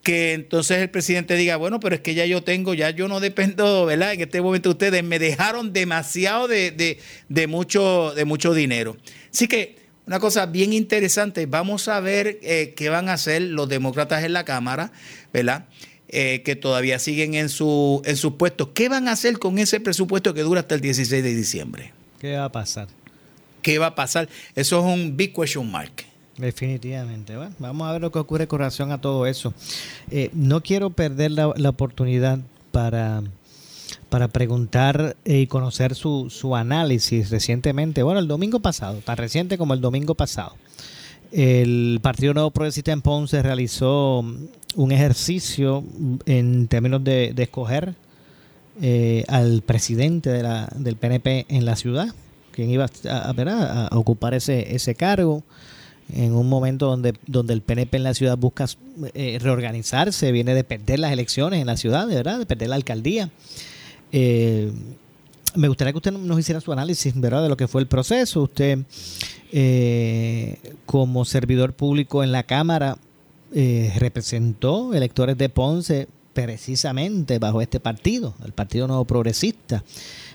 que 0.02 0.32
entonces 0.34 0.78
el 0.78 0.90
presidente 0.90 1.34
diga, 1.34 1.56
bueno, 1.56 1.80
pero 1.80 1.94
es 1.94 2.00
que 2.02 2.14
ya 2.14 2.26
yo 2.26 2.42
tengo, 2.42 2.74
ya 2.74 2.90
yo 2.90 3.08
no 3.08 3.20
dependo, 3.20 3.86
¿verdad? 3.86 4.12
En 4.12 4.20
este 4.20 4.40
momento 4.40 4.70
ustedes 4.70 5.02
me 5.02 5.18
dejaron 5.18 5.72
demasiado 5.72 6.46
de, 6.46 6.70
de, 6.70 6.98
de 7.28 7.46
mucho, 7.46 8.12
de 8.14 8.24
mucho 8.24 8.54
dinero. 8.54 8.96
Así 9.32 9.48
que 9.48 9.77
una 10.08 10.20
cosa 10.20 10.46
bien 10.46 10.72
interesante, 10.72 11.44
vamos 11.44 11.86
a 11.86 12.00
ver 12.00 12.38
eh, 12.40 12.72
qué 12.74 12.88
van 12.88 13.10
a 13.10 13.12
hacer 13.12 13.42
los 13.42 13.68
demócratas 13.68 14.24
en 14.24 14.32
la 14.32 14.46
Cámara, 14.46 14.90
¿verdad? 15.34 15.66
Eh, 16.08 16.40
que 16.46 16.56
todavía 16.56 16.98
siguen 16.98 17.34
en, 17.34 17.50
su, 17.50 18.00
en 18.06 18.16
sus 18.16 18.32
puestos. 18.32 18.68
¿Qué 18.72 18.88
van 18.88 19.06
a 19.06 19.12
hacer 19.12 19.38
con 19.38 19.58
ese 19.58 19.80
presupuesto 19.80 20.32
que 20.32 20.40
dura 20.40 20.60
hasta 20.60 20.74
el 20.74 20.80
16 20.80 21.22
de 21.22 21.34
diciembre? 21.34 21.92
¿Qué 22.18 22.38
va 22.38 22.46
a 22.46 22.52
pasar? 22.52 22.88
¿Qué 23.60 23.78
va 23.78 23.88
a 23.88 23.94
pasar? 23.94 24.30
Eso 24.54 24.78
es 24.78 24.84
un 24.86 25.14
big 25.14 25.34
question 25.34 25.70
mark. 25.70 25.92
Definitivamente. 26.38 27.36
Bueno, 27.36 27.54
vamos 27.58 27.86
a 27.86 27.92
ver 27.92 28.00
lo 28.00 28.10
que 28.10 28.18
ocurre 28.18 28.48
con 28.48 28.60
relación 28.60 28.92
a 28.92 29.02
todo 29.02 29.26
eso. 29.26 29.52
Eh, 30.10 30.30
no 30.32 30.62
quiero 30.62 30.88
perder 30.88 31.32
la, 31.32 31.52
la 31.54 31.68
oportunidad 31.68 32.38
para, 32.72 33.22
para 34.08 34.28
preguntar 34.28 35.16
y 35.24 35.46
conocer 35.46 35.94
su, 35.94 36.30
su 36.30 36.56
análisis 36.56 37.30
recientemente. 37.30 38.02
Bueno, 38.02 38.20
el 38.20 38.28
domingo 38.28 38.60
pasado, 38.60 38.98
tan 39.04 39.16
reciente 39.16 39.58
como 39.58 39.74
el 39.74 39.80
domingo 39.80 40.14
pasado. 40.14 40.54
El 41.30 41.98
Partido 42.02 42.32
Nuevo 42.32 42.50
Progresista 42.50 42.90
en 42.92 43.02
Ponce 43.02 43.42
realizó 43.42 44.20
un 44.76 44.92
ejercicio 44.92 45.84
en 46.24 46.68
términos 46.68 47.04
de, 47.04 47.32
de 47.34 47.42
escoger 47.42 47.94
eh, 48.80 49.24
al 49.28 49.60
presidente 49.62 50.30
de 50.30 50.42
la, 50.42 50.68
del 50.74 50.96
PNP 50.96 51.44
en 51.50 51.66
la 51.66 51.76
ciudad, 51.76 52.08
quien 52.52 52.70
iba 52.70 52.86
a, 53.10 53.30
a- 53.30 53.86
a 53.88 53.98
ocupar 53.98 54.32
ese, 54.34 54.74
ese 54.74 54.94
cargo 54.94 55.42
en 56.14 56.32
un 56.34 56.48
momento 56.48 56.86
donde, 56.86 57.12
donde 57.26 57.52
el 57.52 57.60
PNP 57.60 57.98
en 57.98 58.04
la 58.04 58.14
ciudad 58.14 58.38
busca 58.38 58.64
eh, 59.12 59.38
reorganizarse, 59.42 60.32
viene 60.32 60.54
de 60.54 60.64
perder 60.64 60.98
las 61.00 61.12
elecciones 61.12 61.60
en 61.60 61.66
la 61.66 61.76
ciudad, 61.76 62.06
de 62.08 62.14
verdad, 62.14 62.38
de 62.38 62.46
perder 62.46 62.70
la 62.70 62.76
alcaldía. 62.76 63.28
Eh, 64.12 64.72
me 65.54 65.68
gustaría 65.68 65.92
que 65.92 65.98
usted 65.98 66.12
nos 66.12 66.38
hiciera 66.38 66.60
su 66.60 66.72
análisis, 66.72 67.18
¿verdad?, 67.18 67.42
de 67.42 67.48
lo 67.48 67.56
que 67.56 67.68
fue 67.68 67.80
el 67.80 67.86
proceso. 67.86 68.42
Usted, 68.42 68.80
eh, 69.52 70.58
como 70.86 71.24
servidor 71.24 71.72
público 71.72 72.22
en 72.22 72.32
la 72.32 72.42
Cámara, 72.42 72.98
eh, 73.54 73.92
representó 73.96 74.92
electores 74.92 75.38
de 75.38 75.48
Ponce 75.48 76.06
precisamente 76.34 77.38
bajo 77.38 77.62
este 77.62 77.80
partido, 77.80 78.34
el 78.44 78.52
Partido 78.52 78.86
Nuevo 78.86 79.04
Progresista. 79.06 79.82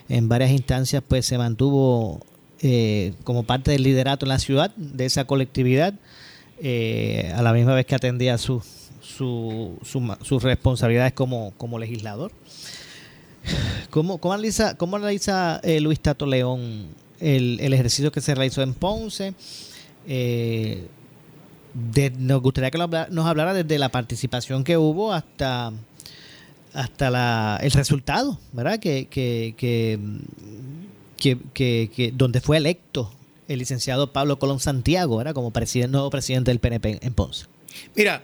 En 0.10 0.28
varias 0.28 0.52
instancias, 0.52 1.04
pues 1.08 1.26
se 1.26 1.38
mantuvo 1.38 2.20
eh, 2.62 3.14
como 3.24 3.44
parte 3.44 3.72
del 3.72 3.84
liderato 3.84 4.26
en 4.26 4.30
la 4.30 4.40
ciudad 4.40 4.76
de 4.76 5.06
esa 5.06 5.26
colectividad, 5.26 5.94
eh, 6.60 7.32
a 7.36 7.42
la 7.42 7.54
misma 7.54 7.76
vez 7.76 7.86
que 7.86 7.96
atendía 7.96 8.38
su, 8.38 8.62
su, 9.02 9.78
su 9.84 10.16
sus 10.22 10.44
responsabilidades 10.44 11.14
como, 11.14 11.54
como 11.58 11.78
legislador. 11.78 12.32
¿Cómo, 13.94 14.20
analiza, 14.34 14.76
cómo 14.76 14.96
analiza 14.96 15.62
eh, 15.64 15.80
Luis 15.80 16.00
Tato 16.00 16.26
León 16.26 16.88
el, 17.20 17.60
el 17.60 17.74
ejercicio 17.74 18.12
que 18.12 18.22
se 18.22 18.34
realizó 18.34 18.64
en 18.64 18.74
Ponce? 18.74 19.36
Eh, 20.08 20.88
nos 22.18 22.42
gustaría 22.42 22.72
que 22.72 22.80
nos 22.80 23.28
hablara 23.28 23.54
desde 23.54 23.78
la 23.78 23.90
participación 23.90 24.64
que 24.64 24.78
hubo 24.78 25.14
hasta 25.14 25.72
hasta 26.74 27.12
la, 27.12 27.60
el 27.62 27.70
resultado, 27.70 28.40
¿verdad? 28.52 28.80
Que, 28.80 29.06
que, 29.06 29.54
que, 29.56 31.40
que, 31.54 32.12
donde 32.16 32.42
fue 32.42 32.58
electo 32.58 33.14
el 33.48 33.60
licenciado 33.60 34.12
Pablo 34.12 34.40
Colón 34.40 34.60
Santiago, 34.60 35.18
¿verdad? 35.18 35.36
Como 35.36 35.54
nuevo 35.90 36.10
presidente 36.10 36.50
del 36.50 36.58
PNP 36.58 36.98
en 37.00 37.14
Ponce. 37.14 37.46
Mira, 37.96 38.24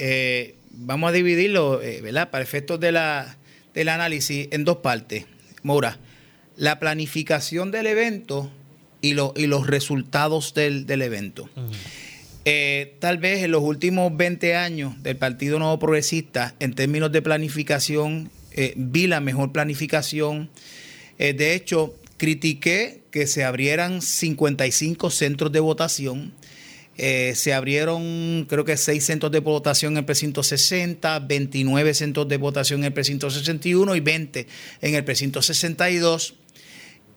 eh, 0.00 0.56
vamos 0.72 1.08
a 1.08 1.12
dividirlo, 1.12 1.78
¿verdad? 1.78 2.30
Para 2.30 2.42
efectos 2.42 2.80
de 2.80 2.90
la, 2.90 3.36
del 3.74 3.88
análisis 3.88 4.48
en 4.52 4.64
dos 4.64 4.78
partes. 4.78 5.26
Mora, 5.62 5.98
la 6.56 6.78
planificación 6.78 7.70
del 7.70 7.86
evento 7.86 8.50
y, 9.00 9.14
lo- 9.14 9.34
y 9.36 9.46
los 9.46 9.66
resultados 9.66 10.54
del, 10.54 10.86
del 10.86 11.02
evento. 11.02 11.48
Eh, 12.46 12.96
tal 13.00 13.18
vez 13.18 13.42
en 13.42 13.50
los 13.52 13.62
últimos 13.62 14.14
20 14.16 14.54
años 14.56 15.02
del 15.02 15.16
Partido 15.16 15.58
Nuevo 15.58 15.78
Progresista, 15.78 16.54
en 16.60 16.74
términos 16.74 17.10
de 17.10 17.22
planificación, 17.22 18.30
eh, 18.52 18.74
vi 18.76 19.06
la 19.06 19.20
mejor 19.20 19.50
planificación. 19.52 20.50
Eh, 21.18 21.32
de 21.32 21.54
hecho, 21.54 21.94
critiqué 22.18 23.00
que 23.10 23.26
se 23.26 23.44
abrieran 23.44 24.02
55 24.02 25.10
centros 25.10 25.52
de 25.52 25.60
votación. 25.60 26.32
Eh, 26.96 27.32
se 27.34 27.52
abrieron, 27.52 28.46
creo 28.48 28.64
que 28.64 28.76
6 28.76 29.04
centros 29.04 29.32
de 29.32 29.40
votación 29.40 29.94
en 29.94 29.98
el 29.98 30.04
precinto 30.04 30.42
60, 30.42 31.18
29 31.20 31.94
centros 31.94 32.28
de 32.28 32.36
votación 32.36 32.80
en 32.80 32.86
el 32.86 32.92
precinto 32.92 33.30
61 33.30 33.96
y 33.96 34.00
20 34.00 34.46
en 34.80 34.94
el 34.94 35.04
precinto 35.04 35.42
62. 35.42 36.34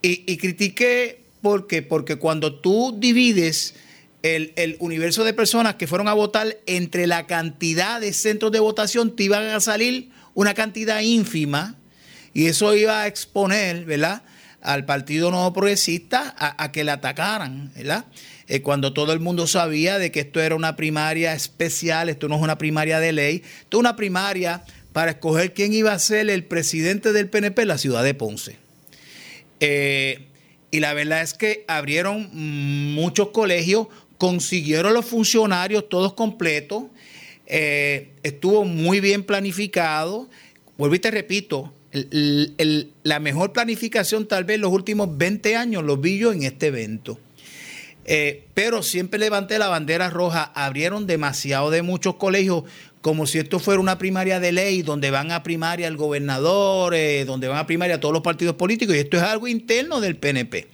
Y, 0.02 0.32
y 0.32 0.38
critiqué 0.38 1.22
porque, 1.42 1.84
porque 1.84 2.16
cuando 2.16 2.56
tú 2.56 2.96
divides 2.98 3.76
el, 4.24 4.54
el 4.56 4.78
universo 4.80 5.24
de 5.24 5.34
personas 5.34 5.76
que 5.76 5.86
fueron 5.86 6.08
a 6.08 6.14
votar 6.14 6.58
entre 6.66 7.06
la 7.06 7.28
cantidad 7.28 8.02
de 8.02 8.14
centros 8.14 8.52
de 8.52 8.60
votación, 8.60 9.16
te 9.16 9.24
iban 9.24 9.46
a 9.46 9.60
salir 9.60 10.10
una 10.34 10.56
cantidad 10.56 11.02
ínfima 11.02 11.76
y 12.34 12.48
eso 12.48 12.76
iba 12.76 13.04
a 13.04 13.08
exponer, 13.08 13.86
¿verdad? 13.86 14.24
al 14.62 14.86
Partido 14.86 15.32
Nuevo 15.32 15.54
Progresista 15.54 16.36
a, 16.38 16.62
a 16.62 16.72
que 16.72 16.84
le 16.84 16.92
atacaran, 16.92 17.72
¿verdad? 17.76 18.06
Eh, 18.50 18.62
cuando 18.62 18.94
todo 18.94 19.12
el 19.12 19.20
mundo 19.20 19.46
sabía 19.46 20.00
de 20.00 20.12
que 20.12 20.22
esto 20.22 20.40
era 20.42 20.56
una 20.56 20.76
primaria 20.76 21.34
especial, 21.34 22.08
esto 22.08 22.30
no 22.30 22.36
es 22.36 22.42
una 22.42 22.58
primaria 22.58 23.00
de 23.00 23.12
ley, 23.12 23.44
esto 23.62 23.78
es 23.78 23.80
una 23.80 23.96
primaria 23.96 24.64
para 24.94 25.12
escoger 25.12 25.54
quién 25.54 25.74
iba 25.74 25.92
a 25.92 26.00
ser 26.00 26.30
el 26.30 26.46
presidente 26.46 27.12
del 27.12 27.30
PNP 27.30 27.64
en 27.64 27.68
la 27.68 27.78
ciudad 27.78 28.04
de 28.04 28.14
Ponce. 28.14 28.58
Eh, 29.60 30.28
y 30.72 30.80
la 30.80 30.94
verdad 30.94 31.22
es 31.22 31.34
que 31.34 31.66
abrieron 31.68 32.30
muchos 32.34 33.30
colegios, 33.30 33.88
consiguieron 34.18 34.94
los 34.94 35.06
funcionarios 35.06 35.90
todos 35.90 36.14
completos, 36.14 36.86
eh, 37.48 38.10
estuvo 38.24 38.64
muy 38.66 39.00
bien 39.00 39.24
planificado. 39.24 40.30
Vuelvo 40.78 40.96
y 40.96 41.00
te 41.00 41.12
repito, 41.12 41.74
la 41.92 43.20
mejor 43.20 43.54
planificación 43.54 44.28
tal 44.28 44.44
vez 44.44 44.60
los 44.60 44.72
últimos 44.72 45.18
20 45.18 45.56
años 45.56 45.84
lo 45.84 45.98
vi 45.98 46.18
yo 46.18 46.32
en 46.32 46.44
este 46.44 46.68
evento. 46.68 47.20
Eh, 48.08 48.46
pero 48.54 48.84
siempre 48.84 49.20
levanté 49.20 49.60
la 49.60 49.68
bandera 49.68 50.10
roja, 50.10 50.44
abrieron 50.56 51.08
demasiado 51.08 51.70
de 51.70 51.82
muchos 51.82 52.16
colegios 52.16 52.64
como 53.02 53.28
si 53.28 53.38
esto 53.38 53.60
fuera 53.60 53.80
una 53.80 53.98
primaria 53.98 54.40
de 54.40 54.52
ley 54.52 54.82
donde 54.82 55.12
van 55.12 55.32
a 55.32 55.44
primaria 55.44 55.88
el 55.88 55.98
gobernador, 55.98 56.94
eh, 56.96 57.26
donde 57.26 57.48
van 57.48 57.58
a 57.58 57.68
primaria 57.68 58.00
todos 58.00 58.14
los 58.14 58.24
partidos 58.24 58.56
políticos, 58.56 58.96
y 58.96 59.00
esto 59.00 59.18
es 59.18 59.24
algo 59.24 59.48
interno 59.48 60.02
del 60.02 60.18
PNP. 60.18 60.68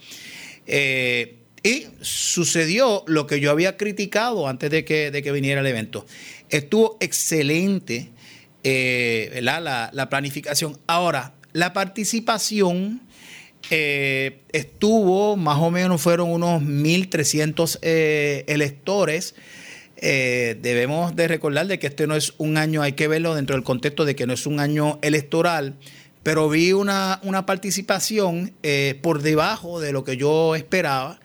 Eh, 0.66 1.36
y 1.64 1.86
sucedió 2.02 3.04
lo 3.08 3.26
que 3.26 3.40
yo 3.40 3.50
había 3.50 3.78
criticado 3.78 4.48
antes 4.48 4.70
de 4.70 4.84
que, 4.84 5.12
de 5.12 5.24
que 5.24 5.32
viniera 5.32 5.62
el 5.62 5.68
evento. 5.68 6.06
Estuvo 6.50 6.98
excelente 7.00 8.10
eh, 8.64 9.40
la, 9.42 10.08
planificación. 10.10 10.78
Ahora, 10.88 11.34
la 11.54 11.72
participación 11.72 13.02
estuvo, 13.70 15.36
más 15.36 15.58
o 15.60 15.72
menos 15.72 16.02
fueron 16.02 16.30
unos 16.30 16.62
1.300 16.62 17.80
electores 17.82 19.36
eh, 20.06 20.58
debemos 20.62 21.16
de 21.16 21.30
recordar 21.30 21.66
de 21.68 21.80
que 21.80 21.88
este 21.88 22.08
no 22.08 22.16
es 22.18 22.34
un 22.38 22.58
año, 22.58 22.82
hay 22.82 22.92
que 22.92 23.08
verlo 23.08 23.36
dentro 23.36 23.56
del 23.56 23.64
contexto 23.64 24.04
de 24.04 24.18
que 24.18 24.28
no 24.28 24.34
es 24.34 24.46
un 24.46 24.60
año 24.60 25.00
electoral, 25.02 25.76
pero 26.24 26.50
vi 26.50 26.74
una, 26.74 27.22
participación 27.46 28.52
eh, 28.64 29.00
por 29.02 29.22
debajo 29.22 29.80
de 29.80 29.94
lo 29.94 30.04
que 30.04 30.18
yo 30.18 30.56
esperaba. 30.56 31.22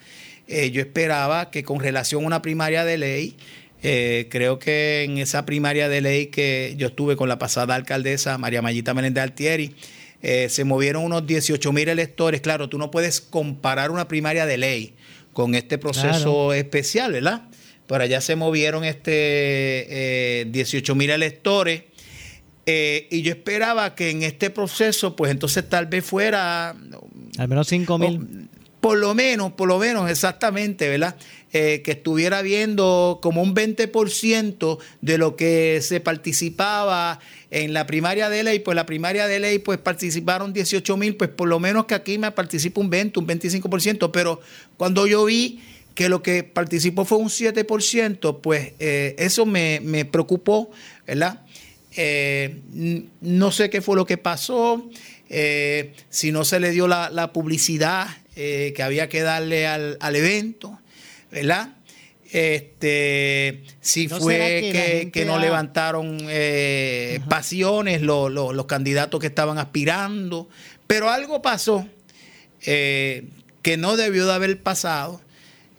Eh, 0.46 0.70
yo 0.70 0.80
esperaba 0.80 1.50
que 1.50 1.64
con 1.64 1.80
relación 1.80 2.22
a 2.22 2.26
una 2.28 2.40
primaria 2.40 2.84
de 2.84 2.98
ley, 2.98 3.36
creo 3.80 4.60
que 4.60 5.02
en 5.02 5.18
esa 5.18 5.44
primaria 5.44 5.88
de 5.88 6.00
ley 6.00 6.26
que 6.26 6.74
yo 6.76 6.86
estuve 6.86 7.16
con 7.16 7.28
la 7.28 7.38
pasada 7.40 7.74
alcaldesa, 7.74 8.38
María 8.38 8.62
Mayita 8.62 8.94
Meléndez 8.94 9.24
Altieri, 9.24 9.74
se 10.22 10.64
movieron 10.64 11.04
unos 11.04 11.26
18 11.26 11.72
mil 11.72 11.88
electores. 11.88 12.40
Claro, 12.40 12.68
tú 12.68 12.78
no 12.78 12.90
puedes 12.90 13.20
comparar 13.20 13.90
una 13.90 14.08
primaria 14.08 14.46
de 14.46 14.58
ley 14.58 14.94
con 15.32 15.54
este 15.54 15.78
proceso 15.78 16.52
especial, 16.52 17.12
¿verdad? 17.12 17.42
Por 17.86 18.02
allá 18.02 18.20
se 18.20 18.36
movieron 18.36 18.84
este 18.84 20.46
18 20.50 20.92
eh, 20.92 20.94
mil 20.94 21.10
electores. 21.10 21.84
Eh, 22.66 23.08
y 23.10 23.22
yo 23.22 23.32
esperaba 23.32 23.94
que 23.94 24.10
en 24.10 24.24
este 24.24 24.50
proceso, 24.50 25.16
pues 25.16 25.30
entonces 25.30 25.66
tal 25.66 25.86
vez 25.86 26.04
fuera... 26.04 26.76
Al 27.38 27.48
menos 27.48 27.66
5 27.68 27.98
mil. 27.98 28.48
Por 28.80 28.98
lo 28.98 29.14
menos, 29.14 29.52
por 29.52 29.68
lo 29.68 29.78
menos, 29.78 30.10
exactamente, 30.10 30.88
¿verdad? 30.88 31.16
Eh, 31.54 31.80
que 31.82 31.92
estuviera 31.92 32.42
viendo 32.42 33.20
como 33.22 33.42
un 33.42 33.54
20% 33.54 34.78
de 35.00 35.16
lo 35.16 35.34
que 35.34 35.80
se 35.80 35.98
participaba 35.98 37.20
en 37.50 37.72
la 37.72 37.86
primaria 37.86 38.28
de 38.28 38.42
ley, 38.42 38.58
pues 38.58 38.74
la 38.74 38.84
primaria 38.84 39.26
de 39.26 39.40
ley, 39.40 39.58
pues 39.58 39.78
participaron 39.78 40.52
18 40.52 40.96
mil, 40.98 41.16
pues 41.16 41.30
por 41.30 41.48
lo 41.48 41.58
menos 41.58 41.86
que 41.86 41.94
aquí 41.94 42.18
me 42.18 42.30
participa 42.32 42.82
un 42.82 42.90
20, 42.90 43.20
un 43.20 43.26
25%, 43.26 44.10
pero 44.10 44.40
cuando 44.76 45.06
yo 45.06 45.24
vi 45.24 45.60
que 45.98 46.08
lo 46.08 46.22
que 46.22 46.44
participó 46.44 47.04
fue 47.04 47.18
un 47.18 47.28
7%, 47.28 48.40
pues 48.40 48.72
eh, 48.78 49.16
eso 49.18 49.44
me, 49.46 50.04
preocupó, 50.04 50.70
¿verdad? 51.04 51.40
Eh, 51.96 52.60
no 53.20 53.50
sé 53.50 53.68
qué 53.68 53.80
fue 53.80 53.96
lo 53.96 54.06
que 54.06 54.16
pasó, 54.16 54.88
eh, 55.28 55.94
si 56.08 56.30
no 56.30 56.44
se 56.44 56.60
le 56.60 56.70
dio 56.70 56.86
la, 56.86 57.32
publicidad 57.32 58.06
que 58.36 58.80
había 58.80 59.08
que 59.08 59.22
darle 59.22 59.66
al, 59.66 60.14
evento, 60.14 60.78
¿verdad? 61.30 61.74
Este, 62.30 63.62
si 63.80 64.08
fue 64.08 65.10
que, 65.12 65.24
no 65.24 65.38
levantaron 65.38 66.18
pasiones 67.28 68.02
los 68.02 68.66
candidatos 68.66 69.20
que 69.20 69.28
estaban 69.28 69.58
aspirando, 69.58 70.48
pero 70.86 71.10
algo 71.10 71.40
pasó 71.40 71.86
que 72.60 73.76
no 73.76 73.96
debió 73.96 74.26
de 74.26 74.32
haber 74.32 74.62
pasado 74.62 75.20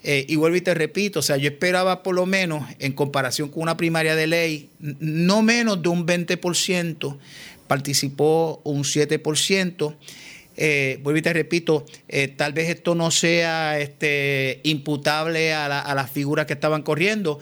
eh, 0.04 0.26
y 0.30 0.38
vuelvo 0.38 0.56
y 0.56 0.62
te 0.62 0.74
repito, 0.74 1.20
o 1.20 1.22
sea, 1.22 1.38
yo 1.38 1.50
esperaba 1.50 2.04
por 2.04 2.16
lo 2.16 2.26
menos, 2.26 2.64
en 2.80 2.94
comparación 2.94 3.50
con 3.50 3.64
una 3.64 3.76
primaria 3.76 4.16
de 4.16 4.28
ley, 4.28 4.70
no 4.80 5.42
menos 5.42 5.82
de 5.82 5.90
un 5.90 6.08
20%, 6.08 7.18
participó 7.68 8.62
un 8.64 8.84
7%. 8.84 9.96
Eh, 10.62 11.00
vuelvo 11.04 11.20
y 11.20 11.22
te 11.22 11.32
repito, 11.32 11.86
eh, 12.10 12.28
tal 12.28 12.52
vez 12.52 12.70
esto 12.70 12.94
no 12.94 13.12
sea 13.12 13.80
este, 13.80 14.60
imputable 14.64 15.54
a, 15.54 15.94
las 15.96 16.12
figuras 16.12 16.48
que 16.48 16.54
estaban 16.54 16.84
corriendo, 16.84 17.40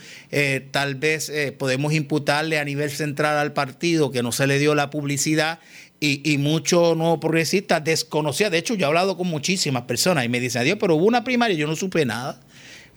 tal 0.72 0.96
vez 0.96 1.32
podemos 1.58 1.94
imputarle 1.94 2.60
a 2.60 2.64
nivel 2.64 2.92
central 2.92 3.38
al 3.38 3.54
partido 3.54 4.12
que 4.12 4.22
no 4.22 4.32
se 4.32 4.46
le 4.46 4.60
dio 4.60 4.76
la 4.76 4.92
publicidad 4.92 5.60
y, 6.00 6.32
y 6.32 6.38
muchos 6.38 6.96
nuevos 6.96 7.20
progresistas 7.20 7.84
desconocían. 7.84 8.52
De 8.52 8.60
hecho, 8.60 8.76
yo 8.76 8.86
he 8.86 8.88
hablado 8.88 9.18
con 9.18 9.28
muchísimas 9.28 9.84
personas 9.84 10.24
y 10.26 10.30
me 10.30 10.40
dicen, 10.40 10.62
adiós, 10.62 10.78
pero 10.80 10.96
hubo 10.96 11.06
una 11.06 11.24
primaria 11.24 11.56
y 11.56 11.58
yo 11.58 11.68
no 11.68 11.76
supe 11.76 12.06
nada. 12.06 12.40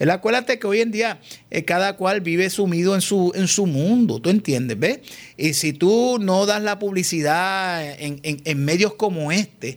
Acuérdate 0.09 0.59
que 0.59 0.67
hoy 0.67 0.81
en 0.81 0.91
día 0.91 1.21
eh, 1.51 1.65
cada 1.65 1.97
cual 1.97 2.23
vive 2.23 2.49
sumido 2.49 2.95
en 2.95 3.03
su, 3.03 3.33
en 3.35 3.49
su 3.49 3.67
mundo, 3.67 4.19
¿tú 4.19 4.31
entiendes? 4.31 4.79
¿Ves? 4.79 5.01
Y 5.37 5.53
si 5.53 5.75
tú 5.75 6.17
no 6.19 6.47
das 6.47 6.63
la 6.63 6.79
publicidad 6.79 7.85
en, 7.99 8.65
medios 8.65 8.95
como 8.95 9.31
este, 9.31 9.77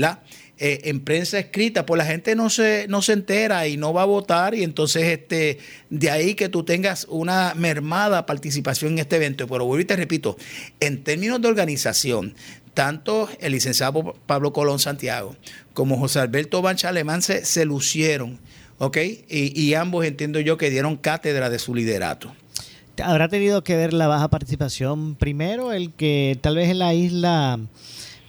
¿verdad? 0.00 0.20
Eh, 0.58 0.90
en 0.90 1.00
prensa 1.00 1.38
escrita, 1.38 1.86
pues 1.86 1.98
la 1.98 2.04
gente 2.04 2.36
no 2.36 2.50
se, 2.50 2.86
no 2.88 3.02
se 3.02 3.14
entera 3.14 3.66
y 3.66 3.76
no 3.76 3.92
va 3.92 4.02
a 4.02 4.06
votar 4.06 4.54
y 4.54 4.62
entonces 4.62 5.04
este, 5.04 5.58
de 5.90 6.10
ahí 6.10 6.34
que 6.34 6.48
tú 6.48 6.64
tengas 6.64 7.06
una 7.08 7.54
mermada 7.54 8.26
participación 8.26 8.92
en 8.92 8.98
este 9.00 9.16
evento. 9.16 9.48
Pero 9.48 9.64
vuelvo 9.64 9.80
y 9.80 9.84
te 9.86 9.96
repito, 9.96 10.36
en 10.78 11.02
términos 11.02 11.40
de 11.40 11.48
organización, 11.48 12.34
tanto 12.74 13.28
el 13.40 13.52
licenciado 13.52 14.14
Pablo 14.26 14.52
Colón 14.52 14.78
Santiago 14.78 15.36
como 15.74 15.98
José 15.98 16.20
Alberto 16.20 16.62
Bancha 16.62 16.90
Alemán 16.90 17.22
se, 17.22 17.44
se 17.44 17.64
lucieron 17.64 18.38
¿ok? 18.82 18.98
Y, 19.28 19.74
ambos 19.74 20.04
entiendo 20.04 20.40
yo 20.40 20.56
que 20.56 20.68
dieron 20.68 20.96
cátedra 20.96 21.50
de 21.50 21.60
su 21.60 21.72
liderato. 21.72 22.34
¿Habrá 23.00 23.28
tenido 23.28 23.62
que 23.62 23.76
ver 23.76 23.92
la 23.92 24.08
baja 24.08 24.28
participación 24.28 25.14
primero, 25.14 25.72
el 25.72 25.92
que 25.92 26.36
tal 26.40 26.56
vez 26.56 26.68
en 26.68 26.80
la 26.80 26.92
isla 26.92 27.60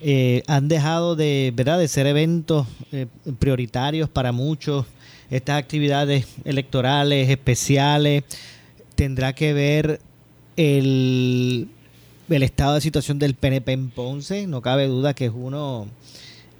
eh, 0.05 0.43
han 0.47 0.67
dejado 0.67 1.15
de, 1.15 1.53
¿verdad? 1.55 1.79
de 1.79 1.87
ser 1.87 2.07
eventos 2.07 2.67
eh, 2.91 3.07
prioritarios 3.39 4.09
para 4.09 4.33
muchos, 4.33 4.85
estas 5.29 5.57
actividades 5.57 6.27
electorales 6.43 7.29
especiales? 7.29 8.25
¿Tendrá 8.95 9.31
que 9.31 9.53
ver 9.53 10.01
el, 10.57 11.69
estado 12.27 12.75
de 12.75 12.81
situación 12.81 13.17
del 13.17 13.35
PNP 13.35 13.71
en 13.71 13.89
Ponce? 13.91 14.45
No 14.45 14.61
cabe 14.61 14.87
duda 14.87 15.13
que 15.13 15.27
es 15.27 15.31
uno 15.33 15.87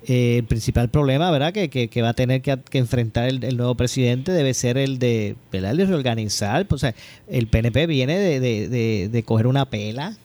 eh, 0.08 0.38
el 0.38 0.46
principal 0.46 0.90
problema, 0.90 1.30
¿verdad?, 1.30 1.52
que, 1.52 1.70
que, 1.70 2.02
va 2.02 2.10
a 2.10 2.14
tener 2.14 2.42
que, 2.42 2.58
enfrentar 2.72 3.28
el, 3.28 3.58
nuevo 3.58 3.76
presidente 3.76 4.32
debe 4.32 4.54
ser 4.54 4.78
el 4.78 5.00
de, 5.00 5.36
¿verdad? 5.52 5.76
reorganizar. 5.76 6.66
Pues, 6.66 6.82
o 6.82 6.88
sea, 6.88 6.96
el 7.28 7.48
PNP 7.48 7.88
viene 7.88 8.18
de, 8.18 8.40
de, 8.40 9.10
de, 9.10 9.24
coger 9.24 9.48
una 9.48 9.66
pela. 9.70 10.16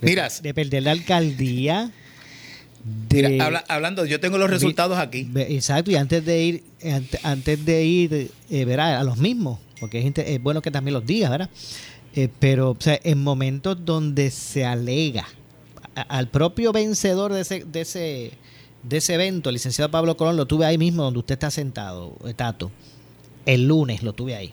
Mira, 0.00 0.28
de 0.42 0.54
perder 0.54 0.84
la 0.84 0.92
alcaldía. 0.92 1.90
Mira, 3.10 3.64
hablando, 3.68 4.04
yo 4.06 4.20
tengo 4.20 4.38
los 4.38 4.48
resultados 4.48 4.98
aquí. 4.98 5.28
Exacto, 5.34 5.90
y 5.90 5.96
antes 5.96 6.24
de 6.24 6.42
ir, 6.42 6.62
antes, 7.22 7.64
de 7.64 7.84
ir, 7.84 8.30
eh, 8.50 8.74
a 8.74 9.02
los 9.02 9.18
mismos, 9.18 9.58
porque 9.80 10.06
es, 10.06 10.12
es, 10.16 10.42
bueno 10.42 10.62
que 10.62 10.70
también 10.70 10.94
los 10.94 11.04
digas, 11.04 11.30
¿verdad? 11.30 11.50
Eh, 12.14 12.28
pero, 12.38 12.70
o 12.70 12.76
sea, 12.78 12.98
en 13.02 13.22
momentos 13.22 13.84
donde 13.84 14.30
se 14.30 14.64
alega 14.64 15.26
al 15.94 16.28
propio 16.28 16.72
vencedor 16.72 17.32
de 17.32 17.40
ese, 17.40 17.64
de 17.64 17.80
ese, 17.80 18.32
de 18.82 18.96
ese 18.96 19.14
evento, 19.14 19.50
el 19.50 19.54
licenciado 19.54 19.90
Pablo 19.90 20.16
Colón, 20.16 20.36
lo 20.36 20.46
tuve 20.46 20.64
ahí 20.64 20.78
mismo 20.78 21.02
donde 21.02 21.18
usted 21.18 21.34
está 21.34 21.50
sentado, 21.50 22.16
Tato. 22.36 22.70
El 23.44 23.66
lunes 23.66 24.02
lo 24.02 24.12
tuve 24.12 24.36
ahí. 24.36 24.52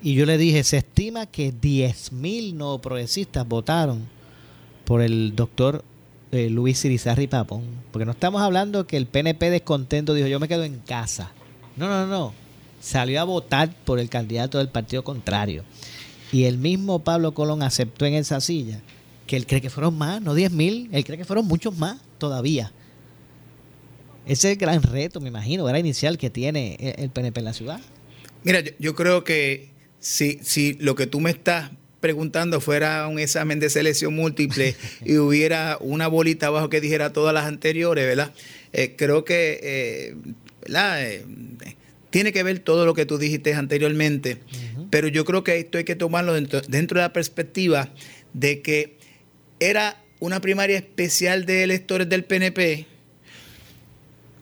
Y 0.00 0.14
yo 0.14 0.26
le 0.26 0.38
dije, 0.38 0.64
se 0.64 0.78
estima 0.78 1.26
que 1.26 1.52
10.000 1.52 2.54
no 2.54 2.80
progresistas 2.80 3.46
votaron 3.46 4.08
por 4.84 5.02
el 5.02 5.34
doctor 5.36 5.84
eh, 6.32 6.48
Luis 6.50 6.84
Irizarri 6.84 7.26
Papón. 7.26 7.62
Porque 7.90 8.06
no 8.06 8.12
estamos 8.12 8.42
hablando 8.42 8.86
que 8.86 8.96
el 8.96 9.06
PNP 9.06 9.50
descontento 9.50 10.14
dijo, 10.14 10.28
yo 10.28 10.40
me 10.40 10.48
quedo 10.48 10.64
en 10.64 10.78
casa. 10.78 11.32
No, 11.76 11.88
no, 11.88 12.06
no. 12.06 12.34
Salió 12.80 13.20
a 13.20 13.24
votar 13.24 13.74
por 13.84 13.98
el 13.98 14.08
candidato 14.08 14.58
del 14.58 14.68
partido 14.68 15.04
contrario. 15.04 15.64
Y 16.32 16.44
el 16.44 16.58
mismo 16.58 17.00
Pablo 17.00 17.34
Colón 17.34 17.62
aceptó 17.62 18.06
en 18.06 18.14
esa 18.14 18.40
silla 18.40 18.80
que 19.26 19.36
él 19.36 19.46
cree 19.46 19.60
que 19.60 19.70
fueron 19.70 19.96
más, 19.96 20.20
no 20.20 20.34
10 20.34 20.52
mil, 20.52 20.88
él 20.92 21.04
cree 21.04 21.16
que 21.16 21.24
fueron 21.24 21.46
muchos 21.46 21.76
más 21.76 22.00
todavía. 22.18 22.72
Ese 24.26 24.48
es 24.48 24.52
el 24.52 24.58
gran 24.58 24.82
reto, 24.82 25.20
me 25.20 25.28
imagino, 25.28 25.68
era 25.68 25.78
inicial 25.78 26.18
que 26.18 26.30
tiene 26.30 26.76
el 26.98 27.10
PNP 27.10 27.40
en 27.40 27.44
la 27.44 27.52
ciudad. 27.52 27.80
Mira, 28.44 28.60
yo, 28.60 28.72
yo 28.78 28.94
creo 28.94 29.24
que 29.24 29.70
si, 30.00 30.38
si 30.42 30.74
lo 30.74 30.94
que 30.94 31.06
tú 31.06 31.20
me 31.20 31.30
estás 31.30 31.70
preguntando 32.02 32.60
fuera 32.60 33.06
un 33.06 33.20
examen 33.20 33.60
de 33.60 33.70
selección 33.70 34.14
múltiple 34.14 34.74
y 35.06 35.16
hubiera 35.16 35.78
una 35.80 36.08
bolita 36.08 36.48
abajo 36.48 36.68
que 36.68 36.82
dijera 36.82 37.14
todas 37.14 37.32
las 37.32 37.46
anteriores, 37.46 38.04
¿verdad? 38.04 38.34
Eh, 38.74 38.94
creo 38.98 39.24
que, 39.24 39.60
eh, 39.62 40.16
¿verdad? 40.60 41.02
Eh, 41.02 41.24
tiene 42.10 42.32
que 42.32 42.42
ver 42.42 42.58
todo 42.58 42.84
lo 42.84 42.92
que 42.92 43.06
tú 43.06 43.16
dijiste 43.16 43.54
anteriormente, 43.54 44.38
pero 44.90 45.08
yo 45.08 45.24
creo 45.24 45.42
que 45.44 45.58
esto 45.58 45.78
hay 45.78 45.84
que 45.84 45.96
tomarlo 45.96 46.34
dentro, 46.34 46.60
dentro 46.60 46.98
de 46.98 47.06
la 47.06 47.12
perspectiva 47.14 47.88
de 48.34 48.60
que 48.60 48.98
era 49.60 50.02
una 50.20 50.40
primaria 50.40 50.76
especial 50.76 51.46
de 51.46 51.62
electores 51.62 52.08
del 52.08 52.24
PNP, 52.24 52.86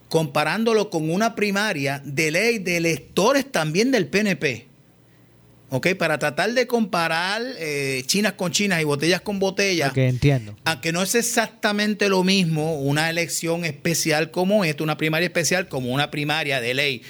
comparándolo 0.08 0.90
con 0.90 1.10
una 1.10 1.36
primaria 1.36 2.02
de 2.04 2.30
ley 2.30 2.58
de 2.58 2.78
electores 2.78 3.52
también 3.52 3.92
del 3.92 4.08
PNP. 4.08 4.69
¿Ok? 5.70 5.94
Para 5.94 6.18
tratar 6.18 6.52
de 6.52 6.66
comparar 6.66 7.42
eh, 7.58 8.02
chinas 8.06 8.34
con 8.34 8.52
chinas 8.52 8.80
y 8.80 8.84
botellas 8.84 9.20
con 9.20 9.38
botellas. 9.38 9.90
Ok, 9.90 9.98
entiendo. 9.98 10.56
Aunque 10.64 10.92
no 10.92 11.02
es 11.02 11.14
exactamente 11.14 12.08
lo 12.08 12.22
mismo 12.24 12.80
una 12.80 13.08
elección 13.08 13.64
especial 13.64 14.30
como 14.30 14.64
esta, 14.64 14.82
una 14.82 14.96
primaria 14.96 15.26
especial 15.26 15.68
como 15.68 15.92
una 15.92 16.10
primaria 16.10 16.60
de 16.60 16.74
ley. 16.74 17.02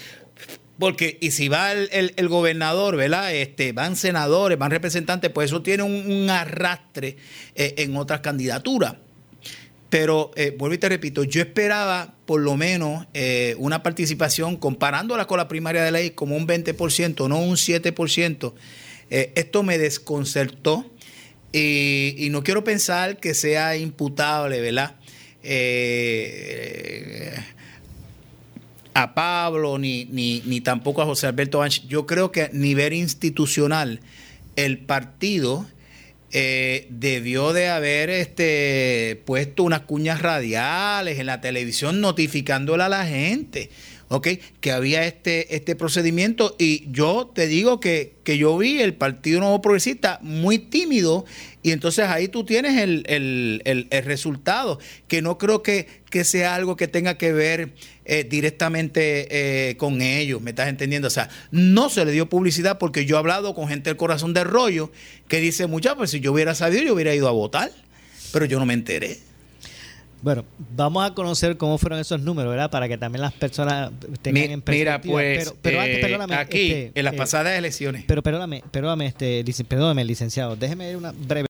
Porque, 0.78 1.18
y 1.20 1.32
si 1.32 1.48
va 1.48 1.72
el, 1.72 2.28
gobernador, 2.28 2.96
¿verdad? 2.96 3.34
Este, 3.34 3.72
van 3.72 3.96
senadores, 3.96 4.56
van 4.56 4.70
representantes, 4.70 5.30
pues 5.30 5.50
eso 5.50 5.60
tiene 5.60 5.82
un, 5.82 6.30
arrastre 6.30 7.16
eh, 7.54 7.74
en 7.78 7.96
otras 7.96 8.20
candidaturas. 8.20 8.94
Pero, 9.90 10.30
eh, 10.36 10.54
vuelvo 10.56 10.74
y 10.74 10.78
te 10.78 10.88
repito, 10.88 11.24
yo 11.24 11.42
esperaba 11.42 12.14
por 12.24 12.40
lo 12.40 12.56
menos 12.56 13.08
eh, 13.12 13.56
una 13.58 13.82
participación 13.82 14.56
comparándola 14.56 15.26
con 15.26 15.38
la 15.38 15.48
primaria 15.48 15.82
de 15.82 15.90
ley 15.90 16.10
como 16.10 16.36
un 16.36 16.46
20%, 16.46 17.28
no 17.28 17.40
un 17.40 17.56
7%. 17.56 18.54
Eh, 19.10 19.32
esto 19.34 19.64
me 19.64 19.78
desconcertó 19.78 20.88
y, 21.52 22.28
no 22.30 22.44
quiero 22.44 22.62
pensar 22.62 23.18
que 23.18 23.34
sea 23.34 23.76
imputable, 23.76 24.60
¿verdad? 24.60 24.94
a 28.92 29.14
Pablo 29.14 29.78
ni, 29.78 30.04
ni, 30.04 30.42
ni, 30.44 30.60
tampoco 30.60 31.02
a 31.02 31.06
José 31.06 31.26
Alberto 31.26 31.58
Banch. 31.58 31.86
Yo 31.88 32.06
creo 32.06 32.30
que 32.30 32.42
a 32.42 32.50
nivel 32.52 32.92
institucional 32.92 34.00
el 34.54 34.78
partido 34.78 35.66
eh, 36.32 36.86
debió 36.90 37.52
de 37.52 37.68
haber 37.68 38.08
este, 38.08 39.20
puesto 39.24 39.64
unas 39.64 39.80
cuñas 39.80 40.22
radiales 40.22 41.18
en 41.18 41.26
la 41.26 41.40
televisión 41.40 42.00
notificándole 42.00 42.84
a 42.84 42.88
la 42.88 43.06
gente. 43.06 43.70
¿Ok? 44.10 44.26
Que 44.60 44.72
había 44.72 45.06
este, 45.06 45.54
este 45.54 45.76
procedimiento 45.76 46.56
y 46.58 46.90
yo 46.90 47.30
te 47.32 47.46
digo 47.46 47.78
que, 47.78 48.14
que, 48.24 48.38
yo 48.38 48.58
vi 48.58 48.80
el 48.80 48.94
Partido 48.94 49.38
Nuevo 49.38 49.62
Progresista 49.62 50.18
muy 50.20 50.58
tímido 50.58 51.24
y 51.62 51.70
entonces 51.70 52.06
ahí 52.06 52.26
tú 52.26 52.44
tienes 52.44 52.76
el, 52.82 53.04
el, 53.06 53.62
el, 53.64 54.04
resultado, 54.04 54.80
que 55.06 55.22
no 55.22 55.38
creo 55.38 55.62
que, 55.62 55.86
que, 56.10 56.24
sea 56.24 56.56
algo 56.56 56.74
que 56.74 56.88
tenga 56.88 57.18
que 57.18 57.32
ver 57.32 57.72
eh, 58.04 58.24
directamente 58.28 59.28
eh, 59.30 59.76
con 59.76 60.02
ellos, 60.02 60.42
¿me 60.42 60.50
estás 60.50 60.68
entendiendo? 60.68 61.06
O 61.06 61.12
sea, 61.12 61.28
no 61.52 61.88
se 61.88 62.04
le 62.04 62.10
dio 62.10 62.28
publicidad 62.28 62.78
porque 62.78 63.06
yo 63.06 63.14
he 63.14 63.18
hablado 63.20 63.54
con 63.54 63.68
gente 63.68 63.90
del 63.90 63.96
corazón 63.96 64.34
de 64.34 64.42
rollo 64.42 64.90
que 65.28 65.38
dice, 65.38 65.68
muchachos, 65.68 65.98
pues 65.98 66.10
si 66.10 66.18
yo 66.18 66.32
hubiera 66.32 66.56
sabido, 66.56 66.82
yo 66.82 66.94
hubiera 66.94 67.14
ido 67.14 67.28
a 67.28 67.32
votar, 67.32 67.70
pero 68.32 68.44
yo 68.44 68.58
no 68.58 68.66
me 68.66 68.74
enteré. 68.74 69.29
Bueno, 70.22 70.44
vamos 70.76 71.08
a 71.08 71.14
conocer 71.14 71.56
cómo 71.56 71.78
fueron 71.78 71.98
esos 71.98 72.20
números, 72.20 72.50
¿verdad? 72.50 72.70
Para 72.70 72.88
que 72.88 72.98
también 72.98 73.22
las 73.22 73.32
personas 73.32 73.90
tengan 74.22 74.50
en 74.50 74.62
perspectiva. 74.62 74.98
Mira, 74.98 75.00
pues, 75.00 75.54
pero, 75.62 75.80
antes, 75.80 75.98
perdóname, 75.98 76.34
aquí, 76.34 76.72
este, 76.72 76.92
en 76.98 77.04
las 77.04 77.14
pasadas 77.14 77.56
elecciones. 77.56 78.04
Pero 78.06 78.22
perdóname, 78.22 78.62
perdóname, 78.70 79.06
este, 79.06 79.44
perdóname, 79.66 80.04
licenciado, 80.04 80.56
déjeme 80.56 80.94
una 80.96 81.12
breve 81.12 81.46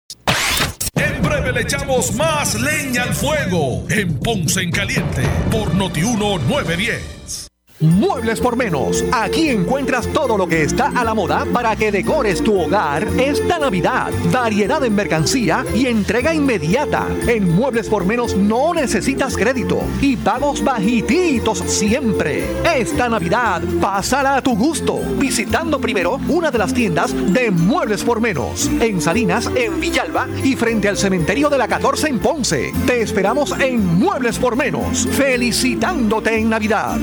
en 0.97 1.23
breve 1.23 1.53
le 1.53 1.61
echamos 1.63 2.15
más 2.15 2.61
leña 2.61 3.05
al 3.05 3.15
fuego 3.15 3.85
en 3.91 4.19
Ponce 4.19 4.63
en 4.63 4.71
Caliente 4.71 5.23
por 5.51 5.75
Notiuno 5.75 6.39
910. 6.39 7.50
Muebles 7.81 8.41
por 8.41 8.57
menos. 8.57 9.03
Aquí 9.11 9.49
encuentras 9.49 10.07
todo 10.09 10.37
lo 10.37 10.47
que 10.47 10.63
está 10.63 10.89
a 10.89 11.03
la 11.03 11.15
moda 11.15 11.47
para 11.51 11.75
que 11.77 11.91
decores 11.91 12.45
tu 12.45 12.61
hogar 12.61 13.09
esta 13.19 13.59
Navidad. 13.59 14.11
Variedad 14.31 14.85
en 14.85 14.95
mercancía 14.95 15.65
y 15.75 15.87
entrega 15.87 16.35
inmediata. 16.35 17.07
En 17.27 17.55
Muebles 17.57 17.89
por 17.89 18.05
menos 18.05 18.37
no 18.37 18.75
necesitas 18.75 19.35
crédito 19.35 19.81
y 20.03 20.19
pagos 20.19 20.63
bajititos 20.63 21.61
siempre. 21.61 22.45
Esta 22.77 23.09
Navidad, 23.09 23.63
pásala 23.81 24.37
a 24.37 24.43
tu 24.43 24.55
gusto. 24.55 24.99
Visitando 25.17 25.81
primero 25.81 26.21
una 26.29 26.51
de 26.51 26.59
las 26.59 26.75
tiendas 26.75 27.15
de 27.33 27.51
Muebles 27.51 28.05
por 28.05 28.21
menos. 28.21 28.69
En 28.81 29.01
Salinas, 29.01 29.51
en 29.57 29.81
Villalba 29.81 30.29
y 30.45 30.55
frente 30.55 30.87
al 30.87 30.99
cementerio 30.99 31.49
de 31.49 31.57
la 31.57 31.67
14 31.67 32.09
en 32.09 32.19
Ponce. 32.19 32.75
Te 32.87 33.01
esperamos 33.01 33.59
en 33.59 33.83
Muebles 33.99 34.39
por 34.39 34.55
menos. 34.55 35.09
Felicitándote 35.13 36.37
en 36.37 36.51
Navidad. 36.51 36.99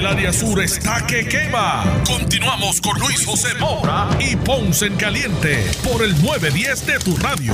El 0.00 0.06
área 0.06 0.32
sur 0.32 0.58
está 0.62 1.06
que 1.06 1.28
quema. 1.28 1.84
Continuamos 2.06 2.80
con 2.80 2.98
Luis 2.98 3.26
José 3.26 3.48
Moura 3.60 4.08
y 4.18 4.34
Ponce 4.34 4.86
en 4.86 4.96
Caliente 4.96 5.62
por 5.84 6.02
el 6.02 6.12
910 6.22 6.86
de 6.86 6.98
tu 7.00 7.14
radio. 7.18 7.52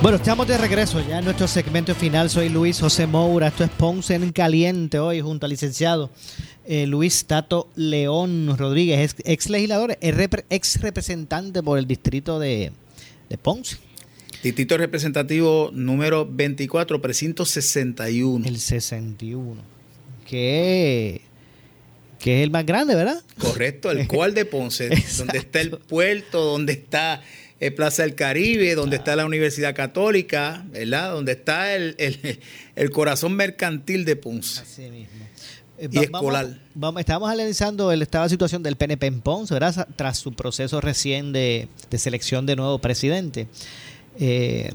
Bueno, 0.00 0.16
estamos 0.16 0.46
de 0.46 0.56
regreso 0.58 1.04
ya 1.08 1.18
en 1.18 1.24
nuestro 1.24 1.48
segmento 1.48 1.92
final. 1.96 2.30
Soy 2.30 2.50
Luis 2.50 2.78
José 2.78 3.08
Moura. 3.08 3.48
Esto 3.48 3.64
es 3.64 3.70
Ponce 3.70 4.14
en 4.14 4.30
Caliente 4.30 5.00
hoy 5.00 5.20
junto 5.20 5.44
al 5.44 5.50
licenciado 5.50 6.10
eh, 6.64 6.86
Luis 6.86 7.24
Tato 7.24 7.68
León 7.74 8.56
Rodríguez, 8.56 9.16
ex, 9.24 9.50
legislador, 9.50 9.98
ex 10.00 10.80
representante 10.80 11.64
por 11.64 11.80
el 11.80 11.88
distrito 11.88 12.38
de, 12.38 12.70
de 13.28 13.38
Ponce. 13.38 13.89
Distrito 14.42 14.78
representativo 14.78 15.70
número 15.72 16.26
24, 16.26 17.02
precinto 17.02 17.44
61. 17.44 18.46
El 18.46 18.58
61. 18.58 19.60
Que, 20.26 21.20
que 22.18 22.38
es 22.38 22.44
el 22.44 22.50
más 22.50 22.64
grande, 22.64 22.94
¿verdad? 22.94 23.22
Correcto, 23.38 23.90
el 23.90 24.08
cual 24.08 24.32
de 24.32 24.46
Ponce, 24.46 24.88
donde 25.18 25.38
está 25.38 25.60
el 25.60 25.70
puerto, 25.70 26.42
donde 26.42 26.72
está 26.72 27.20
el 27.58 27.74
Plaza 27.74 28.02
del 28.02 28.14
Caribe, 28.14 28.74
donde 28.74 28.96
está 28.96 29.14
la 29.14 29.26
Universidad 29.26 29.74
Católica, 29.74 30.64
¿verdad? 30.70 31.12
Donde 31.12 31.32
está 31.32 31.74
el, 31.74 31.94
el, 32.74 32.90
corazón 32.90 33.34
mercantil 33.34 34.06
de 34.06 34.16
Ponce. 34.16 34.62
Así 34.62 34.82
mismo. 34.82 35.26
Eh, 35.76 35.88
y 35.90 35.98
escolar. 35.98 36.58
Vamos, 36.74 37.00
estábamos 37.00 37.30
analizando 37.30 37.92
el 37.92 38.00
estado 38.00 38.24
de 38.24 38.30
situación 38.30 38.62
del 38.62 38.76
PNP 38.76 39.06
en 39.06 39.20
Ponce, 39.20 39.52
¿verdad? 39.52 39.86
Tras 39.96 40.16
su 40.16 40.32
proceso 40.32 40.80
recién 40.80 41.32
de, 41.32 41.68
de 41.90 41.98
selección 41.98 42.46
de 42.46 42.56
nuevo 42.56 42.78
presidente. 42.78 43.46
Eh, 44.20 44.70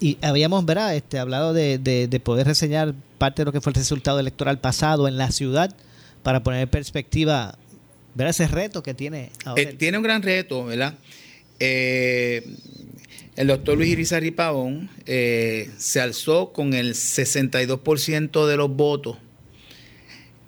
y 0.00 0.18
habíamos 0.20 0.66
¿verdad? 0.66 0.96
Este, 0.96 1.18
hablado 1.18 1.54
de, 1.54 1.78
de, 1.78 2.20
poder 2.20 2.48
reseñar 2.48 2.94
parte 3.18 3.42
de 3.42 3.46
lo 3.46 3.52
que 3.52 3.60
fue 3.60 3.70
el 3.70 3.76
resultado 3.76 4.18
electoral 4.18 4.58
pasado 4.58 5.06
en 5.06 5.16
la 5.16 5.30
ciudad 5.30 5.74
para 6.24 6.42
poner 6.42 6.62
en 6.62 6.68
perspectiva 6.68 7.56
ver 8.14 8.26
ese 8.26 8.48
reto 8.48 8.82
que 8.82 8.94
tiene 8.94 9.30
ahora. 9.44 9.62
Eh, 9.62 9.74
tiene 9.78 9.98
un 9.98 10.02
gran 10.02 10.22
reto, 10.22 10.64
¿verdad? 10.64 10.94
Eh, 11.60 12.44
el 13.36 13.46
doctor 13.46 13.78
Luis 13.78 13.92
Irizarry 13.92 14.32
Pavón 14.32 14.90
se 15.06 16.00
alzó 16.00 16.52
con 16.52 16.74
el 16.74 16.94
62% 16.94 18.46
de 18.46 18.56
los 18.56 18.74
votos 18.74 19.18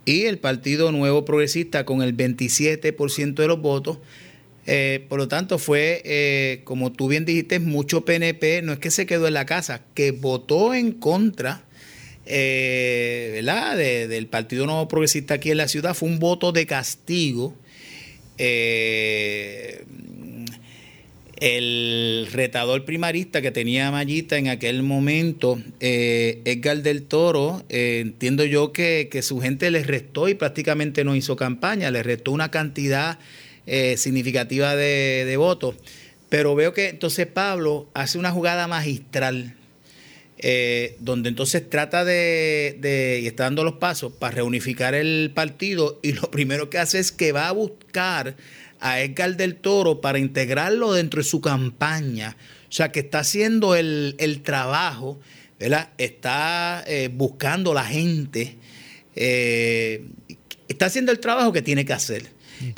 y 0.05 0.25
el 0.25 0.39
Partido 0.39 0.93
Nuevo 0.93 1.25
Progresista 1.25 1.85
con 1.85 2.03
el 2.03 2.17
27% 2.17 3.35
de 3.35 3.47
los 3.47 3.61
votos 3.61 3.99
eh, 4.67 5.05
por 5.09 5.19
lo 5.19 5.29
tanto, 5.29 5.59
fue, 5.59 6.01
eh, 6.05 6.63
como 6.65 6.91
tú 6.93 7.09
bien 7.09 7.25
dijiste, 7.25 7.59
mucho 7.59 8.05
PNP, 8.05 8.63
no 8.63 8.73
es 8.73 8.79
que 8.79 8.91
se 8.91 9.07
quedó 9.07 9.27
en 9.29 9.35
la 9.35 9.45
casa, 9.47 9.83
que 9.95 10.11
votó 10.11 10.73
en 10.75 10.93
contra 10.93 11.65
eh, 12.27 13.31
¿verdad? 13.35 13.77
del 13.77 14.27
Partido 14.29 14.65
Nuevo 14.65 14.89
Progresista 14.89 15.35
aquí 15.35 15.51
en 15.51 15.59
la 15.59 15.69
ciudad, 15.69 15.95
fue 15.95 16.09
un 16.09 16.19
voto 16.19 16.53
de 16.53 16.65
castigo. 16.67 17.55
el 21.41 22.27
retador 22.33 22.87
primarista 22.87 23.43
que 23.43 23.51
tenía 23.51 23.91
Mallita 23.91 24.39
en 24.39 24.49
aquel 24.49 24.83
momento, 24.83 25.61
Edgar 25.79 26.83
del 26.83 27.03
Toro, 27.03 27.63
entiendo 27.69 28.45
yo 28.47 28.73
que, 28.73 29.11
que 29.11 29.21
su 29.21 29.41
gente 29.41 29.71
le 29.71 29.83
restó 29.83 30.29
y 30.31 30.35
prácticamente 30.35 31.05
no 31.05 31.15
hizo 31.15 31.37
campaña, 31.37 31.91
le 31.91 32.03
restó 32.03 32.33
una 32.33 32.51
cantidad 32.51 33.19
eh, 33.67 33.97
significativa 33.97 34.77
de, 34.77 35.35
votos. 35.37 35.77
Pero 36.29 36.55
veo 36.55 36.73
que 36.73 36.89
entonces 36.89 37.27
Pablo 37.27 37.89
hace 37.95 38.19
una 38.19 38.31
jugada 38.31 38.67
magistral, 38.67 39.55
eh, 40.39 40.97
donde 41.01 41.29
entonces 41.29 41.69
trata 41.69 42.05
de, 42.05 43.21
y 43.23 43.27
está 43.27 43.45
dando 43.45 43.65
los 43.65 43.75
pasos 43.75 44.13
para 44.13 44.37
reunificar 44.37 44.95
el 44.95 45.31
partido, 45.35 46.01
y 46.03 46.13
lo 46.13 46.23
primero 46.31 46.71
que 46.71 46.79
hace 46.79 46.99
es 46.99 47.13
que 47.13 47.33
va 47.33 47.49
a 47.49 47.53
buscar 47.53 48.37
a 48.81 49.01
Edgar 49.01 49.37
del 49.37 49.57
Toro 49.57 50.01
para 50.01 50.19
integrarlo 50.19 50.93
dentro 50.93 51.23
de 51.23 51.29
su 51.29 51.41
campaña 51.41 52.37
sea, 52.75 52.91
que 52.91 53.01
está 53.01 53.21
haciendo 53.21 53.77
el, 53.77 54.17
el 54.19 54.43
trabajo, 54.43 55.21
¿verdad? 55.61 55.91
Está 55.97 56.83
eh, 56.87 57.09
buscando 57.13 57.73
la 57.73 57.85
gente, 57.85 58.57
está 59.15 60.87
haciendo 60.87 61.13
el 61.13 61.21
trabajo 61.21 61.53
que 61.53 61.63
tiene 61.63 61.85
que 61.85 61.93
hacer. 61.93 62.25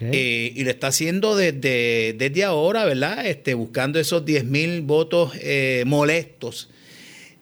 Eh, 0.00 0.52
y 0.54 0.64
lo 0.64 0.70
está 0.70 0.88
haciendo 0.88 1.36
desde, 1.36 2.14
desde 2.18 2.44
ahora, 2.44 2.84
¿verdad? 2.84 3.26
Este, 3.26 3.54
buscando 3.54 3.98
esos 3.98 4.24
10 4.24 4.44
mil 4.44 4.82
votos 4.82 5.32
eh, 5.40 5.84
molestos. 5.86 6.68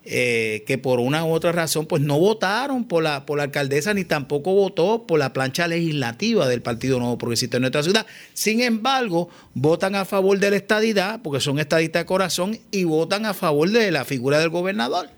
eh, 0.06 0.64
que 0.66 0.76
por 0.76 1.00
una 1.00 1.24
u 1.24 1.32
otra 1.32 1.50
razón 1.52 1.86
pues 1.86 2.02
no 2.02 2.18
votaron 2.18 2.84
por 2.84 3.02
la, 3.02 3.24
por 3.24 3.38
la 3.38 3.44
alcaldesa 3.44 3.94
ni 3.94 4.04
tampoco 4.04 4.52
votó 4.52 5.06
por 5.06 5.18
la 5.18 5.32
plancha 5.32 5.66
legislativa 5.66 6.46
del 6.46 6.60
Partido 6.60 6.98
Nuevo 6.98 7.16
Progresista 7.16 7.56
en 7.56 7.62
nuestra 7.62 7.82
ciudad. 7.82 8.06
Sin 8.34 8.60
embargo, 8.60 9.30
votan 9.54 9.94
a 9.94 10.04
favor 10.04 10.38
de 10.38 10.50
la 10.50 10.56
estadidad, 10.56 11.22
porque 11.22 11.40
son 11.40 11.58
estadistas 11.58 12.02
de 12.02 12.06
corazón, 12.06 12.58
y 12.70 12.84
votan 12.84 13.24
a 13.24 13.32
favor 13.32 13.70
de 13.70 13.90
la 13.90 14.04
figura 14.04 14.38
del 14.38 14.50
gobernador. 14.50 15.08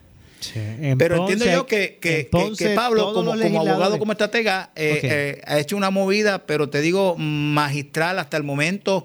Pero 0.98 1.16
entiendo 1.22 1.44
yo 1.54 1.66
que, 1.66 1.98
que- 2.00 2.28
Pablo, 2.74 3.02
como, 3.14 3.30
como 3.48 3.60
abogado, 3.72 3.98
como 3.98 4.12
estratega, 4.12 4.70
eh, 4.76 5.00
eh, 5.38 5.42
ha 5.46 5.58
hecho 5.58 5.76
una 5.76 5.90
movida, 5.90 6.46
pero 6.46 6.68
te 6.68 6.80
digo, 6.80 7.16
magistral 7.18 8.18
hasta 8.18 8.36
el 8.36 8.42
momento. 8.42 9.04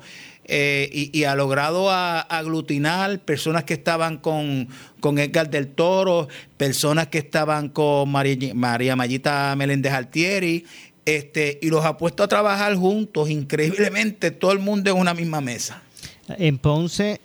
eh, 0.54 0.90
y, 0.92 1.18
y 1.18 1.24
ha 1.24 1.36
logrado 1.36 1.90
a- 1.92 2.20
aglutinar 2.20 3.20
personas 3.20 3.64
que 3.64 3.74
estaban 3.74 4.18
con, 4.18 4.68
con 5.00 5.18
Edgar 5.18 5.50
del 5.50 5.68
Toro, 5.68 6.28
personas 6.58 7.08
que 7.08 7.20
estaban 7.20 7.70
con 7.70 8.10
María, 8.12 8.54
María 8.54 8.96
Mayita 8.98 9.56
Meléndez 9.56 9.94
Altieri, 9.94 10.66
este, 11.06 11.58
y 11.62 11.70
los 11.70 11.86
ha 11.86 11.96
puesto 11.98 12.22
a 12.24 12.28
trabajar 12.28 12.76
juntos, 12.76 13.30
increíblemente, 13.30 14.32
todo 14.32 14.52
el 14.52 14.60
mundo 14.60 14.92
en 14.92 14.98
una 14.98 15.14
misma 15.14 15.40
mesa. 15.40 15.82
En 16.28 16.58
Ponce, 16.58 17.22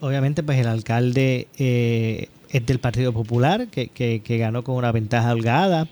obviamente, 0.00 0.42
pues 0.42 0.58
el 0.58 0.68
alcalde 0.68 1.48
es 2.50 2.64
del 2.66 2.78
Partido 2.80 3.12
Popular, 3.12 3.68
que, 3.68 3.88
que- 3.88 4.38
ganó 4.38 4.64
con 4.64 4.76
una 4.76 4.92
ventaja 4.92 5.32
holgada. 5.32 5.88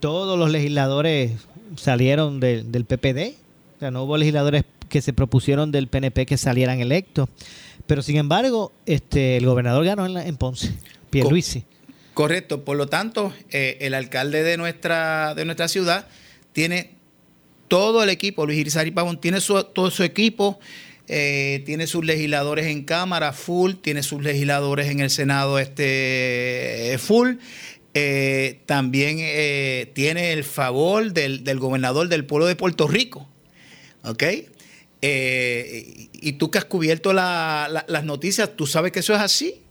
Todos 0.00 0.38
los 0.38 0.50
legisladores 0.50 1.32
salieron 1.76 2.40
de- 2.40 2.62
del 2.62 2.84
PPD. 2.84 3.34
O 3.76 3.80
sea, 3.80 3.90
no 3.90 4.04
hubo 4.04 4.16
legisladores 4.16 4.64
que 4.88 5.00
se 5.02 5.12
propusieron 5.12 5.70
del 5.72 5.86
PNP 5.88 6.26
que 6.26 6.36
salieran 6.36 6.80
electos. 6.80 7.28
Pero 7.86 8.02
sin 8.02 8.16
embargo, 8.16 8.72
este 8.86 9.36
el 9.36 9.46
gobernador 9.46 9.84
ganó 9.84 10.06
en, 10.06 10.14
la- 10.14 10.26
en 10.26 10.36
Ponce, 10.36 10.72
Pierluisi. 11.10 11.64
Correcto, 12.14 12.64
por 12.64 12.76
lo 12.76 12.88
tanto, 12.88 13.32
eh, 13.50 13.78
el 13.80 13.94
alcalde 13.94 14.42
de 14.42 14.56
nuestra, 14.56 15.34
de 15.34 15.44
nuestra 15.44 15.68
ciudad 15.68 16.06
tiene 16.52 16.90
todo 17.68 18.02
el 18.02 18.10
equipo, 18.10 18.46
Luis 18.46 18.58
Irizarry 18.58 18.90
Pavón 18.90 19.20
tiene 19.20 19.40
su- 19.40 19.62
todo 19.62 19.90
su 19.92 20.02
equipo, 20.02 20.58
eh, 21.12 21.62
tiene 21.66 21.86
sus 21.88 22.04
legisladores 22.04 22.66
en 22.66 22.84
Cámara 22.84 23.32
full, 23.32 23.72
tiene 23.82 24.02
sus 24.04 24.22
legisladores 24.22 24.88
en 24.88 25.00
el 25.00 25.10
Senado 25.10 25.58
este, 25.58 26.96
full. 26.98 27.34
eh, 27.94 28.60
también 28.66 29.16
eh, 29.20 29.90
tiene 29.94 30.32
el 30.32 30.44
favor 30.44 31.12
del, 31.12 31.42
del 31.42 31.58
gobernador 31.58 32.08
del 32.08 32.24
pueblo 32.24 32.46
de 32.46 32.54
Puerto 32.54 32.86
Rico. 32.86 33.28
¿Ok? 34.04 34.22
Eh, 35.02 36.08
y, 36.12 36.32
tú 36.32 36.50
que 36.50 36.58
has 36.58 36.64
cubierto 36.66 37.12
la- 37.12 37.68
la- 37.70 37.84
las 37.88 38.04
noticias, 38.04 38.50
tú 38.56 38.66
sabes 38.66 38.92
que 38.92 39.00
eso 39.00 39.14
es 39.14 39.20
así. 39.20 39.62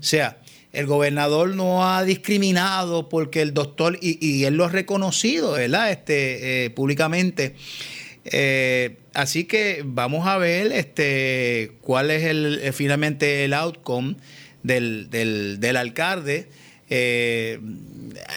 O 0.00 0.02
sea, 0.02 0.38
el 0.72 0.86
gobernador 0.86 1.54
no 1.54 1.86
ha 1.88 2.04
discriminado 2.04 3.08
porque 3.08 3.42
el 3.42 3.52
doctor, 3.52 3.98
y, 4.00 4.24
y 4.26 4.44
él 4.44 4.54
lo 4.54 4.64
ha 4.64 4.68
reconocido, 4.70 5.52
¿verdad? 5.52 5.90
Este, 5.90 6.64
eh, 6.66 6.70
públicamente. 6.70 7.54
Eh, 8.24 8.96
así 9.16 9.44
que 9.44 9.82
vamos 9.84 10.26
a 10.26 10.38
ver 10.38 10.70
este, 10.72 11.72
cuál 11.80 12.10
es 12.10 12.22
el, 12.24 12.60
eh, 12.62 12.72
finalmente 12.72 13.44
el 13.44 13.52
outcome 13.54 14.16
del, 14.62 15.08
del- 15.10 15.58
del 15.60 15.76
alcalde. 15.76 16.48
Eh, 16.88 17.58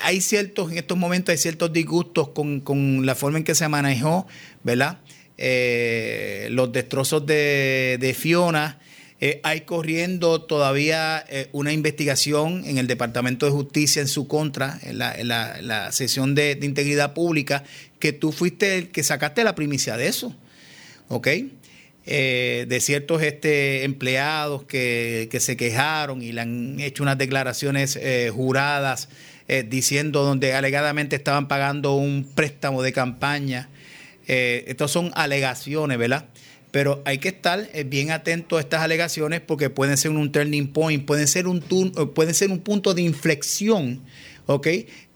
hay 0.03 0.21
ciertos, 0.21 0.71
en 0.71 0.79
estos 0.79 0.97
momentos 0.97 1.31
hay 1.33 1.37
ciertos 1.37 1.71
disgustos 1.71 2.29
con, 2.29 2.61
con 2.61 3.05
la 3.05 3.13
forma 3.15 3.37
en 3.37 3.43
que 3.43 3.53
se 3.55 3.67
manejó, 3.67 4.25
¿verdad? 4.63 4.99
Eh, 5.37 6.47
los 6.51 6.71
destrozos 6.71 7.25
de, 7.25 8.15
Fiona. 8.17 8.79
Eh, 9.21 9.41
hay 9.43 9.61
corriendo 9.61 10.41
todavía 10.43 11.25
eh, 11.27 11.49
una 11.51 11.73
investigación 11.73 12.63
en 12.65 12.77
el 12.77 12.87
Departamento 12.87 13.45
de 13.45 13.51
Justicia 13.51 14.01
en 14.01 14.07
su 14.07 14.27
contra, 14.29 14.79
en 14.83 14.97
la, 14.97 15.13
en 15.13 15.27
la- 15.27 15.59
en 15.59 15.67
la 15.67 15.91
sesión 15.91 16.35
de, 16.35 16.55
de 16.55 16.65
integridad 16.65 17.13
pública, 17.13 17.63
que 17.99 18.13
tú 18.13 18.31
fuiste 18.31 18.77
el 18.77 18.89
que 18.91 19.03
sacaste 19.03 19.43
la 19.43 19.55
primicia 19.55 19.97
de 19.97 20.07
eso, 20.07 20.33
¿ok? 21.09 21.27
Eh, 22.05 22.65
de 22.67 22.79
ciertos 22.79 23.21
este, 23.21 23.83
empleados 23.83 24.63
que, 24.63 25.27
que 25.29 25.39
se 25.39 25.55
quejaron 25.55 26.23
y 26.23 26.31
le 26.31 26.41
han 26.41 26.79
hecho 26.79 27.03
unas 27.03 27.17
declaraciones 27.19 27.97
eh, 28.01 28.31
juradas 28.33 29.09
eh, 29.47 29.63
diciendo 29.67 30.23
donde 30.23 30.53
alegadamente 30.53 31.15
estaban 31.15 31.47
pagando 31.47 31.93
un 31.95 32.27
préstamo 32.33 32.81
de 32.81 32.93
campaña. 32.93 33.69
Estas 34.25 34.91
son 34.91 35.11
alegaciones, 35.15 35.97
¿verdad? 35.97 36.25
Pero 36.71 37.01
hay 37.05 37.17
que 37.17 37.29
estar 37.29 37.67
bien 37.85 38.11
atento 38.11 38.57
a 38.57 38.59
estas 38.59 38.81
alegaciones 38.81 39.41
porque 39.41 39.69
pueden 39.71 39.97
ser 39.97 40.11
un 40.11 40.31
turning 40.31 40.67
point, 40.67 41.03
pueden 41.05 41.27
ser 41.27 41.47
un, 41.47 41.63
eh, 41.97 42.05
pueden 42.13 42.33
ser 42.35 42.51
un 42.51 42.59
punto 42.59 42.93
de 42.93 43.01
inflexión, 43.01 44.01
¿ok? 44.45 44.67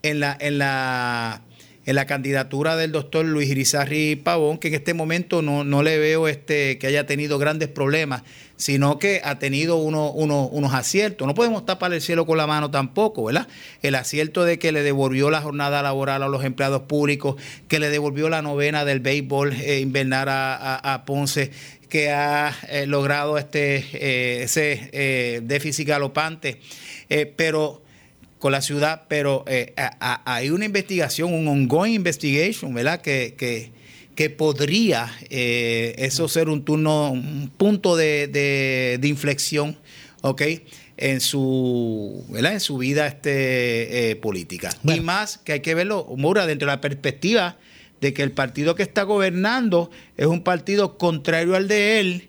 En 0.02 0.20
la, 0.20 0.36
en 0.40 0.58
la, 0.58 1.44
en 1.86 1.96
la 1.96 2.06
candidatura 2.06 2.76
del 2.78 2.92
doctor 2.92 3.26
Luis 3.26 3.50
Irizarry 3.50 4.16
Pavón, 4.16 4.58
que 4.58 4.70
en 4.70 4.76
este 4.76 4.94
momento 4.94 5.42
no, 5.42 5.64
no 5.64 5.84
le 5.84 5.98
veo 6.00 6.28
este, 6.28 6.78
que 6.78 6.88
haya 6.88 7.06
tenido 7.06 7.38
grandes 7.40 7.68
problemas, 7.68 8.24
sino 8.56 9.00
que 9.00 9.20
ha 9.24 9.40
tenido 9.40 9.76
uno- 9.78 10.12
uno- 10.12 10.48
unos 10.48 10.74
aciertos. 10.74 11.28
No 11.28 11.34
podemos 11.34 11.66
tapar 11.66 11.92
el 11.94 12.00
cielo 12.02 12.26
con 12.26 12.38
la 12.38 12.48
mano 12.48 12.72
tampoco, 12.72 13.26
¿verdad? 13.26 13.48
El 13.82 13.96
acierto 13.96 14.46
de 14.46 14.60
que 14.60 14.72
le 14.72 14.82
devolvió 14.84 15.30
la 15.30 15.42
jornada 15.42 15.82
laboral 15.82 16.24
a 16.24 16.28
los 16.30 16.46
empleados 16.46 16.84
públicos, 16.84 17.36
que 17.68 17.80
le 17.80 17.90
devolvió 17.90 18.30
la 18.30 18.42
novena 18.42 18.86
del 18.86 19.02
béisbol 19.02 19.52
eh, 19.54 19.80
invernal 19.82 20.30
a, 20.30 20.56
a- 20.56 20.94
a 20.94 21.06
Ponce, 21.06 21.52
que 21.90 22.12
ha 22.12 22.56
eh, 22.70 22.86
logrado 22.88 23.38
este 23.38 23.76
eh, 23.94 24.44
ese 24.44 24.90
eh, 24.94 25.42
déficit 25.44 25.88
galopante. 25.90 26.60
Pero 27.36 27.84
con 28.44 28.52
la 28.52 28.62
ciudad, 28.62 29.04
pero 29.08 29.46
eh, 29.48 29.74
a- 29.78 29.96
a- 30.02 30.36
hay 30.36 30.50
una 30.50 30.66
investigación, 30.66 31.34
un 31.34 31.48
ongoing 31.48 31.94
investigation, 31.94 32.74
¿verdad? 32.74 33.00
Que, 33.00 33.36
que, 33.38 33.72
que 34.16 34.30
podría 34.30 35.10
eh, 35.30 35.96
eso 35.98 36.28
ser 36.28 36.50
un 36.50 36.66
turno, 36.66 37.10
un 37.10 37.50
punto 37.56 37.96
de, 37.96 38.28
de- 38.28 38.98
de 39.00 39.08
inflexión, 39.08 39.78
¿ok? 40.24 40.42
En 40.98 41.22
su, 41.22 42.26
¿verdad? 42.28 42.52
En 42.52 42.60
su 42.60 42.78
vida 42.78 43.08
este, 43.08 44.12
eh, 44.12 44.16
política. 44.18 44.72
Y 44.98 45.00
más 45.00 45.38
que 45.38 45.54
hay 45.54 45.60
que 45.62 45.74
verlo, 45.74 46.06
Mura, 46.18 46.46
dentro 46.46 46.66
de 46.68 46.76
la 46.76 46.82
perspectiva 46.82 47.56
de 48.02 48.14
que 48.14 48.24
el 48.24 48.34
partido 48.34 48.76
que 48.76 48.84
está 48.84 49.04
gobernando 49.04 49.90
es 50.18 50.26
un 50.28 50.44
partido 50.44 50.98
contrario 50.98 51.56
al 51.56 51.70
de 51.70 52.02
él 52.02 52.28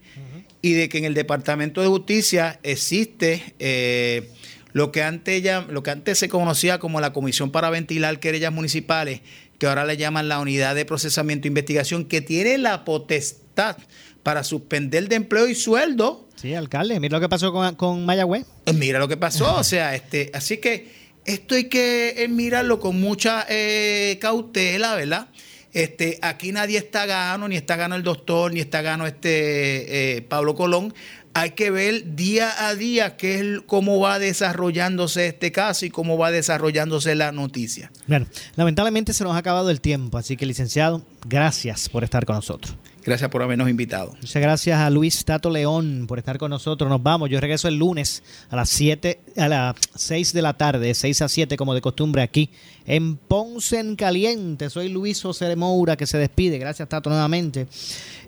y 0.63 0.75
de 0.75 0.89
que 0.89 0.99
en 0.99 1.07
el 1.07 1.15
Departamento 1.15 1.81
de 1.83 1.89
Justicia 1.89 2.61
existe 2.63 3.43
eh, 3.59 4.31
lo, 4.75 4.93
que 4.93 5.03
antes 5.03 5.43
ya- 5.43 5.63
lo 5.71 5.83
que 5.83 5.91
antes 5.91 6.19
se 6.19 6.29
conocía 6.29 6.79
como 6.79 7.01
la 7.01 7.15
Comisión 7.15 7.51
para 7.51 7.71
Ventilar 7.71 8.21
Querellas 8.21 8.53
Municipales, 8.53 9.23
que 9.59 9.67
ahora 9.67 9.87
le 9.87 9.97
llaman 9.97 10.29
la 10.29 10.39
Unidad 10.41 10.75
de 10.75 10.85
Procesamiento 10.85 11.47
e 11.47 11.49
Investigación, 11.49 12.05
que 12.05 12.21
tiene 12.21 12.59
la 12.59 12.85
potestad 12.85 13.79
para 14.23 14.45
suspender 14.45 15.09
de 15.09 15.17
empleo 15.17 15.49
y 15.49 15.55
sueldo. 15.55 16.29
Sí, 16.37 16.55
alcalde, 16.55 16.99
mira 17.01 17.17
lo 17.17 17.21
que 17.23 17.29
pasó 17.31 17.53
con, 17.53 17.75
con 17.77 18.05
Mayagüez. 18.05 18.45
Mira 18.75 18.99
lo 18.99 19.09
que 19.09 19.17
pasó, 19.17 19.57
o 19.57 19.65
sea, 19.65 19.95
este, 19.95 20.31
así 20.35 20.59
que 20.59 20.93
esto 21.25 21.55
hay 21.55 21.65
que 21.71 22.23
eh, 22.25 22.29
mirarlo 22.29 22.81
con 22.81 23.01
mucha 23.01 23.47
eh, 23.49 24.19
cautela, 24.21 24.95
¿verdad? 24.97 25.29
Este, 25.73 26.19
aquí 26.23 26.53
nadie 26.53 26.79
está 26.79 27.05
gano, 27.07 27.49
ni 27.49 27.57
está 27.57 27.77
gano 27.77 27.97
el 27.97 28.03
doctor, 28.03 28.53
ni 28.53 28.61
está 28.61 28.81
gano 28.83 29.07
este 29.07 30.17
eh, 30.19 30.23
Pablo 30.23 30.55
Colón. 30.55 30.95
Hay 31.35 31.51
que 31.51 31.71
ver 31.71 32.15
día 32.15 32.67
a 32.67 32.75
día 32.75 33.17
qué 33.17 33.41
es, 33.41 33.61
cómo 33.67 33.99
va 34.01 34.19
desarrollándose 34.19 35.27
este 35.27 35.53
caso 35.53 35.85
y 35.85 35.91
cómo 35.91 36.17
va 36.17 36.31
desarrollándose 36.31 37.15
la 37.15 37.33
noticia. 37.33 37.91
Bueno, 38.07 38.27
lamentablemente 38.57 39.13
se 39.13 39.25
nos 39.25 39.35
ha 39.35 39.39
acabado 39.39 39.71
el 39.71 39.81
tiempo, 39.81 40.17
así 40.17 40.37
que 40.37 40.47
licenciado, 40.47 41.05
gracias 41.27 41.89
por 41.89 42.05
estar 42.05 42.25
con 42.25 42.37
nosotros. 42.37 42.77
Gracias 43.05 43.29
por 43.31 43.43
habernos 43.43 43.69
invitado. 43.69 44.15
Muchas 44.23 44.41
gracias 44.41 44.81
a 44.81 44.89
Luis 44.89 45.27
Tato 45.27 45.51
León 45.51 46.07
por 46.09 46.19
estar 46.19 46.39
con 46.39 46.49
nosotros. 46.49 46.89
Nos 46.89 47.03
vamos. 47.03 47.29
Yo 47.29 47.39
regreso 47.39 47.69
el 47.69 47.77
lunes 47.77 48.23
a 48.49 48.57
las 48.57 48.71
7, 48.71 49.21
a 49.37 49.49
las 49.49 49.77
6 49.95 50.33
de 50.33 50.41
la 50.41 50.55
tarde, 50.55 50.95
6 50.95 51.21
a 51.21 51.29
7 51.29 51.57
como 51.59 51.75
de 51.75 51.83
costumbre 51.83 52.23
aquí 52.23 52.49
en 52.87 53.17
Ponce 53.17 53.79
en 53.79 53.97
Caliente. 53.97 54.71
Soy 54.71 54.89
Luis 54.89 55.21
José 55.21 55.55
Moura 55.55 55.97
que 55.97 56.07
se 56.07 56.17
despide. 56.17 56.57
Gracias 56.57 56.89
Tato 56.89 57.11
nuevamente. 57.11 57.67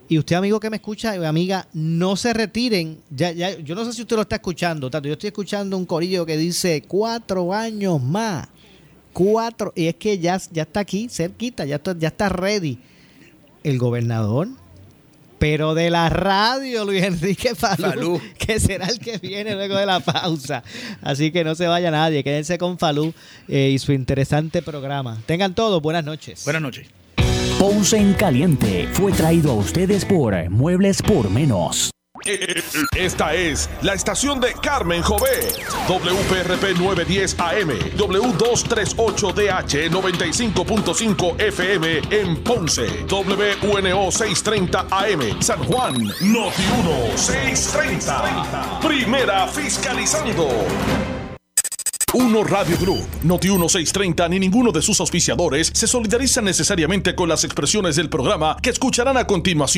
Y 0.09 0.19
usted 0.19 0.37
amigo 0.37 0.61
que 0.61 0.71
me 0.71 0.77
escucha, 0.77 1.17
y 1.17 1.25
amiga, 1.25 1.67
no 1.73 2.17
se 2.17 2.33
retiren. 2.33 2.99
Ya, 3.11 3.33
ya, 3.33 3.59
yo 3.59 3.75
no 3.75 3.85
sé 3.85 3.93
si 3.93 4.03
usted 4.03 4.17
lo 4.17 4.23
está 4.23 4.37
escuchando, 4.37 4.91
Tato. 4.91 5.09
Yo 5.09 5.15
estoy 5.15 5.29
escuchando 5.29 5.77
un 5.77 5.85
corillo 5.85 6.25
que 6.25 6.37
dice 6.37 6.85
cuatro 6.87 7.53
años 7.53 8.01
más. 8.01 8.49
Cuatro. 9.13 9.73
Y 9.75 9.87
es 9.87 9.97
que 9.97 10.19
ya, 10.19 10.41
ya 10.53 10.63
está 10.63 10.81
aquí, 10.81 11.09
cerquita, 11.09 11.65
ya 11.65 11.77
está, 11.77 11.97
ya 11.99 12.09
está 12.09 12.29
ready. 12.29 12.79
El 13.65 13.79
gobernador 13.79 14.49
pero 15.39 15.75
de 15.75 15.91
la 15.91 16.09
radio, 16.09 16.85
Luis 16.85 17.03
Enrique 17.03 17.55
Falú, 17.55 17.83
Falú. 17.83 18.21
que 18.39 18.59
será 18.61 18.87
el 18.87 18.99
que 18.99 19.19
viene 19.19 19.55
luego 19.55 19.77
de 19.77 19.87
la 19.87 20.01
pausa. 20.01 20.63
Así 21.03 21.31
que 21.31 21.45
no 21.45 21.55
se 21.55 21.67
vaya 21.67 21.91
nadie, 21.91 22.25
quédense 22.25 22.59
con 22.59 22.79
Falú 22.79 23.13
eh, 23.49 23.71
y 23.73 23.79
su 23.79 23.93
interesante 23.93 24.63
programa. 24.63 25.19
Tengan 25.27 25.55
todos 25.55 25.83
buenas 25.83 26.05
noches. 26.05 26.45
Buenas 26.45 26.63
noches. 26.63 26.89
Ponce 27.59 27.97
en 27.97 28.13
Caliente 28.13 28.87
fue 28.93 29.13
traído 29.13 29.53
a 29.53 29.55
ustedes 29.55 30.05
por 30.05 30.35
Muebles 30.51 31.01
por 31.01 31.31
Menos. 31.31 31.91
Esta 32.95 33.33
es 33.35 33.71
la 33.81 33.95
estación 33.95 34.41
de 34.41 34.53
Carmen 34.53 35.01
Jové. 35.01 35.49
WPRP 35.89 36.77
910 36.79 37.41
AM, 37.41 37.71
W238DH 37.97 39.91
95.5 39.91 41.41
FM 41.41 42.03
en 42.11 42.37
Ponce, 42.45 43.07
WNO 43.09 44.11
630 44.11 44.89
AM, 44.91 45.41
San 45.41 45.65
Juan, 45.65 45.95
Noti 45.95 46.63
1 46.83 47.17
630. 47.17 48.81
Primera 48.81 49.49
fiscalizando. 49.49 51.16
Uno 52.15 52.45
Radio 52.45 52.79
Group, 52.79 53.05
Noti 53.25 53.49
1630 53.49 54.29
ni 54.29 54.39
ninguno 54.39 54.71
de 54.71 54.81
sus 54.81 55.01
auspiciadores 55.01 55.73
se 55.75 55.89
solidarizan 55.89 56.45
necesariamente 56.45 57.17
con 57.17 57.29
las 57.29 57.43
expresiones 57.43 57.97
del 57.97 58.09
programa 58.09 58.57
que 58.63 58.71
escucharán 58.71 59.17
a 59.17 59.27
continuación. 59.27 59.75